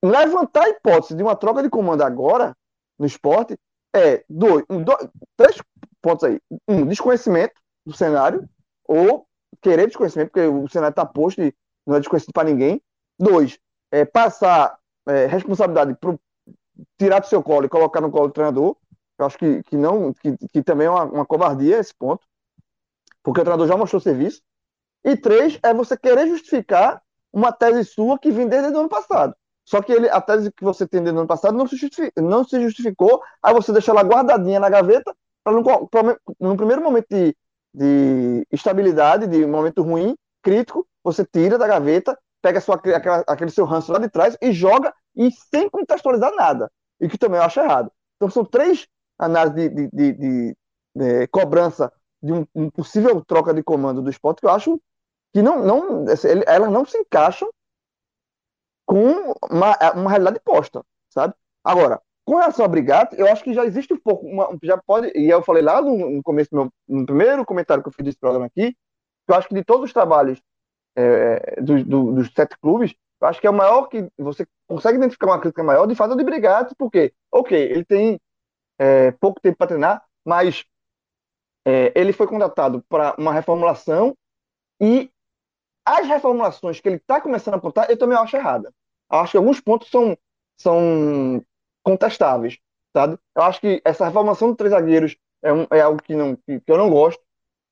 [0.03, 2.55] levantar a hipótese de uma troca de comando agora
[2.97, 3.57] no esporte
[3.95, 5.57] é dois, um, dois três
[6.01, 6.39] pontos aí.
[6.67, 7.53] Um, desconhecimento
[7.85, 8.47] do cenário,
[8.87, 9.27] ou
[9.61, 11.53] querer desconhecimento, porque o cenário está posto e
[11.85, 12.81] não é desconhecido para ninguém.
[13.19, 13.59] Dois,
[13.91, 14.77] é, passar
[15.07, 16.17] é, responsabilidade para
[16.97, 18.75] tirar do seu colo e colocar no colo do treinador.
[19.19, 22.25] Eu acho que, que não, que, que também é uma, uma covardia esse ponto,
[23.21, 24.41] porque o treinador já mostrou serviço.
[25.03, 27.01] E três é você querer justificar
[27.33, 29.35] uma tese sua que vem desde o ano passado.
[29.65, 31.77] Só que ele, a tese que você tem desde o ano passado não se,
[32.17, 35.53] não se justificou, aí você deixa ela guardadinha na gaveta, para
[36.39, 37.35] no primeiro momento de,
[37.73, 43.65] de estabilidade, de momento ruim, crítico, você tira da gaveta, pega sua, aquela- aquele seu
[43.65, 46.71] ranço lá de trás e joga e sem contextualizar nada.
[46.99, 47.91] E que também eu acho errado.
[48.17, 48.87] Então são três
[49.17, 50.57] análises de, de- de- de,
[51.23, 51.91] eh, cobrança
[52.21, 54.79] de um, um possível troca de comando do esporte que eu acho
[55.33, 57.49] que não, não assim, elas não se encaixam
[58.85, 61.33] com uma, uma realidade posta, sabe?
[61.63, 65.11] Agora, com relação a Brigatti, eu acho que já existe um pouco, uma- já pode,
[65.15, 68.05] e eu falei lá no, no começo, do meu, no primeiro comentário que eu fiz
[68.05, 68.75] desse programa aqui,
[69.27, 70.41] eu acho que de todos os trabalhos
[70.97, 74.97] é, dos, do- dos sete clubes, eu acho que é o maior que você consegue
[74.97, 78.19] identificar uma crítica maior, de fato, é de Brigatti, porque, ok, ele tem
[78.79, 80.65] é, pouco tempo para treinar, mas
[81.65, 84.15] é, ele foi contratado para uma reformulação
[84.81, 85.11] e
[85.85, 88.73] as reformulações que ele está começando a apontar, eu também acho errada.
[89.11, 90.17] Eu acho que alguns pontos são,
[90.57, 91.43] são
[91.83, 92.57] contestáveis,
[92.95, 93.17] sabe?
[93.35, 96.59] Eu acho que essa reformulação de três zagueiros é, um- é algo que, não, que,
[96.61, 97.21] que eu não gosto.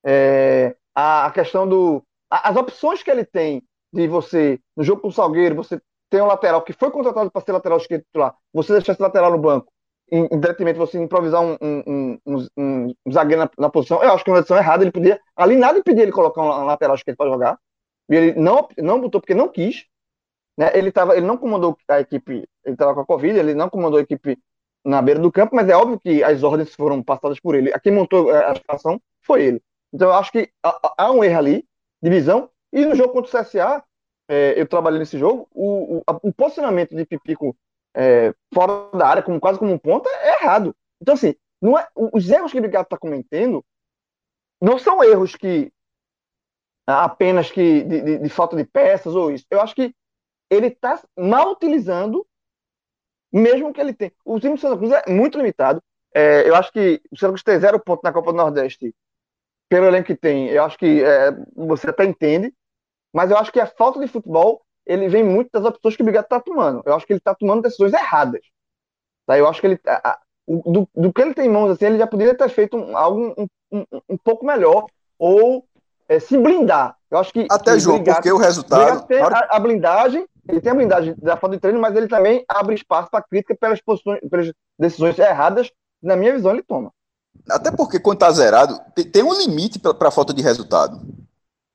[0.06, 2.03] É, a, a questão do.
[2.30, 3.64] a- as opções que ele tem
[3.94, 7.41] de você, no jogo com o Salgueiro, você tem um lateral que foi contratado para
[7.45, 9.72] ser lateral esquerdo titular, você deixar esse lateral no banco,
[10.11, 14.34] indiretamente você improvisar um, um, um, um- zagueiro na, na posição, eu acho que é
[14.34, 14.84] uma decisão errada.
[14.84, 15.19] Ele podia.
[15.36, 17.60] Ali nada impedia ele colocar um lateral esquerdo para jogar.
[18.10, 19.86] E ele não, não botou porque não quis.
[20.57, 20.72] Né?
[20.73, 23.99] Ele, tava, ele não comandou a equipe, ele estava com a Covid, ele não comandou
[23.99, 24.38] a equipe
[24.84, 27.72] na beira do campo, mas é óbvio que as ordens foram passadas por ele.
[27.80, 29.61] Quem montou eh, a situação foi ele.
[29.94, 31.65] Então eu acho que há, um erro ali
[32.02, 32.49] de visão.
[32.72, 33.84] E no jogo contra o CSA,
[34.30, 37.56] eh, eu trabalhei nesse jogo, o, o, o posicionamento de Pipico
[37.95, 40.76] eh, fora da área, como, quase como um ponta, é errado.
[41.02, 43.64] Então, assim, não é, os erros que o Brigado está cometendo
[44.61, 45.72] não são erros que
[46.89, 49.45] apenas que de, de- de falta de peças ou isso.
[49.49, 49.93] Eu acho que
[50.49, 52.25] ele está mal utilizando,
[53.31, 54.11] mesmo que ele tem.
[54.25, 55.81] O time do Santa Cruz é muito limitado.
[56.13, 58.93] É, eu acho que o Santa Cruz tem zero ponto na Copa do Nordeste,
[59.69, 60.49] pelo elenco que tem.
[60.49, 62.53] Eu acho que é, você até entende,
[63.13, 66.05] mas eu acho que a falta de futebol ele vem muito das opções que o
[66.05, 66.83] Brigado está tomando.
[66.85, 68.41] Eu acho que ele está tomando decisões erradas.
[69.27, 69.37] Tá?
[69.37, 71.97] Eu acho que ele a- a- do, do que ele tem em mãos assim, ele
[71.99, 74.87] já poderia ter feito um- algo um, um, um pouco melhor
[75.19, 75.67] ou
[76.10, 76.98] é, se blindar.
[77.10, 79.06] Eu acho que Até, que João, Brigatti- porque o resultado.
[79.23, 82.73] A, a blindagem, ele tem a blindagem da falta de treino, mas ele também abre
[82.76, 85.69] espaço para crítica pelas, posições, pelas decisões erradas.
[86.02, 86.91] Na minha visão, ele toma.
[87.49, 90.99] Até porque quando tá zerado, tem, tem um limite para a falta de resultado.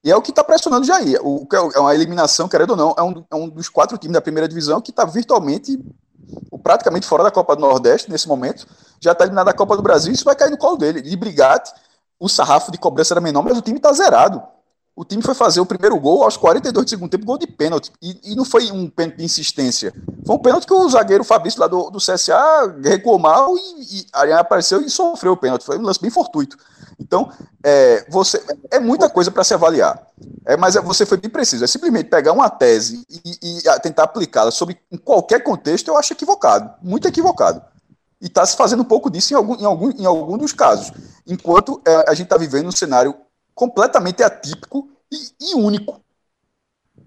[0.04, 1.18] E é o que está pressionando o Jair.
[1.22, 4.14] O, é é uma eliminação, querendo ou não, é um, é um dos quatro times
[4.14, 5.78] da primeira divisão que está virtualmente,
[6.62, 8.66] praticamente fora da Copa do Nordeste nesse momento.
[9.00, 11.00] já está eliminado da Copa do Brasil, isso vai cair no colo dele.
[11.00, 11.72] De Brigatti,
[12.24, 14.42] o sarrafo de cobrança era menor, mas o time está zerado.
[14.96, 17.92] O time foi fazer o primeiro gol aos 42 do segundo tempo, gol de pênalti.
[18.00, 19.92] E, e não foi um pênalti de insistência.
[20.24, 24.06] Foi um pênalti que o zagueiro Fabrício lá do, do CSA recuou mal e, e
[24.10, 25.66] Ariane apareceu e sofreu o pênalti.
[25.66, 26.56] Foi um lance bem fortuito.
[26.98, 27.30] Então,
[27.62, 30.00] é, você, é muita coisa para se avaliar.
[30.46, 31.62] É, mas é, você foi bem preciso.
[31.62, 36.14] É simplesmente pegar uma tese e, e tentar aplicá-la sobre em qualquer contexto, eu acho
[36.14, 36.72] equivocado.
[36.80, 37.60] Muito equivocado.
[38.24, 40.90] E está se fazendo um pouco disso em algum, em algum, em algum dos casos.
[41.26, 43.14] Enquanto é, a gente está vivendo um cenário
[43.54, 46.00] completamente atípico e, e único.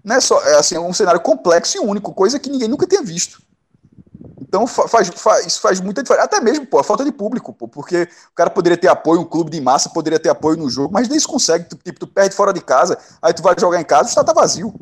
[0.04, 2.86] Não é só, é assim, é um cenário complexo e único, coisa que ninguém nunca
[2.86, 3.42] tinha visto.
[4.40, 6.24] Então faz, faz, isso faz muita diferença.
[6.24, 9.24] Até mesmo, pô, a falta de público, pô, porque o cara poderia ter apoio, um
[9.24, 11.64] clube de massa poderia ter apoio no jogo, mas nem isso consegue.
[11.64, 14.26] Tu, tipo, tu perde fora de casa, aí tu vai jogar em casa, o estado
[14.26, 14.72] tá vazio.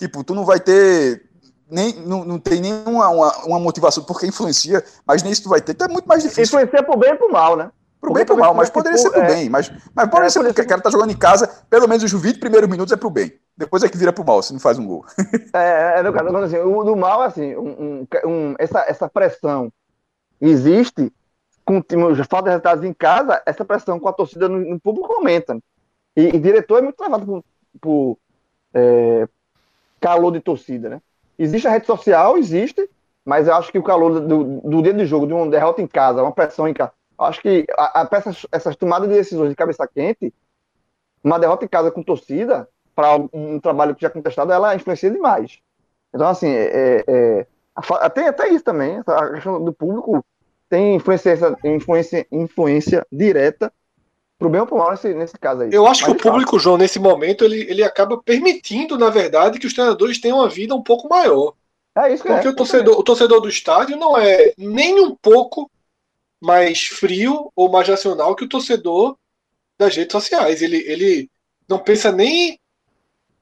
[0.00, 1.25] Tipo, tu não vai ter.
[1.68, 5.60] Nem, não, não tem nenhuma uma, uma motivação, porque influencia, mas nem isso tu vai
[5.60, 5.72] ter.
[5.72, 6.60] Então é muito mais difícil.
[6.60, 7.70] Influencia pro bem e pro mal, né?
[8.00, 9.26] Pro bem e pro mal, mas poderia ser pro é.
[9.26, 9.48] bem.
[9.48, 12.12] Mas, mas pode é, ser porque o cara tá jogando em casa, pelo menos os
[12.12, 13.32] 20 primeiros minutos é pro bem.
[13.56, 15.04] Depois é que vira pro mal, se não faz um gol.
[15.54, 19.72] é, é, no caso, assim, o do mal, assim, um, um, essa, essa pressão
[20.40, 21.12] existe
[21.64, 21.82] com
[22.28, 25.58] falta de resultados em casa, essa pressão com a torcida no, no público aumenta.
[26.14, 27.44] E, e diretor é muito levado por,
[27.80, 28.18] por
[28.72, 29.26] é,
[30.00, 31.00] calor de torcida, né?
[31.38, 32.88] Existe a rede social, existe,
[33.24, 35.86] mas eu acho que o calor do, do dia de jogo, de uma derrota em
[35.86, 39.56] casa, uma pressão em casa, acho que a, a, essas, essas tomadas de decisões de
[39.56, 40.32] cabeça quente,
[41.22, 45.58] uma derrota em casa com torcida, para um, trabalho que já contestado, ela influencia demais.
[46.14, 47.46] Então, assim, é, é,
[48.00, 50.24] é tem até isso também, a questão do público
[50.68, 53.72] tem influência, influência, influência direta
[54.38, 55.70] pro bem ou pro mal nesse, nesse caso aí.
[55.72, 56.62] Eu acho Mas, que o público, fato.
[56.62, 60.74] João, nesse momento, ele, ele acaba permitindo, na verdade, que os treinadores tenham uma vida
[60.74, 61.54] um pouco maior.
[61.96, 65.14] É isso que Porque é, o, torcedor, o torcedor do estádio não é nem um
[65.14, 65.70] pouco
[66.40, 69.16] mais frio ou mais racional que o torcedor
[69.78, 70.60] das redes sociais.
[70.60, 71.30] Ele, ele
[71.66, 72.60] não pensa nem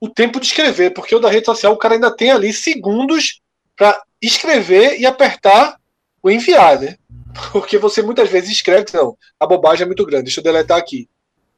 [0.01, 3.41] o tempo de escrever, porque o da rede social o cara ainda tem ali segundos
[3.77, 5.81] para escrever e apertar
[6.23, 6.97] o enviar, né?
[7.53, 11.09] Porque você muitas vezes escreve, não, a bobagem é muito grande, deixa eu deletar aqui.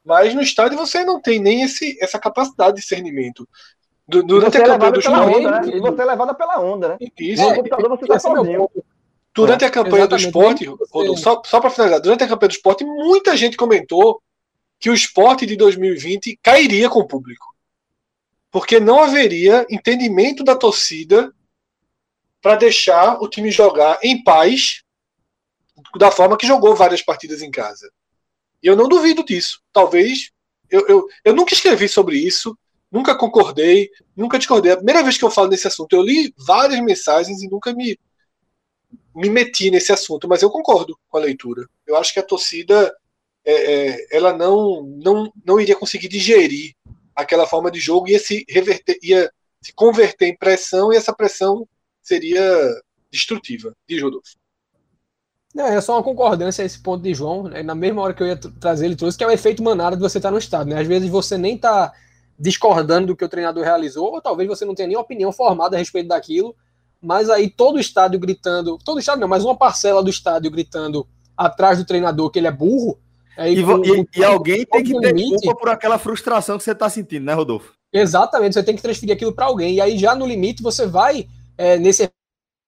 [0.04, 3.48] Mas no estádio você não tem nem esse, essa capacidade de discernimento.
[4.06, 5.40] Durante a é campanha do esporte.
[5.40, 5.76] Né?
[5.76, 6.96] E você é levada pela onda, né?
[7.18, 7.42] Isso.
[7.54, 8.70] Computador você está sozinho.
[9.34, 10.64] Durante é, a campanha do esporte,
[11.16, 14.22] só, só para finalizar, durante a campanha do esporte, muita gente comentou
[14.78, 17.44] que o esporte de 2020 cairia com o público.
[18.50, 21.32] Porque não haveria entendimento da torcida
[22.40, 24.82] para deixar o time jogar em paz
[25.97, 27.90] da forma que jogou várias partidas em casa.
[28.62, 29.60] E eu não duvido disso.
[29.73, 30.31] Talvez.
[30.68, 32.59] Eu, eu, eu nunca escrevi sobre isso,
[32.90, 34.73] nunca concordei, nunca discordei.
[34.73, 37.97] A primeira vez que eu falo nesse assunto, eu li várias mensagens e nunca me
[39.14, 41.66] me meti nesse assunto, mas eu concordo com a leitura.
[41.86, 42.94] Eu acho que a torcida
[43.44, 46.74] é, é, ela não, não, não iria conseguir digerir
[47.14, 49.32] aquela forma de jogo, ia se reverter, ia
[49.62, 51.66] se converter em pressão e essa pressão
[52.02, 52.43] seria
[53.10, 54.36] destrutiva, diz Rodolfo.
[55.56, 57.44] Não, é só uma concordância a esse ponto de João.
[57.44, 57.62] Né?
[57.62, 60.02] Na mesma hora que eu ia trazer, ele trouxe que é o efeito manada de
[60.02, 60.68] você estar no estado.
[60.68, 60.78] Né?
[60.78, 61.94] Às vezes você nem está
[62.38, 65.78] discordando do que o treinador realizou, ou talvez você não tenha nem opinião formada a
[65.78, 66.54] respeito daquilo,
[67.00, 70.50] mas aí todo o estádio gritando, todo o estádio não, mas uma parcela do estádio
[70.50, 72.98] gritando atrás do treinador que ele é burro.
[73.38, 76.58] Aí, e, com, e, com, e, alguém tem que ter limite, culpa por aquela frustração
[76.58, 77.72] que você está sentindo, né, Rodolfo?
[77.90, 79.76] Exatamente, você tem que transferir aquilo para alguém.
[79.76, 81.26] E aí já no limite você vai
[81.56, 82.10] é, nesse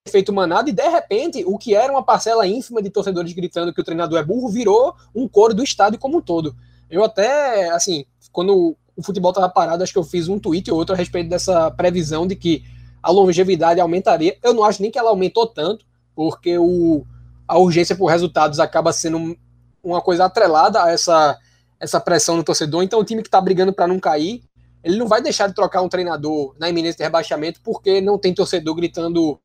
[0.08, 3.80] efeito manado e de repente o que era uma parcela ínfima de torcedores gritando que
[3.80, 6.54] o treinador é burro virou um coro do estádio como um todo.
[6.90, 10.78] Eu até, assim, quando o futebol estava parado, acho que eu fiz um tweet ou
[10.78, 12.64] outro a respeito dessa previsão de que
[13.02, 14.36] a longevidade aumentaria.
[14.42, 15.86] Eu não acho nem que ela aumentou tanto,
[16.16, 17.06] porque o,
[17.46, 19.36] a urgência por resultados acaba sendo
[19.82, 21.38] uma coisa atrelada a essa,
[21.78, 22.82] essa pressão no torcedor.
[22.82, 24.42] Então, o time que está brigando para não cair,
[24.82, 28.34] ele não vai deixar de trocar um treinador na iminência de rebaixamento porque não tem
[28.34, 29.38] torcedor gritando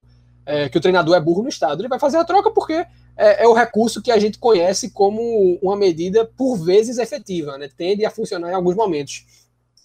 [0.46, 1.82] é, que o treinador é burro no estado.
[1.82, 5.58] Ele vai fazer a troca porque é, é, o recurso que a gente conhece como
[5.62, 7.58] uma medida, por vezes, efetiva.
[7.58, 7.70] Né?
[7.76, 9.26] Tende a funcionar em alguns momentos.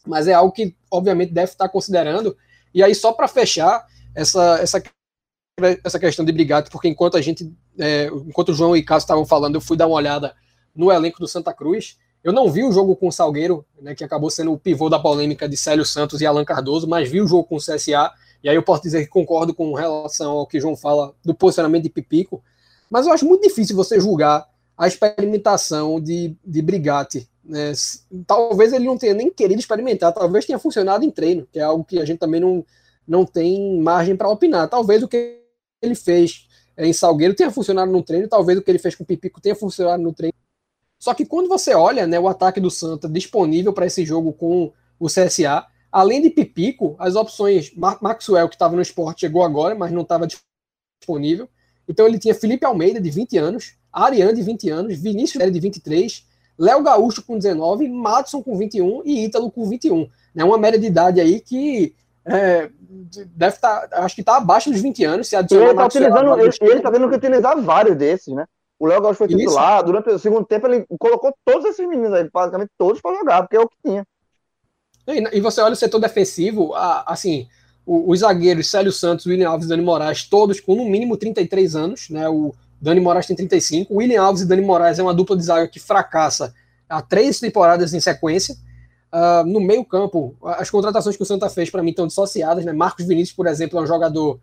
[0.06, 2.36] Mas é algo que, obviamente, deve estar considerando
[2.74, 4.82] e aí, só para fechar essa, essa,
[5.84, 9.26] essa questão de Brigatti, porque enquanto a gente, é, enquanto o João e Cássio estavam
[9.26, 10.34] falando, eu fui dar uma olhada
[10.74, 11.96] no elenco do Santa Cruz.
[12.22, 14.98] Eu não vi o jogo com o Salgueiro, né, que acabou sendo o pivô da
[14.98, 18.12] polêmica de Célio Santos e Alan Cardoso, mas vi o jogo com o CSA,
[18.42, 21.84] e aí eu posso dizer que concordo com relação ao que João fala do posicionamento
[21.84, 22.42] de Pipico,
[22.90, 27.72] mas eu acho muito difícil você julgar a experimentação de, de Brigatti né?
[28.26, 31.82] Talvez ele não tenha nem querido experimentar, talvez tenha funcionado em treino, que é algo
[31.82, 32.64] que a gente também não,
[33.06, 34.68] não tem margem para opinar.
[34.68, 35.40] Talvez o que
[35.80, 36.46] ele fez
[36.76, 39.56] é, em Salgueiro tenha funcionado no treino, talvez o que ele fez com Pipico tenha
[39.56, 40.34] funcionado no treino.
[40.98, 44.70] Só que quando você olha né, o ataque do Santa disponível para esse jogo com
[45.00, 49.90] o CSA, além de Pipico, as opções Maxwell, que estava no esporte, chegou agora, mas
[49.90, 51.48] não estava disponível.
[51.88, 56.26] Então ele tinha Felipe Almeida, de 20 anos, Ariane, de 20 anos, Vinícius de 23,
[56.58, 60.08] Léo Gaúcho com 19, Madison com 21 e Ítalo com 21.
[60.36, 61.94] É uma média de idade aí que
[62.24, 62.70] é,
[63.34, 65.28] deve estar, tá, acho que está abaixo dos 20 anos.
[65.28, 68.44] Se ele está utilizando, ele, ele tá tendo que utilizar vários desses, né?
[68.78, 69.86] O Léo Gaúcho foi titular, Isso.
[69.86, 73.56] durante o segundo tempo ele colocou todos esses meninos aí, basicamente todos para jogar, porque
[73.56, 74.06] é o que tinha.
[75.08, 76.74] E, e você olha o setor defensivo,
[77.06, 77.48] assim,
[77.86, 82.10] os zagueiros Célio Santos, William Alves e Dani Moraes, todos com no mínimo 33 anos,
[82.10, 82.28] né?
[82.28, 85.42] O Dani Moraes tem 35, o William Alves e Dani Moraes é uma dupla de
[85.42, 86.52] zaga que fracassa
[86.88, 88.54] há três temporadas em sequência.
[89.10, 92.72] Uh, no meio campo, as contratações que o Santa fez para mim estão dissociadas, né?
[92.72, 94.38] Marcos Vinícius, por exemplo, é um jogador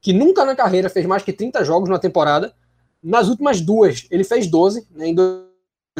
[0.00, 2.52] que nunca na carreira fez mais que 30 jogos na temporada.
[3.00, 5.06] Nas últimas duas, ele fez 12, né?
[5.06, 5.14] Em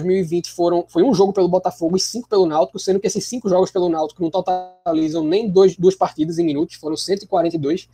[0.02, 3.48] 2020 foram, foi um jogo pelo Botafogo e cinco pelo Náutico, sendo que esses cinco
[3.48, 7.88] jogos pelo Náutico não totalizam nem dois, duas partidas em minutos, foram 142.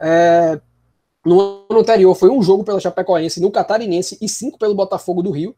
[0.00, 0.60] É,
[1.24, 5.30] no ano anterior foi um jogo pela Chapecoense, no Catarinense e cinco pelo Botafogo do
[5.30, 5.54] Rio.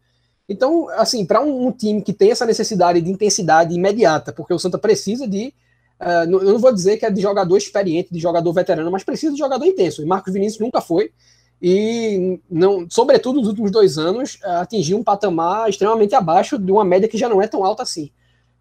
[0.48, 4.58] Então, assim, para um, um, time que tem essa necessidade de intensidade imediata, porque o
[4.58, 5.52] Santa precisa de.
[6.00, 9.32] Uh, eu não vou dizer que é de jogador experiente, de jogador veterano, mas precisa
[9.32, 10.00] de jogador intenso.
[10.00, 11.12] E Marcos Vinícius nunca foi.
[11.60, 16.84] E, não, sobretudo nos últimos dois anos, uh, atingiu um patamar extremamente abaixo de uma
[16.84, 18.10] média que já não é tão alta assim.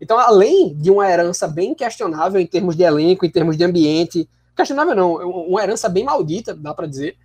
[0.01, 4.27] Então, além de uma herança bem questionável em termos de elenco, em termos de ambiente,
[4.55, 5.13] questionável não,
[5.47, 7.17] uma herança bem maldita, dá para dizer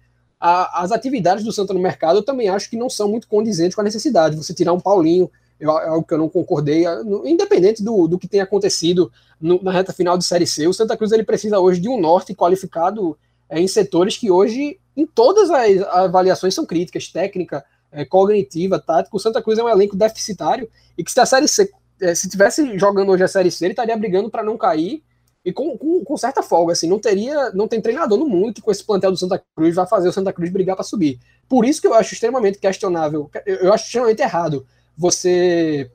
[0.43, 3.77] a, as atividades do Santa no mercado eu também acho que não são muito condizentes
[3.77, 4.37] com a necessidade.
[4.37, 5.31] Você tirar um Paulinho,
[5.61, 6.85] é algo que eu não concordei,
[7.25, 10.97] independente do, do que tenha acontecido no, na reta final de Série C, o Santa
[10.97, 13.17] Cruz ele precisa hoje de um norte qualificado
[13.53, 17.63] é, em setores que hoje, em todas as avaliações, são críticas, técnica,
[17.93, 19.15] é, cognitiva, tática.
[19.15, 20.67] O Santa Cruz é um elenco deficitário
[20.97, 21.71] e que se a Série C,
[22.01, 25.05] é, se tivesse jogando hoje a Série C, ele estaria brigando para não cair
[25.45, 28.63] e com, com, com, certa folga, assim, não teria, não tem treinador no mundo que
[28.63, 31.21] com esse plantel do Santa Cruz vai fazer o Santa Cruz brigar para subir.
[31.47, 34.67] Por isso que eu acho extremamente questionável, eu acho extremamente errado
[34.97, 35.91] você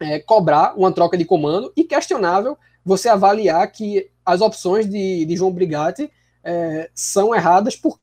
[0.00, 5.36] é, cobrar uma troca de comando e questionável você avaliar que as opções de, de
[5.36, 6.10] João Brigatti
[6.44, 7.98] é, são erradas porque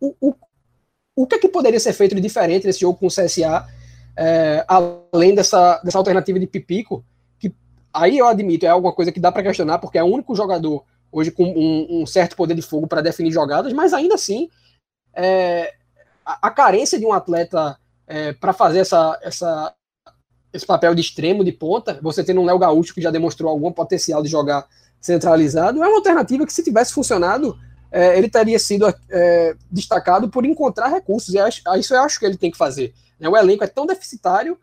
[0.00, 0.34] o, o,
[1.16, 3.66] o que é que poderia ser feito de diferente nesse jogo com o CSA,
[4.16, 7.04] é, além dessa, dessa alternativa de Pipico,
[7.94, 10.84] Aí eu admito, é alguma coisa que dá para questionar, porque é o único jogador
[11.12, 14.48] hoje com um, um certo poder de fogo para definir jogadas, mas ainda assim,
[15.14, 15.72] é,
[16.26, 19.72] a, a, carência de um atleta é, para fazer essa, essa,
[20.52, 23.70] esse papel de extremo, de ponta, você tendo um Léo Gaúcho que já demonstrou algum
[23.70, 24.66] potencial de jogar
[25.04, 27.58] centralizado, é uma alternativa que, se tivesse funcionado,
[27.92, 31.34] é, ele teria sido é, destacado por encontrar recursos.
[31.34, 32.94] E acho, isso eu acho que ele tem que fazer.
[33.20, 33.28] Né?
[33.28, 34.58] O elenco é tão deficitário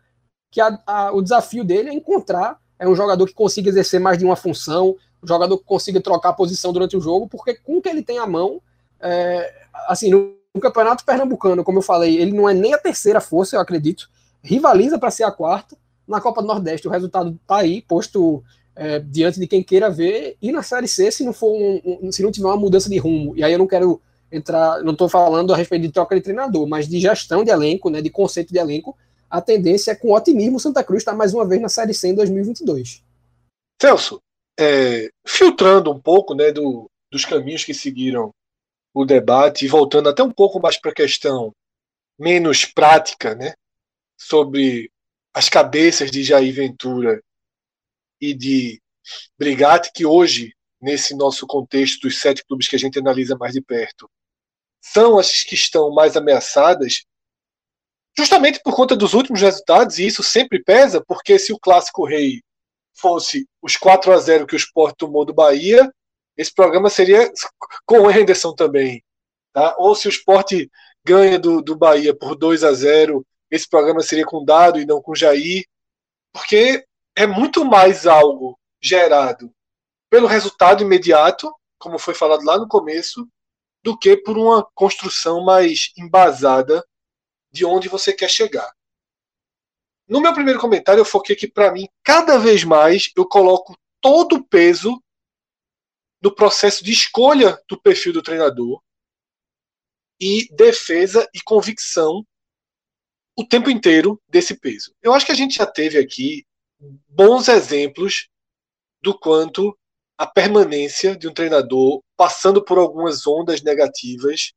[0.50, 4.18] que a, a, o desafio dele é encontrar é um jogador que consiga exercer mais
[4.18, 7.76] de uma função, um jogador que consiga trocar a posição durante o jogo, porque com
[7.76, 8.60] o que ele tem à mão,
[9.00, 9.54] é,
[9.86, 13.54] assim, no, no, Campeonato Pernambucano, como eu falei, ele não é nem a terceira força,
[13.54, 14.10] eu acredito,
[14.42, 15.76] rivaliza para ser a quarta.
[16.08, 18.42] Na Copa do Nordeste, o resultado está aí, posto
[18.74, 22.12] é, diante de quem queira ver, e na Série C, se não for um, um,
[22.12, 24.00] se não tiver uma mudança de rumo, e aí eu não quero
[24.30, 27.90] entrar, não estou falando a respeito de troca de treinador, mas de gestão de elenco,
[27.90, 28.96] né, de conceito de elenco,
[29.28, 32.08] a tendência é com otimismo Santa Cruz estar tá mais uma vez na Série C
[32.08, 33.02] em 2022.
[33.80, 34.20] Celso,
[34.58, 38.30] é, filtrando um pouco né, do, dos caminhos que seguiram
[38.94, 41.52] o debate e voltando até um pouco mais para a questão
[42.18, 43.54] menos prática, né,
[44.18, 44.90] sobre
[45.34, 47.20] as cabeças de Jair Ventura
[48.22, 48.80] e de
[49.36, 53.60] Brigatti, que hoje, nesse nosso contexto dos sete clubes que a gente analisa mais de
[53.60, 54.08] perto,
[54.80, 57.02] são as que estão mais ameaçadas
[58.16, 62.42] justamente por conta dos últimos resultados, e isso sempre pesa, porque se o clássico rei
[62.94, 65.90] fosse os 4 a 0 que o Sport tomou do Bahia,
[66.36, 67.30] esse programa seria
[67.86, 69.02] com o Henderson também.
[69.52, 69.74] Tá?
[69.78, 70.52] Ou se o Sport
[71.04, 75.02] ganha do, do Bahia por 2 a 0 esse programa seria com Dado e não
[75.02, 75.64] com Jair,
[76.32, 76.86] porque
[77.16, 79.52] é muito mais algo gerado
[80.10, 83.28] pelo resultado imediato, como foi falado lá no começo,
[83.82, 86.86] do que por uma construção mais embasada
[87.50, 88.70] de onde você quer chegar.
[90.08, 94.36] No meu primeiro comentário, eu foquei que, para mim, cada vez mais eu coloco todo
[94.36, 95.02] o peso
[96.20, 98.82] do processo de escolha do perfil do treinador
[100.20, 102.24] e defesa e convicção
[103.36, 104.94] o tempo inteiro desse peso.
[105.02, 106.44] Eu acho que a gente já teve aqui
[107.08, 108.28] bons exemplos
[109.02, 109.76] do quanto
[110.18, 114.52] a permanência de um treinador passando por algumas ondas negativas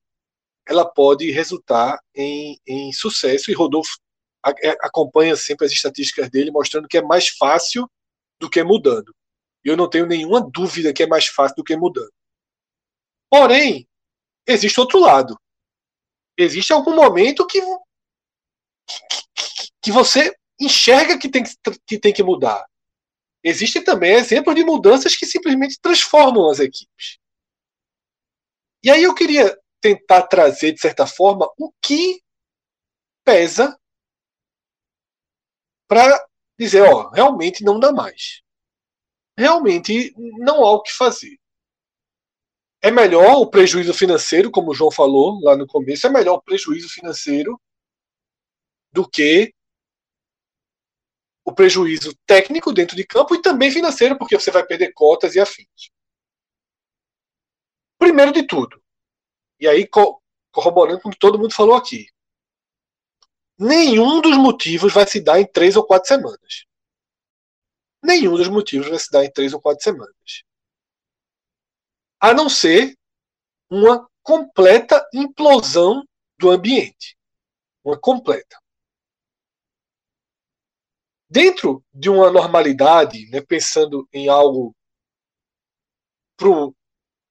[0.68, 3.52] ela pode resultar em, em sucesso.
[3.52, 3.98] E Rodolfo
[4.64, 7.90] é, acompanha sempre as estatísticas dele, mostrando que é mais fácil
[8.40, 9.16] do que mudando.
[9.64, 12.12] E eu não tenho nenhuma dúvida que é mais fácil do que mudando.
[13.30, 13.88] Porém,
[14.48, 15.40] existe outro lado.
[16.38, 17.62] Existe algum momento que,
[19.34, 21.52] que, que você enxerga que tem que,
[21.86, 22.66] que tem que mudar.
[23.44, 27.20] Existem também exemplos de mudanças que simplesmente transformam as equipes.
[28.84, 32.22] E aí eu queria tentar trazer, de certa forma, o que
[33.24, 33.80] pesa
[35.88, 36.28] para
[36.58, 38.42] dizer, ó, realmente não dá mais.
[39.38, 41.38] Realmente não há o que fazer.
[42.82, 46.42] É melhor o prejuízo financeiro, como o João falou lá no começo, é melhor o
[46.42, 47.60] prejuízo financeiro
[48.92, 49.54] do que
[51.46, 55.40] o prejuízo técnico dentro de campo e também financeiro, porque você vai perder cotas e
[55.40, 55.92] afins.
[58.00, 58.84] Primeiro de tudo,
[59.60, 62.08] e aí co corroborando com o que todo mundo falou aqui,
[63.60, 66.66] nenhum dos motivos vai se dar em três ou quatro semanas.
[68.02, 70.44] Nenhum dos motivos vai se dar em três ou quatro semanas.
[72.20, 72.98] A não ser
[73.70, 76.08] uma completa implosão
[76.38, 77.18] do ambiente.
[77.84, 78.58] Uma completa.
[81.30, 84.76] Dentro de uma normalidade, né, pensando em algo
[86.38, 86.50] para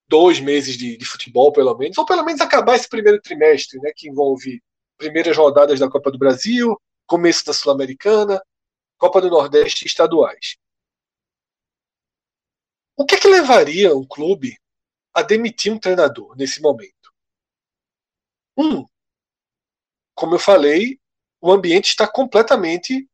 [0.09, 3.93] dois meses de, de, futebol, pelo menos, ou pelo menos acabar esse primeiro trimestre, né,
[3.95, 4.63] que envolve
[4.97, 8.43] primeiras rodadas da Copa do Brasil, começo da Sul-Americana,
[8.99, 10.57] Copa do Nordeste e estaduais.
[12.97, 14.57] O que é que levaria um clube
[15.13, 17.13] a demitir um treinador nesse momento?
[18.57, 18.87] Um,
[20.15, 21.01] como eu falei,
[21.41, 23.09] o ambiente está completamente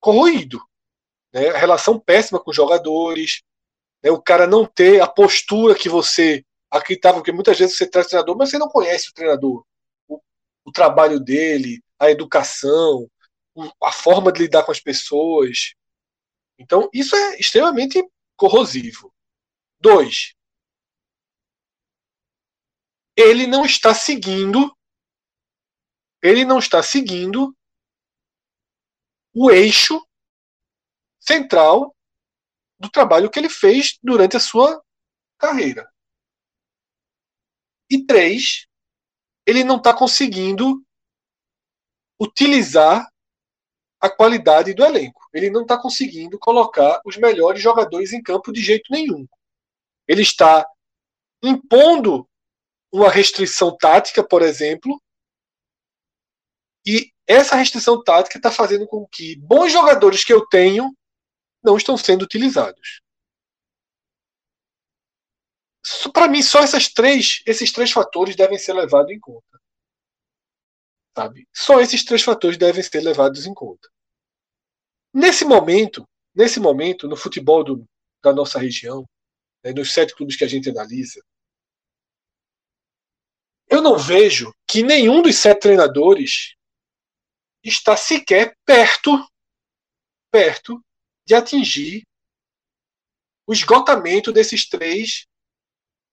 [0.00, 0.62] corroído.
[1.32, 1.48] Né?
[1.50, 3.42] A relação péssima com os jogadores,
[4.02, 4.10] né?
[4.10, 8.10] o cara não ter a postura que você acreditava, porque muitas vezes você traz o
[8.10, 9.64] treinador, mas você não conhece o treinador,
[10.06, 10.20] o,
[10.64, 13.10] o trabalho dele, a educação,
[13.82, 15.74] a forma de lidar com as pessoas.
[16.58, 18.02] Então, isso é extremamente
[18.36, 19.12] corrosivo.
[19.80, 20.34] Dois,
[23.16, 24.76] ele não está seguindo,
[26.22, 27.56] ele não está seguindo
[29.34, 30.00] o eixo
[31.20, 31.94] central
[32.78, 34.82] do trabalho que ele fez durante a sua
[35.36, 35.90] carreira.
[37.90, 38.66] E três,
[39.46, 40.84] ele não está conseguindo
[42.20, 43.10] utilizar
[44.00, 45.28] a qualidade do elenco.
[45.32, 49.26] Ele não está conseguindo colocar os melhores jogadores em campo de jeito nenhum.
[50.06, 50.66] Ele está
[51.42, 52.28] impondo
[52.92, 55.00] uma restrição tática, por exemplo,
[56.86, 60.96] e essa restrição tática está fazendo com que bons jogadores que eu tenho
[61.62, 63.02] não estão sendo utilizados.
[66.12, 69.60] Para mim, só essas três, esses três fatores devem ser levados em conta.
[71.16, 71.46] Sabe?
[71.54, 73.88] Só esses três fatores devem ser levados em conta.
[75.12, 77.84] Nesse momento, nesse momento, no futebol do,
[78.22, 79.04] da nossa região,
[79.62, 81.22] né, nos sete clubes que a gente analisa,
[83.68, 86.56] eu não vejo que nenhum dos sete treinadores
[87.68, 89.26] está sequer perto,
[90.30, 90.82] perto
[91.24, 92.06] de atingir
[93.46, 95.26] o esgotamento desses três,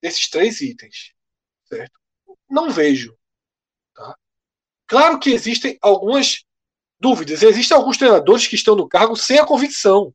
[0.00, 1.12] desses três itens,
[1.64, 1.98] certo?
[2.48, 3.16] Não vejo,
[3.94, 4.16] tá?
[4.86, 6.44] Claro que existem algumas
[6.98, 10.14] dúvidas, existem alguns treinadores que estão no cargo sem a convicção,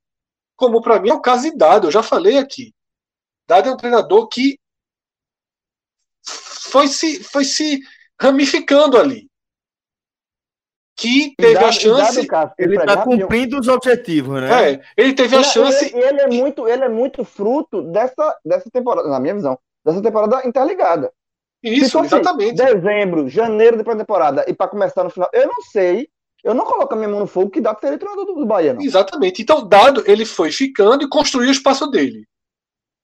[0.55, 2.73] como para mim é o caso de Dado, eu já falei aqui.
[3.47, 4.59] Dado é um treinador que
[6.23, 7.79] foi se, foi se
[8.19, 9.30] ramificando ali
[10.95, 12.27] que teve dado, a chance.
[12.27, 14.73] Caso, ele está cumprindo os objetivos, né?
[14.73, 15.85] É, ele teve ele, a chance.
[15.85, 20.01] Ele, ele, é muito, ele é muito fruto dessa, dessa temporada, na minha visão, dessa
[20.01, 21.11] temporada interligada.
[21.63, 22.55] Isso, fosse exatamente.
[22.55, 26.09] Dezembro, janeiro da temporada e para começar no final, eu não sei.
[26.43, 28.45] Eu não coloco a minha mão no fogo que dá para ser treinador do, do
[28.47, 28.81] Bahia, não.
[28.81, 29.43] Exatamente.
[29.43, 32.27] Então, dado, ele foi ficando e construiu o espaço dele.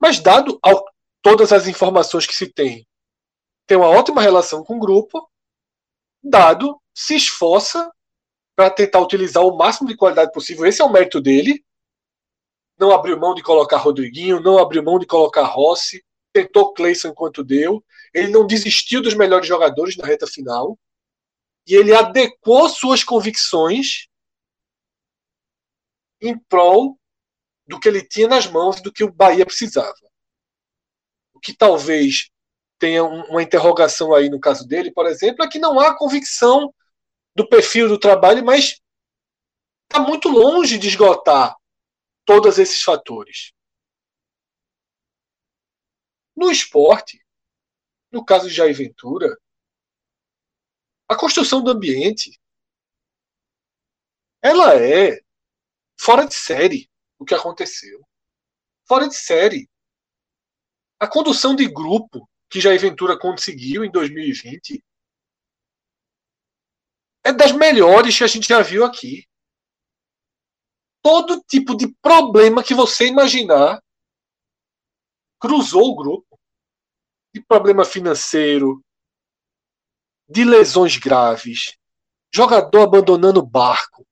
[0.01, 0.83] Mas, dado ao,
[1.21, 2.87] todas as informações que se tem,
[3.67, 5.29] tem uma ótima relação com o grupo,
[6.23, 7.91] dado se esforça
[8.55, 10.65] para tentar utilizar o máximo de qualidade possível.
[10.65, 11.63] Esse é o mérito dele.
[12.75, 16.03] Não abriu mão de colocar Rodriguinho, não abriu mão de colocar Rossi,
[16.33, 17.85] tentou Cleison enquanto deu.
[18.11, 20.75] Ele não desistiu dos melhores jogadores na reta final.
[21.67, 24.07] E ele adequou suas convicções
[26.19, 26.99] em prol
[27.67, 29.93] do que ele tinha nas mãos e do que o Bahia precisava.
[31.31, 32.31] O que talvez
[32.79, 36.73] tenha uma interrogação aí no caso dele, por exemplo, é que não há convicção
[37.37, 38.81] do perfil do trabalho, mas
[39.83, 41.55] está muito longe de esgotar
[42.25, 43.53] todos esses fatores.
[46.35, 47.23] No esporte,
[48.11, 49.37] no caso de Jair Ventura,
[51.09, 52.37] A construção do ambiente
[54.41, 55.21] ela é
[55.97, 58.05] fora de série o que aconteceu.
[58.85, 59.69] Fora de série.
[60.99, 64.83] A condução de grupo que Jair Ventura conseguiu em 2020
[67.27, 69.27] é das melhores que a gente já viu aqui.
[71.01, 73.83] Todo tipo de problema que você imaginar
[75.37, 76.39] cruzou o grupo.
[77.33, 78.81] De problema financeiro,
[80.27, 81.77] de lesões graves,
[82.33, 84.07] jogador abandonando o barco.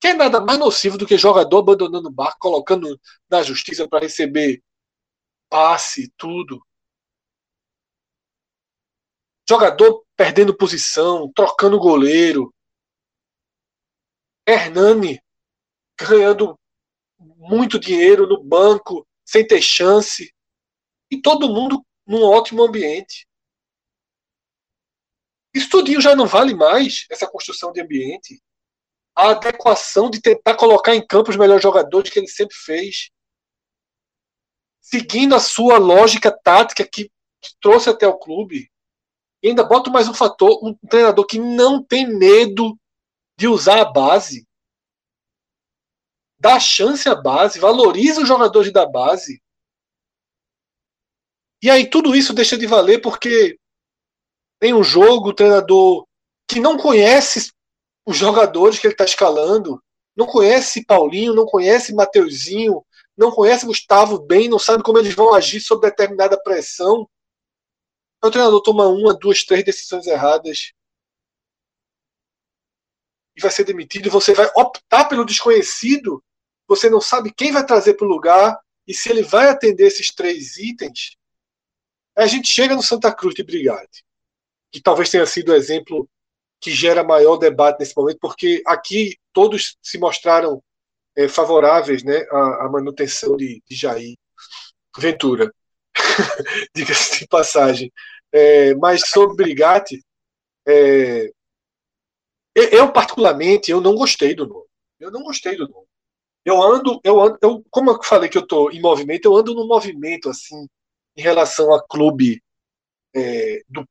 [0.00, 3.00] Que é nada mais nocivo do que jogador abandonando o barco, colocando
[3.30, 4.62] na justiça para receber
[5.48, 6.65] passe, tudo.
[9.48, 12.52] Jogador perdendo posição, trocando goleiro.
[14.48, 15.20] Hernani
[15.98, 16.58] ganhando
[17.18, 20.34] muito dinheiro no banco, sem ter chance.
[21.10, 23.26] E todo mundo num ótimo ambiente.
[25.54, 28.42] Isso tudinho já não vale mais, essa construção de ambiente.
[29.14, 33.10] A adequação de tentar colocar em campo os melhores jogadores que ele sempre fez.
[34.80, 37.10] Seguindo a sua lógica tática que,
[37.60, 38.70] trouxe até o clube.
[39.42, 42.76] E ainda bota mais um fator, um treinador que não tem medo
[43.38, 44.46] de usar a base.
[46.38, 49.42] Dá chance à base, valoriza os jogadores da base.
[51.62, 53.58] E aí tudo isso deixa de valer porque
[54.58, 56.06] tem um jogo, o treinador
[56.48, 57.52] que não conhece
[58.06, 59.82] os jogadores que ele está escalando,
[60.16, 62.84] não conhece Paulinho, não conhece Mateuzinho,
[63.16, 67.08] não conhece Gustavo bem, não sabe como eles vão agir sob determinada pressão.
[68.22, 70.72] O treinador toma uma, duas, três decisões erradas
[73.36, 74.10] e vai ser demitido.
[74.10, 76.22] Você vai optar pelo desconhecido.
[76.66, 80.12] Você não sabe quem vai trazer para o lugar e se ele vai atender esses
[80.12, 81.16] três itens.
[82.16, 84.06] A gente chega no Santa Cruz de Brigade
[84.76, 86.08] que talvez tenha sido o exemplo
[86.60, 90.62] que gera maior debate nesse momento, porque aqui todos se mostraram
[91.16, 94.16] é, favoráveis né, à, à, manutenção de, de Jair
[94.98, 95.50] Ventura,
[96.74, 97.92] diga-se de passagem.
[98.32, 100.02] É, mas sobre Brigatti,
[100.66, 101.30] é,
[102.54, 104.66] eu particularmente eu não gostei do nome.
[104.98, 105.86] Eu não gostei do nome.
[106.44, 109.54] Eu ando, eu ando, eu, como eu falei que eu estou em movimento, eu ando
[109.54, 110.66] no movimento assim
[111.16, 112.42] em relação a clube
[113.14, 113.84] é, do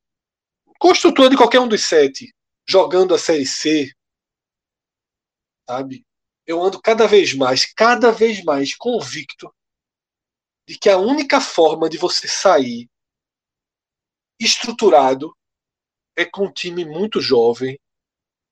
[0.80, 2.34] construtor de qualquer um dos sete
[2.68, 3.92] jogando a Série C,
[5.68, 6.06] sabe?
[6.48, 9.54] Eu ando cada vez mais, cada vez mais convicto
[10.68, 12.90] de que a única forma de você sair
[14.40, 15.36] estruturado
[16.16, 17.80] é com um time muito jovem,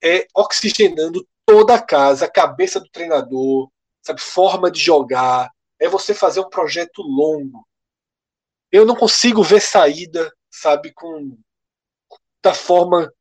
[0.02, 3.69] é oxigenando toda a casa, a cabeça do treinador,
[4.02, 5.49] sabe, forma de jogar,
[5.80, 7.68] é você fazer um projeto longo.
[8.72, 11.38] Eu não consigo ver saída, sabe, com
[12.41, 13.11] da forma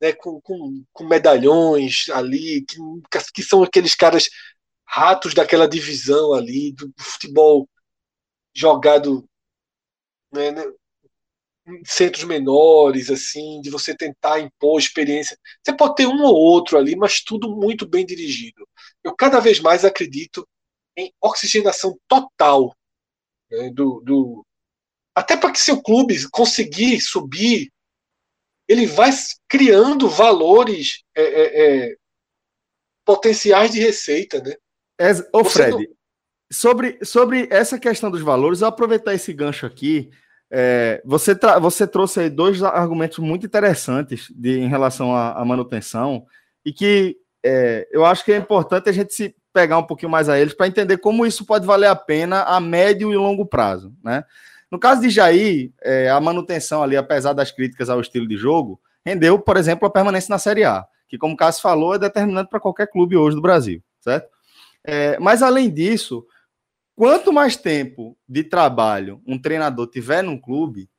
[0.00, 2.76] né, com, com, com, medalhões ali, que,
[3.32, 4.28] que são aqueles caras
[4.84, 7.68] ratos daquela divisão ali, do futebol
[8.58, 9.28] jogado
[10.32, 10.64] né, né,
[11.66, 15.38] em centros menores, assim, de você tentar impor experiência.
[15.62, 18.66] Você pode ter um ou outro ali, mas tudo muito bem dirigido.
[19.04, 20.46] Eu cada vez mais acredito
[20.96, 22.74] em oxigenação total
[23.50, 24.44] né, do, do
[25.14, 27.70] até para que seu clube conseguir subir
[28.68, 29.10] ele vai
[29.48, 31.96] criando valores é, é, é,
[33.04, 34.54] potenciais de receita, né?
[35.00, 35.97] É, ô Fred, não...
[36.50, 40.10] sobre, sobre essa questão dos valores, eu aproveitar esse gancho aqui.
[40.50, 46.24] É, você, você trouxe aí dois argumentos muito interessantes de, em relação à, à manutenção
[46.64, 50.28] e que é, eu acho que é importante a gente se pegar um pouquinho mais
[50.28, 53.94] a eles para entender como isso pode valer a pena a médio e longo prazo,
[54.02, 54.24] né?
[54.70, 58.78] No caso de Jair, é, a manutenção ali, apesar das críticas ao estilo de jogo,
[59.04, 62.50] rendeu, por exemplo, a permanência na Série A, que, como o Cássio falou, é determinante
[62.50, 64.28] para qualquer clube hoje do Brasil, certo?
[64.84, 66.24] É, mas, além disso,
[66.98, 70.90] quanto mais tempo de trabalho um treinador tiver num clube,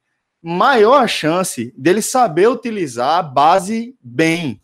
[0.41, 4.61] maior a chance dele saber utilizar a base bem,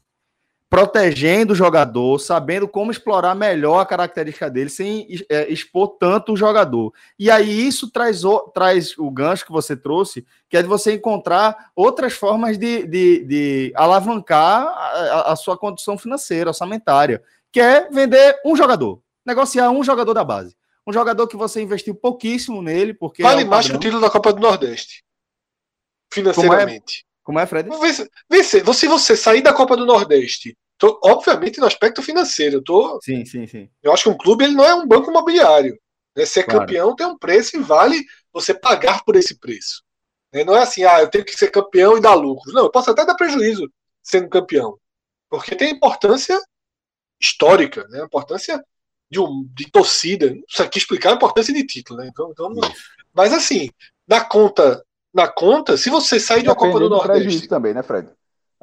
[0.70, 6.38] protegendo o jogador, sabendo como explorar melhor a característica dele, sem é, expor tanto o
[6.38, 6.94] jogador.
[7.20, 10.94] E aí isso traz o, traz o gancho que você trouxe, que é de você
[10.94, 17.22] encontrar outras formas de, de, de alavancar a, a, sua condição financeira, orçamentária,
[17.52, 20.56] que é vender um jogador, negociar um jogador da base.
[20.88, 23.24] Um jogador que você investiu pouquíssimo nele, porque.
[23.24, 25.04] Vale é mais que o título da Copa do Nordeste.
[26.14, 27.06] Financeiramente.
[27.24, 27.70] Como é, Como é Fred?
[27.80, 32.58] Vê, vê, se você sair da Copa do Nordeste Tô, obviamente no aspecto financeiro.
[32.58, 33.70] Eu tô, sim, sim, sim.
[33.82, 35.80] Eu acho que um clube ele não é um banco imobiliário.
[36.16, 36.26] Né?
[36.26, 36.62] Ser claro.
[36.62, 39.84] campeão tem um preço e vale você pagar por esse preço.
[40.34, 40.44] Né?
[40.44, 42.52] Não é assim, ah, eu tenho que ser campeão e dar lucro.
[42.52, 43.72] Não, eu posso até dar prejuízo
[44.04, 44.78] sendo campeão.
[45.30, 46.40] Porque tem importância
[47.20, 48.04] histórica, né?
[48.04, 48.62] importância
[49.10, 50.30] de, um, de torcida.
[50.30, 52.00] Não sei aqui explicar a importância de título.
[52.00, 52.10] Né?
[52.12, 52.54] Então, então,
[53.14, 53.70] mas assim,
[54.08, 54.84] na conta,
[55.14, 57.48] na conta, se você sair de uma Copa do, do Nordeste.
[57.48, 58.10] também, né, Fred?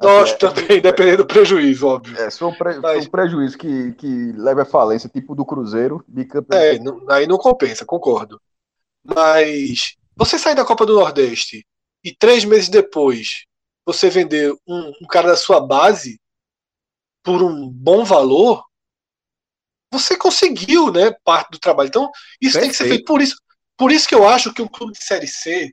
[0.01, 2.17] Nós é, também, dependendo do prejuízo, óbvio.
[2.19, 5.45] É, se for um, pre, Mas, um prejuízo que, que leve a falência, tipo do
[5.45, 6.59] Cruzeiro, bicampeão.
[6.59, 8.41] É, não, aí não compensa, concordo.
[9.03, 11.65] Mas você sair da Copa do Nordeste
[12.03, 13.45] e três meses depois
[13.85, 16.19] você vender um, um cara da sua base
[17.23, 18.63] por um bom valor,
[19.93, 21.87] você conseguiu, né, parte do trabalho.
[21.87, 22.09] Então,
[22.41, 22.61] isso Perfeito.
[22.61, 23.05] tem que ser feito.
[23.05, 23.35] Por isso,
[23.77, 25.71] por isso que eu acho que um clube de Série C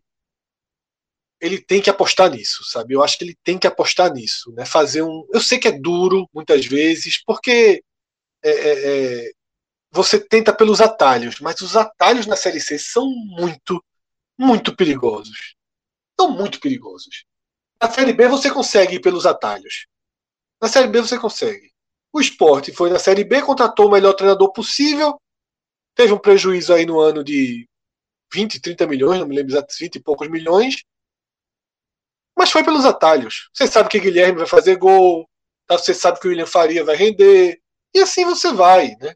[1.41, 2.95] ele tem que apostar nisso, sabe?
[2.95, 4.67] Eu acho que ele tem que apostar nisso, né?
[4.67, 5.27] Fazer um.
[5.33, 7.83] Eu sei que é duro muitas vezes, porque
[8.43, 9.33] é, é, é,
[9.91, 13.83] você tenta pelos atalhos, mas os atalhos na Série C são muito,
[14.39, 15.55] muito perigosos.
[16.21, 17.25] São muito perigosos.
[17.83, 19.87] Na Série B você consegue ir pelos atalhos.
[20.61, 21.70] Na Série B você consegue.
[22.13, 25.21] O esporte foi na Série B, contratou o melhor treinador possível,
[25.95, 27.69] teve um prejuízo aí no ano de
[28.33, 30.83] 20, 30 milhões, não me lembro exatamente, 20 e poucos milhões,
[32.37, 33.51] mas foi pelos atalhos.
[33.53, 35.29] Você sabe que Guilherme vai fazer gol,
[35.67, 35.77] tá?
[35.77, 37.61] você sabe que o William Faria vai render,
[37.95, 39.15] e assim você vai, né?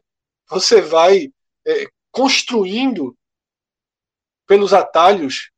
[0.49, 1.31] Você vai
[1.65, 3.17] é, construindo
[4.45, 5.49] pelos atalhos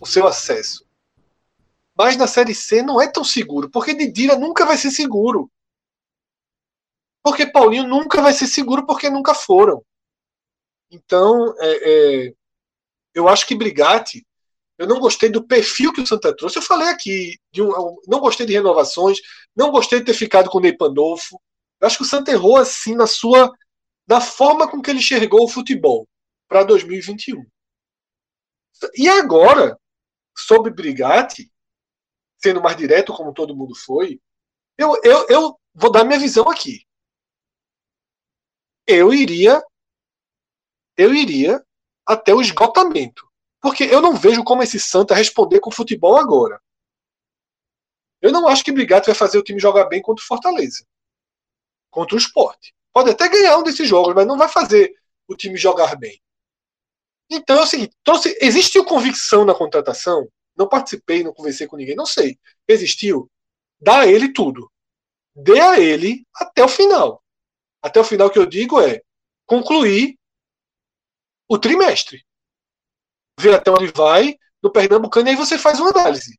[0.00, 0.86] o seu acesso.
[1.94, 5.50] Mas na Série C não é tão seguro, porque Didira nunca vai ser seguro.
[7.26, 9.84] Porque Paulinho nunca vai ser seguro, porque nunca foram.
[10.88, 12.34] Então, é, é,
[13.12, 14.24] eu acho que Brigatti
[14.78, 16.56] eu não gostei do perfil que o Santa trouxe.
[16.56, 19.18] Eu falei aqui, um, não gostei de renovações,
[19.56, 21.42] não gostei de ter ficado com o Ney Pandolfo.
[21.80, 23.52] Eu acho que o Santa errou assim na sua
[24.06, 26.06] na forma com que ele enxergou o futebol
[26.46, 27.44] para 2021.
[28.96, 29.76] E agora,
[30.32, 31.50] sobre Brigatti,
[32.40, 34.20] sendo mais direto como todo mundo foi,
[34.78, 36.85] eu, eu, eu vou dar minha visão aqui.
[38.86, 39.62] Eu iria
[40.96, 41.62] eu iria
[42.06, 43.26] até o esgotamento.
[43.60, 46.60] Porque eu não vejo como esse Santa responder com futebol agora.
[48.22, 50.86] Eu não acho que Brigatti vai fazer o time jogar bem contra o Fortaleza.
[51.90, 52.74] Contra o esporte.
[52.92, 54.94] Pode até ganhar um desses jogos, mas não vai fazer
[55.28, 56.20] o time jogar bem.
[57.28, 60.30] Então é o seguinte: trouxe, existiu convicção na contratação?
[60.56, 62.38] Não participei, não conversei com ninguém, não sei.
[62.66, 63.30] Existiu?
[63.78, 64.70] Dá a ele tudo.
[65.34, 67.22] Dê a ele até o final.
[67.82, 69.02] Até o final que eu digo é
[69.46, 70.18] concluir
[71.48, 72.26] o trimestre
[73.38, 76.38] ver até onde vai no Pernambucano e aí você faz uma análise.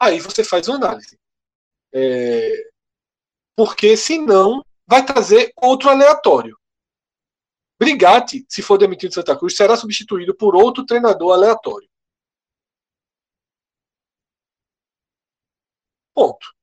[0.00, 1.18] Aí você faz uma análise.
[1.92, 2.70] É...
[3.54, 6.58] Porque senão vai trazer outro aleatório.
[7.78, 11.88] Brigatti, se for demitido de Santa Cruz, será substituído por outro treinador aleatório.
[16.14, 16.54] Ponto.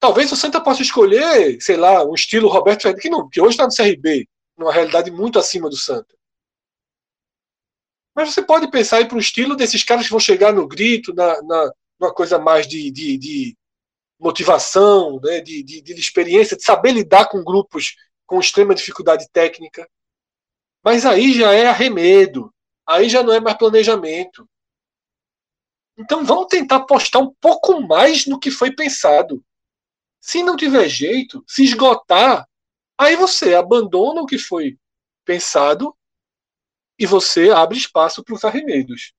[0.00, 3.50] Talvez o Santa possa escolher, sei lá, um estilo Roberto Fernandes, que, não, que hoje
[3.50, 6.16] está no CRB, numa realidade muito acima do Santa.
[8.16, 11.40] Mas você pode pensar para o estilo desses caras que vão chegar no grito, na,
[11.42, 13.56] na uma coisa mais de, de, de
[14.18, 17.94] motivação, né, de, de, de, experiência, de saber lidar com grupos
[18.26, 19.88] com extrema dificuldade técnica.
[20.82, 22.52] Mas aí já é arremedo,
[22.86, 24.48] aí já não é mais planejamento.
[25.98, 29.44] Então vamos tentar apostar um pouco mais no que foi pensado.
[30.20, 32.46] Se não tiver jeito, se esgotar,
[32.98, 34.78] aí você abandona o que foi
[35.24, 35.96] pensado
[36.98, 39.14] e você abre espaço para os arremedos.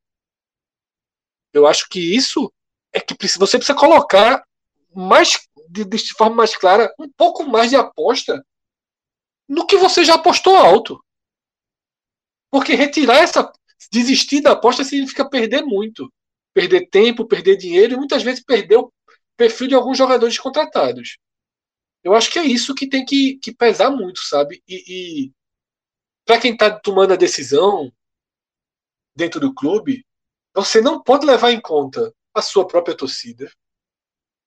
[1.51, 2.53] Eu acho que isso
[2.93, 4.45] é que você precisa colocar
[4.93, 8.45] mais de, de forma mais clara um pouco mais de aposta
[9.47, 11.03] no que você já apostou alto.
[12.51, 13.51] Porque retirar essa
[13.91, 16.11] desistir da aposta significa perder muito,
[16.53, 18.91] perder tempo, perder dinheiro e muitas vezes perder o
[19.41, 21.17] perfil de alguns jogadores contratados.
[22.03, 24.61] Eu acho que é isso que tem que, que pesar muito, sabe?
[24.67, 24.83] E,
[25.25, 25.33] e
[26.23, 27.91] para quem está tomando a decisão
[29.15, 30.05] dentro do clube,
[30.53, 33.51] você não pode levar em conta a sua própria torcida.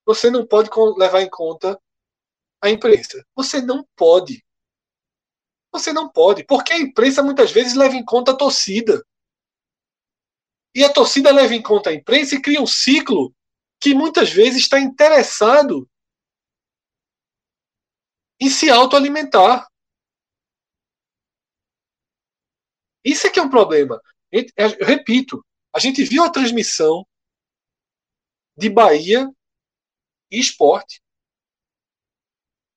[0.05, 1.77] Você não pode levar em conta
[2.61, 3.25] a imprensa.
[3.35, 4.45] Você não pode.
[5.73, 9.05] Você não pode, porque a imprensa muitas vezes leva em conta a torcida.
[10.73, 13.34] E a torcida leva em conta a imprensa e cria um ciclo
[13.85, 15.87] que muitas vezes está interessado
[18.41, 19.69] em se autoalimentar.
[23.03, 24.01] Isso é que é um problema.
[24.31, 24.43] Eu
[24.83, 27.05] repito, a gente viu a transmissão
[28.57, 29.29] de Bahia
[30.31, 30.99] e Esporte.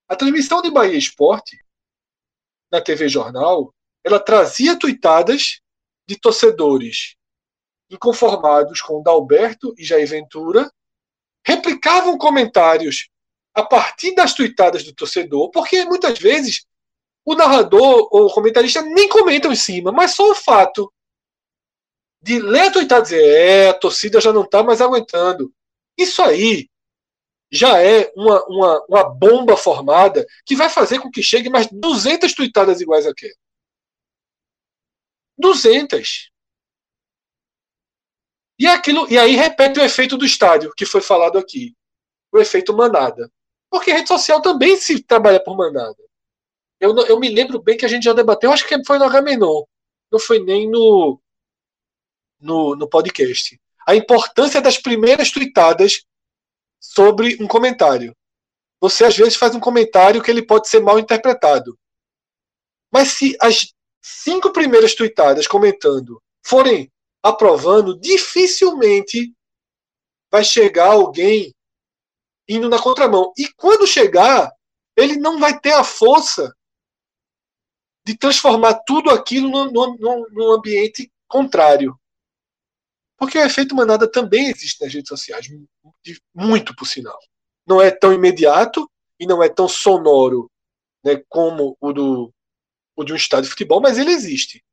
[0.07, 1.57] A transmissão de Bahia Esporte
[2.71, 3.75] na TV Jornal,
[4.05, 5.63] ela trazia tuitadas
[6.07, 7.17] de torcedores
[7.89, 10.71] inconformados com Dalberto e Jair Ventura,
[11.49, 13.09] replicavam comentários
[13.55, 16.67] a partir das tuitadas do torcedor, porque muitas vezes
[17.25, 20.93] o narrador ou o comentarista nem comentam em cima, mas só o fato
[22.21, 25.51] de ler a tuitada e dizer, é, a torcida já não está mais aguentando.
[25.97, 26.69] Isso aí
[27.51, 32.35] já é uma, uma, uma bomba formada que vai fazer com que chegue mais 200
[32.35, 33.33] tuitadas iguais àquela.
[35.39, 36.31] 200.
[38.59, 41.75] E, aquilo, e aí repete o efeito do estádio, que foi falado aqui.
[42.33, 43.31] O efeito manada.
[43.71, 45.97] Porque rede social também se trabalha por manada.
[46.81, 49.65] Eu, eu me lembro bem que a gente já debateu, acho que foi no Agamenon.
[50.11, 51.21] Não foi nem no,
[52.41, 53.61] no, no podcast.
[53.87, 56.05] A importância das primeiras tweetadas
[56.81, 58.15] sobre um comentário.
[58.81, 61.79] Você às vezes faz um comentário que ele pode ser mal interpretado.
[62.93, 66.91] Mas se as cinco primeiras tweetadas comentando forem
[67.23, 69.35] aprovando, dificilmente
[70.31, 71.55] vai chegar alguém
[72.49, 73.33] indo na contramão.
[73.37, 74.51] E quando chegar,
[74.97, 76.55] ele não vai ter a força
[78.07, 81.99] de transformar tudo aquilo num, ambiente contrário.
[83.19, 85.47] Porque o efeito manada também existe nas redes sociais,
[86.35, 87.19] muito por sinal.
[87.67, 88.91] Não é tão imediato
[89.21, 90.51] e não é tão sonoro
[91.05, 92.33] né, como o, do,
[92.97, 94.65] o de um estádio de futebol, mas ele existe.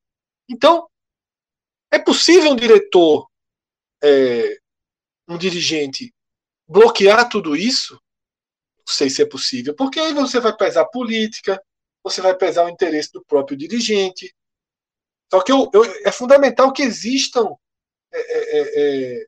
[0.48, 0.88] Então,
[1.96, 3.30] é possível um diretor,
[4.04, 4.58] é,
[5.28, 6.14] um dirigente,
[6.68, 7.94] bloquear tudo isso?
[7.94, 11.62] Não sei se é possível, porque aí você vai pesar a política,
[12.04, 14.36] você vai pesar o interesse do próprio dirigente.
[15.32, 17.56] Só que eu, eu, é fundamental que existam
[18.12, 19.26] é, é, é, é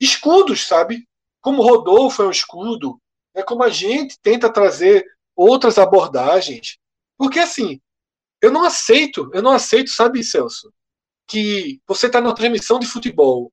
[0.00, 1.08] escudos, sabe?
[1.40, 3.00] Como Rodolfo é um escudo,
[3.34, 6.76] é como a gente tenta trazer outras abordagens.
[7.16, 7.80] Porque assim,
[8.42, 10.72] eu não aceito, eu não aceito, sabe, Celso,
[11.28, 13.52] que você está na transmissão de futebol,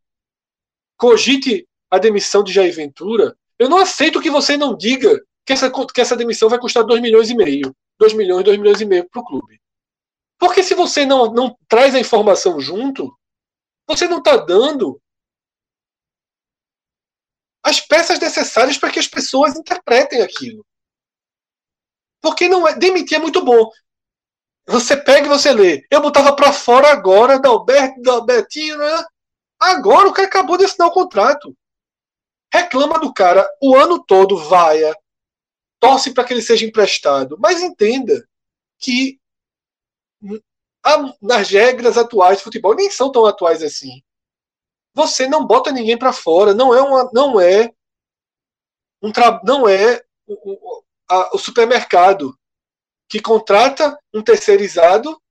[0.98, 5.70] cogite a demissão de Jair Ventura, eu não aceito que você não diga que essa,
[5.70, 7.76] que essa demissão vai custar 2 milhões e meio.
[8.00, 9.62] 2 milhões, 2 milhões e meio para o clube.
[10.38, 13.18] Porque se você não, não traz a informação junto,
[13.88, 15.00] você não está dando
[17.64, 20.66] as peças necessárias para que as pessoas interpretem aquilo.
[22.22, 23.70] Porque não é, demitir é muito bom.
[24.68, 25.86] Você pega e você lê.
[25.92, 29.06] Eu botava para fora agora, da Alberto, da Albertinho, né?
[29.60, 31.56] Agora o cara acabou de assinar o contrato.
[32.54, 34.96] Reclama do cara o ano todo, vaia,
[35.80, 37.38] torce para que ele seja emprestado.
[37.40, 38.28] Mas entenda
[38.80, 39.20] que
[41.22, 44.02] nas regras atuais de futebol, nem são tão atuais assim.
[44.94, 47.70] Você não bota ninguém para fora, não é uma, não é
[49.02, 49.12] um
[49.44, 52.36] não é o, o, a, o supermercado
[53.08, 55.22] que contrata um terceirizado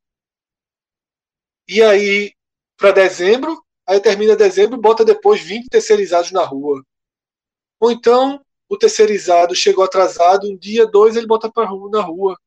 [1.66, 2.34] e aí
[2.76, 6.84] para dezembro, aí termina dezembro, bota depois 20 terceirizados na rua.
[7.80, 12.38] Ou então o terceirizado chegou atrasado, um dia, dois, ele bota para na rua.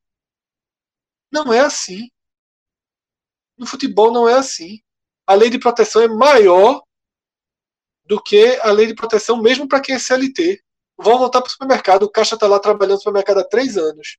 [1.30, 2.08] Não é assim.
[3.56, 4.80] No futebol não é assim.
[5.26, 6.82] A lei de proteção é maior
[8.04, 10.62] do que a lei de proteção mesmo para quem é CLT.
[10.96, 14.18] Vão voltar para o supermercado, o caixa está lá trabalhando no supermercado há três anos.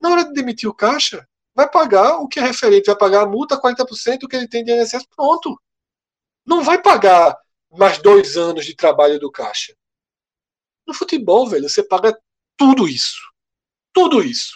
[0.00, 3.26] Na hora de demitir o caixa, vai pagar o que é referente, vai pagar a
[3.26, 5.60] multa 40% do que ele tem de INSS, pronto.
[6.44, 7.36] Não vai pagar
[7.70, 9.74] mais dois anos de trabalho do caixa.
[10.86, 12.16] No futebol, velho, você paga
[12.56, 13.20] tudo isso.
[13.92, 14.54] Tudo isso.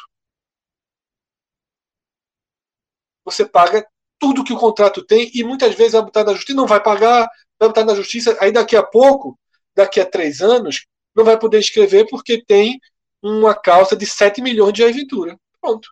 [3.24, 3.86] Você paga
[4.18, 7.28] tudo que o contrato tem e muitas vezes vai botar na justiça, não vai pagar,
[7.58, 9.38] vai botar na justiça, aí daqui a pouco,
[9.74, 12.78] daqui a três anos, não vai poder escrever porque tem
[13.22, 15.38] uma calça de 7 milhões de Jair Ventura.
[15.60, 15.88] Pronto.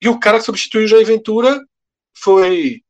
[0.00, 1.64] E o cara que substituiu o Jair Ventura
[2.16, 2.82] foi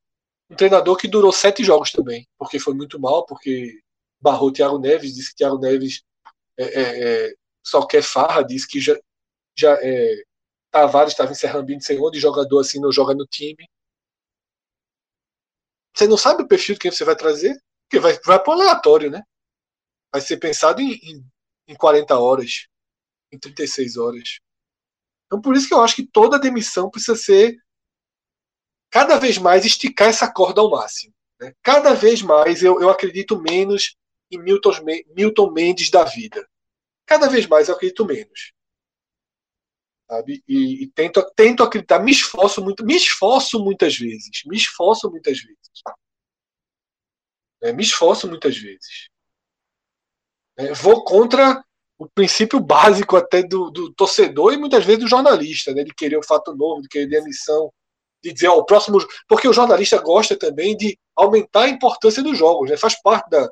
[0.51, 3.81] um treinador que durou sete jogos também, porque foi muito mal, porque
[4.21, 6.03] barrou Thiago Neves, disse que Thiago Neves
[6.59, 7.35] é, é, é,
[7.65, 8.99] só quer farra, disse que já,
[9.57, 10.23] já é,
[10.71, 13.69] Tavares estava encerrando em segundo jogador assim não joga no time.
[15.95, 17.59] Você não sabe o perfil de quem você vai trazer?
[17.89, 19.23] Porque vai, vai para o aleatório, né?
[20.13, 21.25] Vai ser pensado em, em,
[21.67, 22.69] em 40 horas,
[23.33, 24.39] em 36 horas.
[25.27, 27.57] Então por isso que eu acho que toda demissão precisa ser
[28.91, 31.15] cada vez mais esticar essa corda ao máximo.
[31.41, 31.53] Né?
[31.63, 33.97] Cada vez mais eu, eu acredito menos
[34.31, 34.73] e Milton,
[35.15, 36.49] Milton Mendes da vida.
[37.07, 38.53] Cada vez mais eu acredito menos.
[40.09, 40.43] Sabe?
[40.47, 45.39] E, e, tento, tento acreditar, me esforço muito, me esforço muitas vezes, me esforço muitas
[45.41, 45.59] vezes.
[47.63, 49.09] É, me esforço muitas vezes.
[50.57, 51.63] É, vou contra
[51.99, 56.17] o princípio básico até do, do, torcedor e muitas vezes do jornalista, né, de querer
[56.17, 57.71] o fato novo, de querer demissão
[58.23, 58.99] de dizer, o próximo.
[59.29, 62.77] Porque o jornalista gosta também de aumentar a importância dos jogos, né?
[62.77, 63.51] Faz parte da,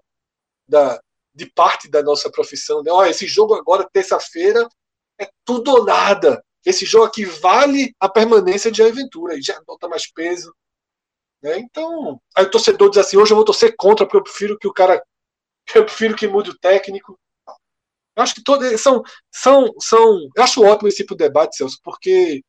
[0.68, 1.00] da,
[1.34, 2.82] de parte da nossa profissão.
[2.82, 2.90] Né?
[2.90, 4.68] Ó, esse jogo agora, terça-feira,
[5.18, 6.42] é tudo ou nada.
[6.64, 10.54] Esse jogo aqui vale a permanência de aventura, e já bota mais peso.
[11.42, 11.58] Né?
[11.58, 14.68] Então, aí o torcedor diz assim: hoje eu vou torcer contra, porque eu prefiro que
[14.68, 15.02] o cara.
[15.74, 17.18] Eu prefiro que mude o técnico.
[18.16, 20.28] Eu acho que todos são, são, são.
[20.36, 22.42] Eu acho ótimo esse tipo de debate, Celso, porque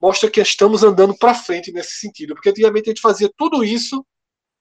[0.00, 2.34] mostra que estamos andando para frente nesse sentido.
[2.34, 4.04] Porque antigamente a gente fazia tudo isso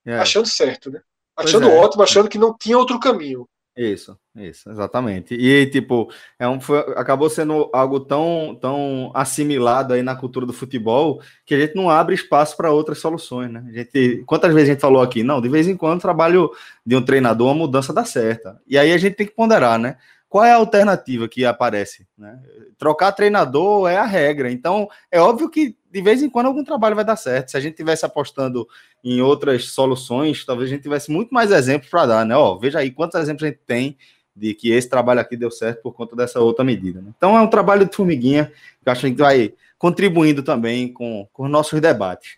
[0.05, 0.15] é.
[0.17, 1.01] achando certo, né?
[1.35, 1.77] Achando é.
[1.77, 3.47] ótimo, achando que não tinha outro caminho.
[3.81, 5.33] Isso, isso, exatamente.
[5.33, 10.51] E tipo, é um, foi, acabou sendo algo tão, tão assimilado aí na cultura do
[10.51, 13.63] futebol que a gente não abre espaço para outras soluções, né?
[13.69, 15.23] A gente, quantas vezes a gente falou aqui?
[15.23, 16.51] Não, de vez em quando o trabalho
[16.85, 18.59] de um treinador, uma mudança dá certa.
[18.67, 19.95] E aí a gente tem que ponderar, né?
[20.29, 22.07] qual é a alternativa que aparece?
[22.15, 22.39] Né?
[22.77, 24.51] Trocar treinador é a regra.
[24.51, 27.51] Então, é óbvio que de vez em quando algum trabalho vai dar certo.
[27.51, 28.67] Se a gente tivesse apostando
[29.03, 32.35] em outras soluções, talvez a gente tivesse muito mais exemplos para dar, né?
[32.35, 33.97] Ó, veja aí quantos exemplos a gente tem
[34.35, 37.01] de que esse trabalho aqui deu certo por conta dessa outra medida.
[37.01, 37.11] Né?
[37.17, 38.51] Então, é um trabalho de formiguinha
[38.81, 42.37] que acho que a gente vai contribuindo também com, com os nossos debates.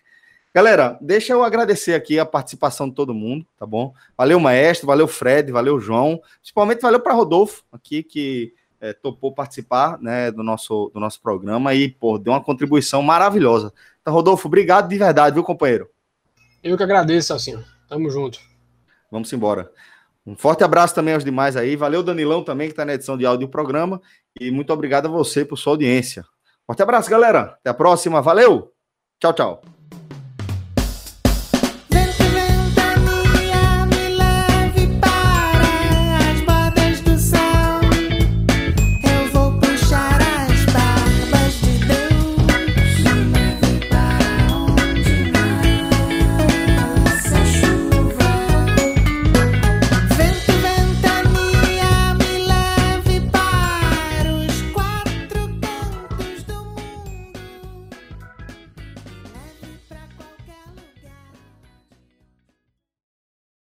[0.54, 3.94] Galera, deixa eu agradecer aqui a participação de todo mundo, tá bom?
[4.16, 6.20] Valeu, maestro, valeu, Fred, valeu, João.
[6.40, 8.52] Principalmente valeu para Rodolfo aqui, que
[8.82, 13.72] é, topou participar né, do, nosso, do nosso programa e, pô, deu uma contribuição maravilhosa.
[14.00, 15.88] Então, Rodolfo, obrigado de verdade, viu, companheiro?
[16.64, 17.62] Eu que agradeço, assim.
[17.88, 18.40] Tamo junto.
[19.08, 19.70] Vamos embora.
[20.26, 21.76] Um forte abraço também aos demais aí.
[21.76, 24.02] Valeu, Danilão, também, que está na edição de áudio do programa.
[24.40, 26.24] E muito obrigado a você por sua audiência.
[26.66, 27.56] Forte abraço, galera.
[27.60, 28.20] Até a próxima.
[28.20, 28.72] Valeu.
[29.20, 29.81] Tchau, tchau.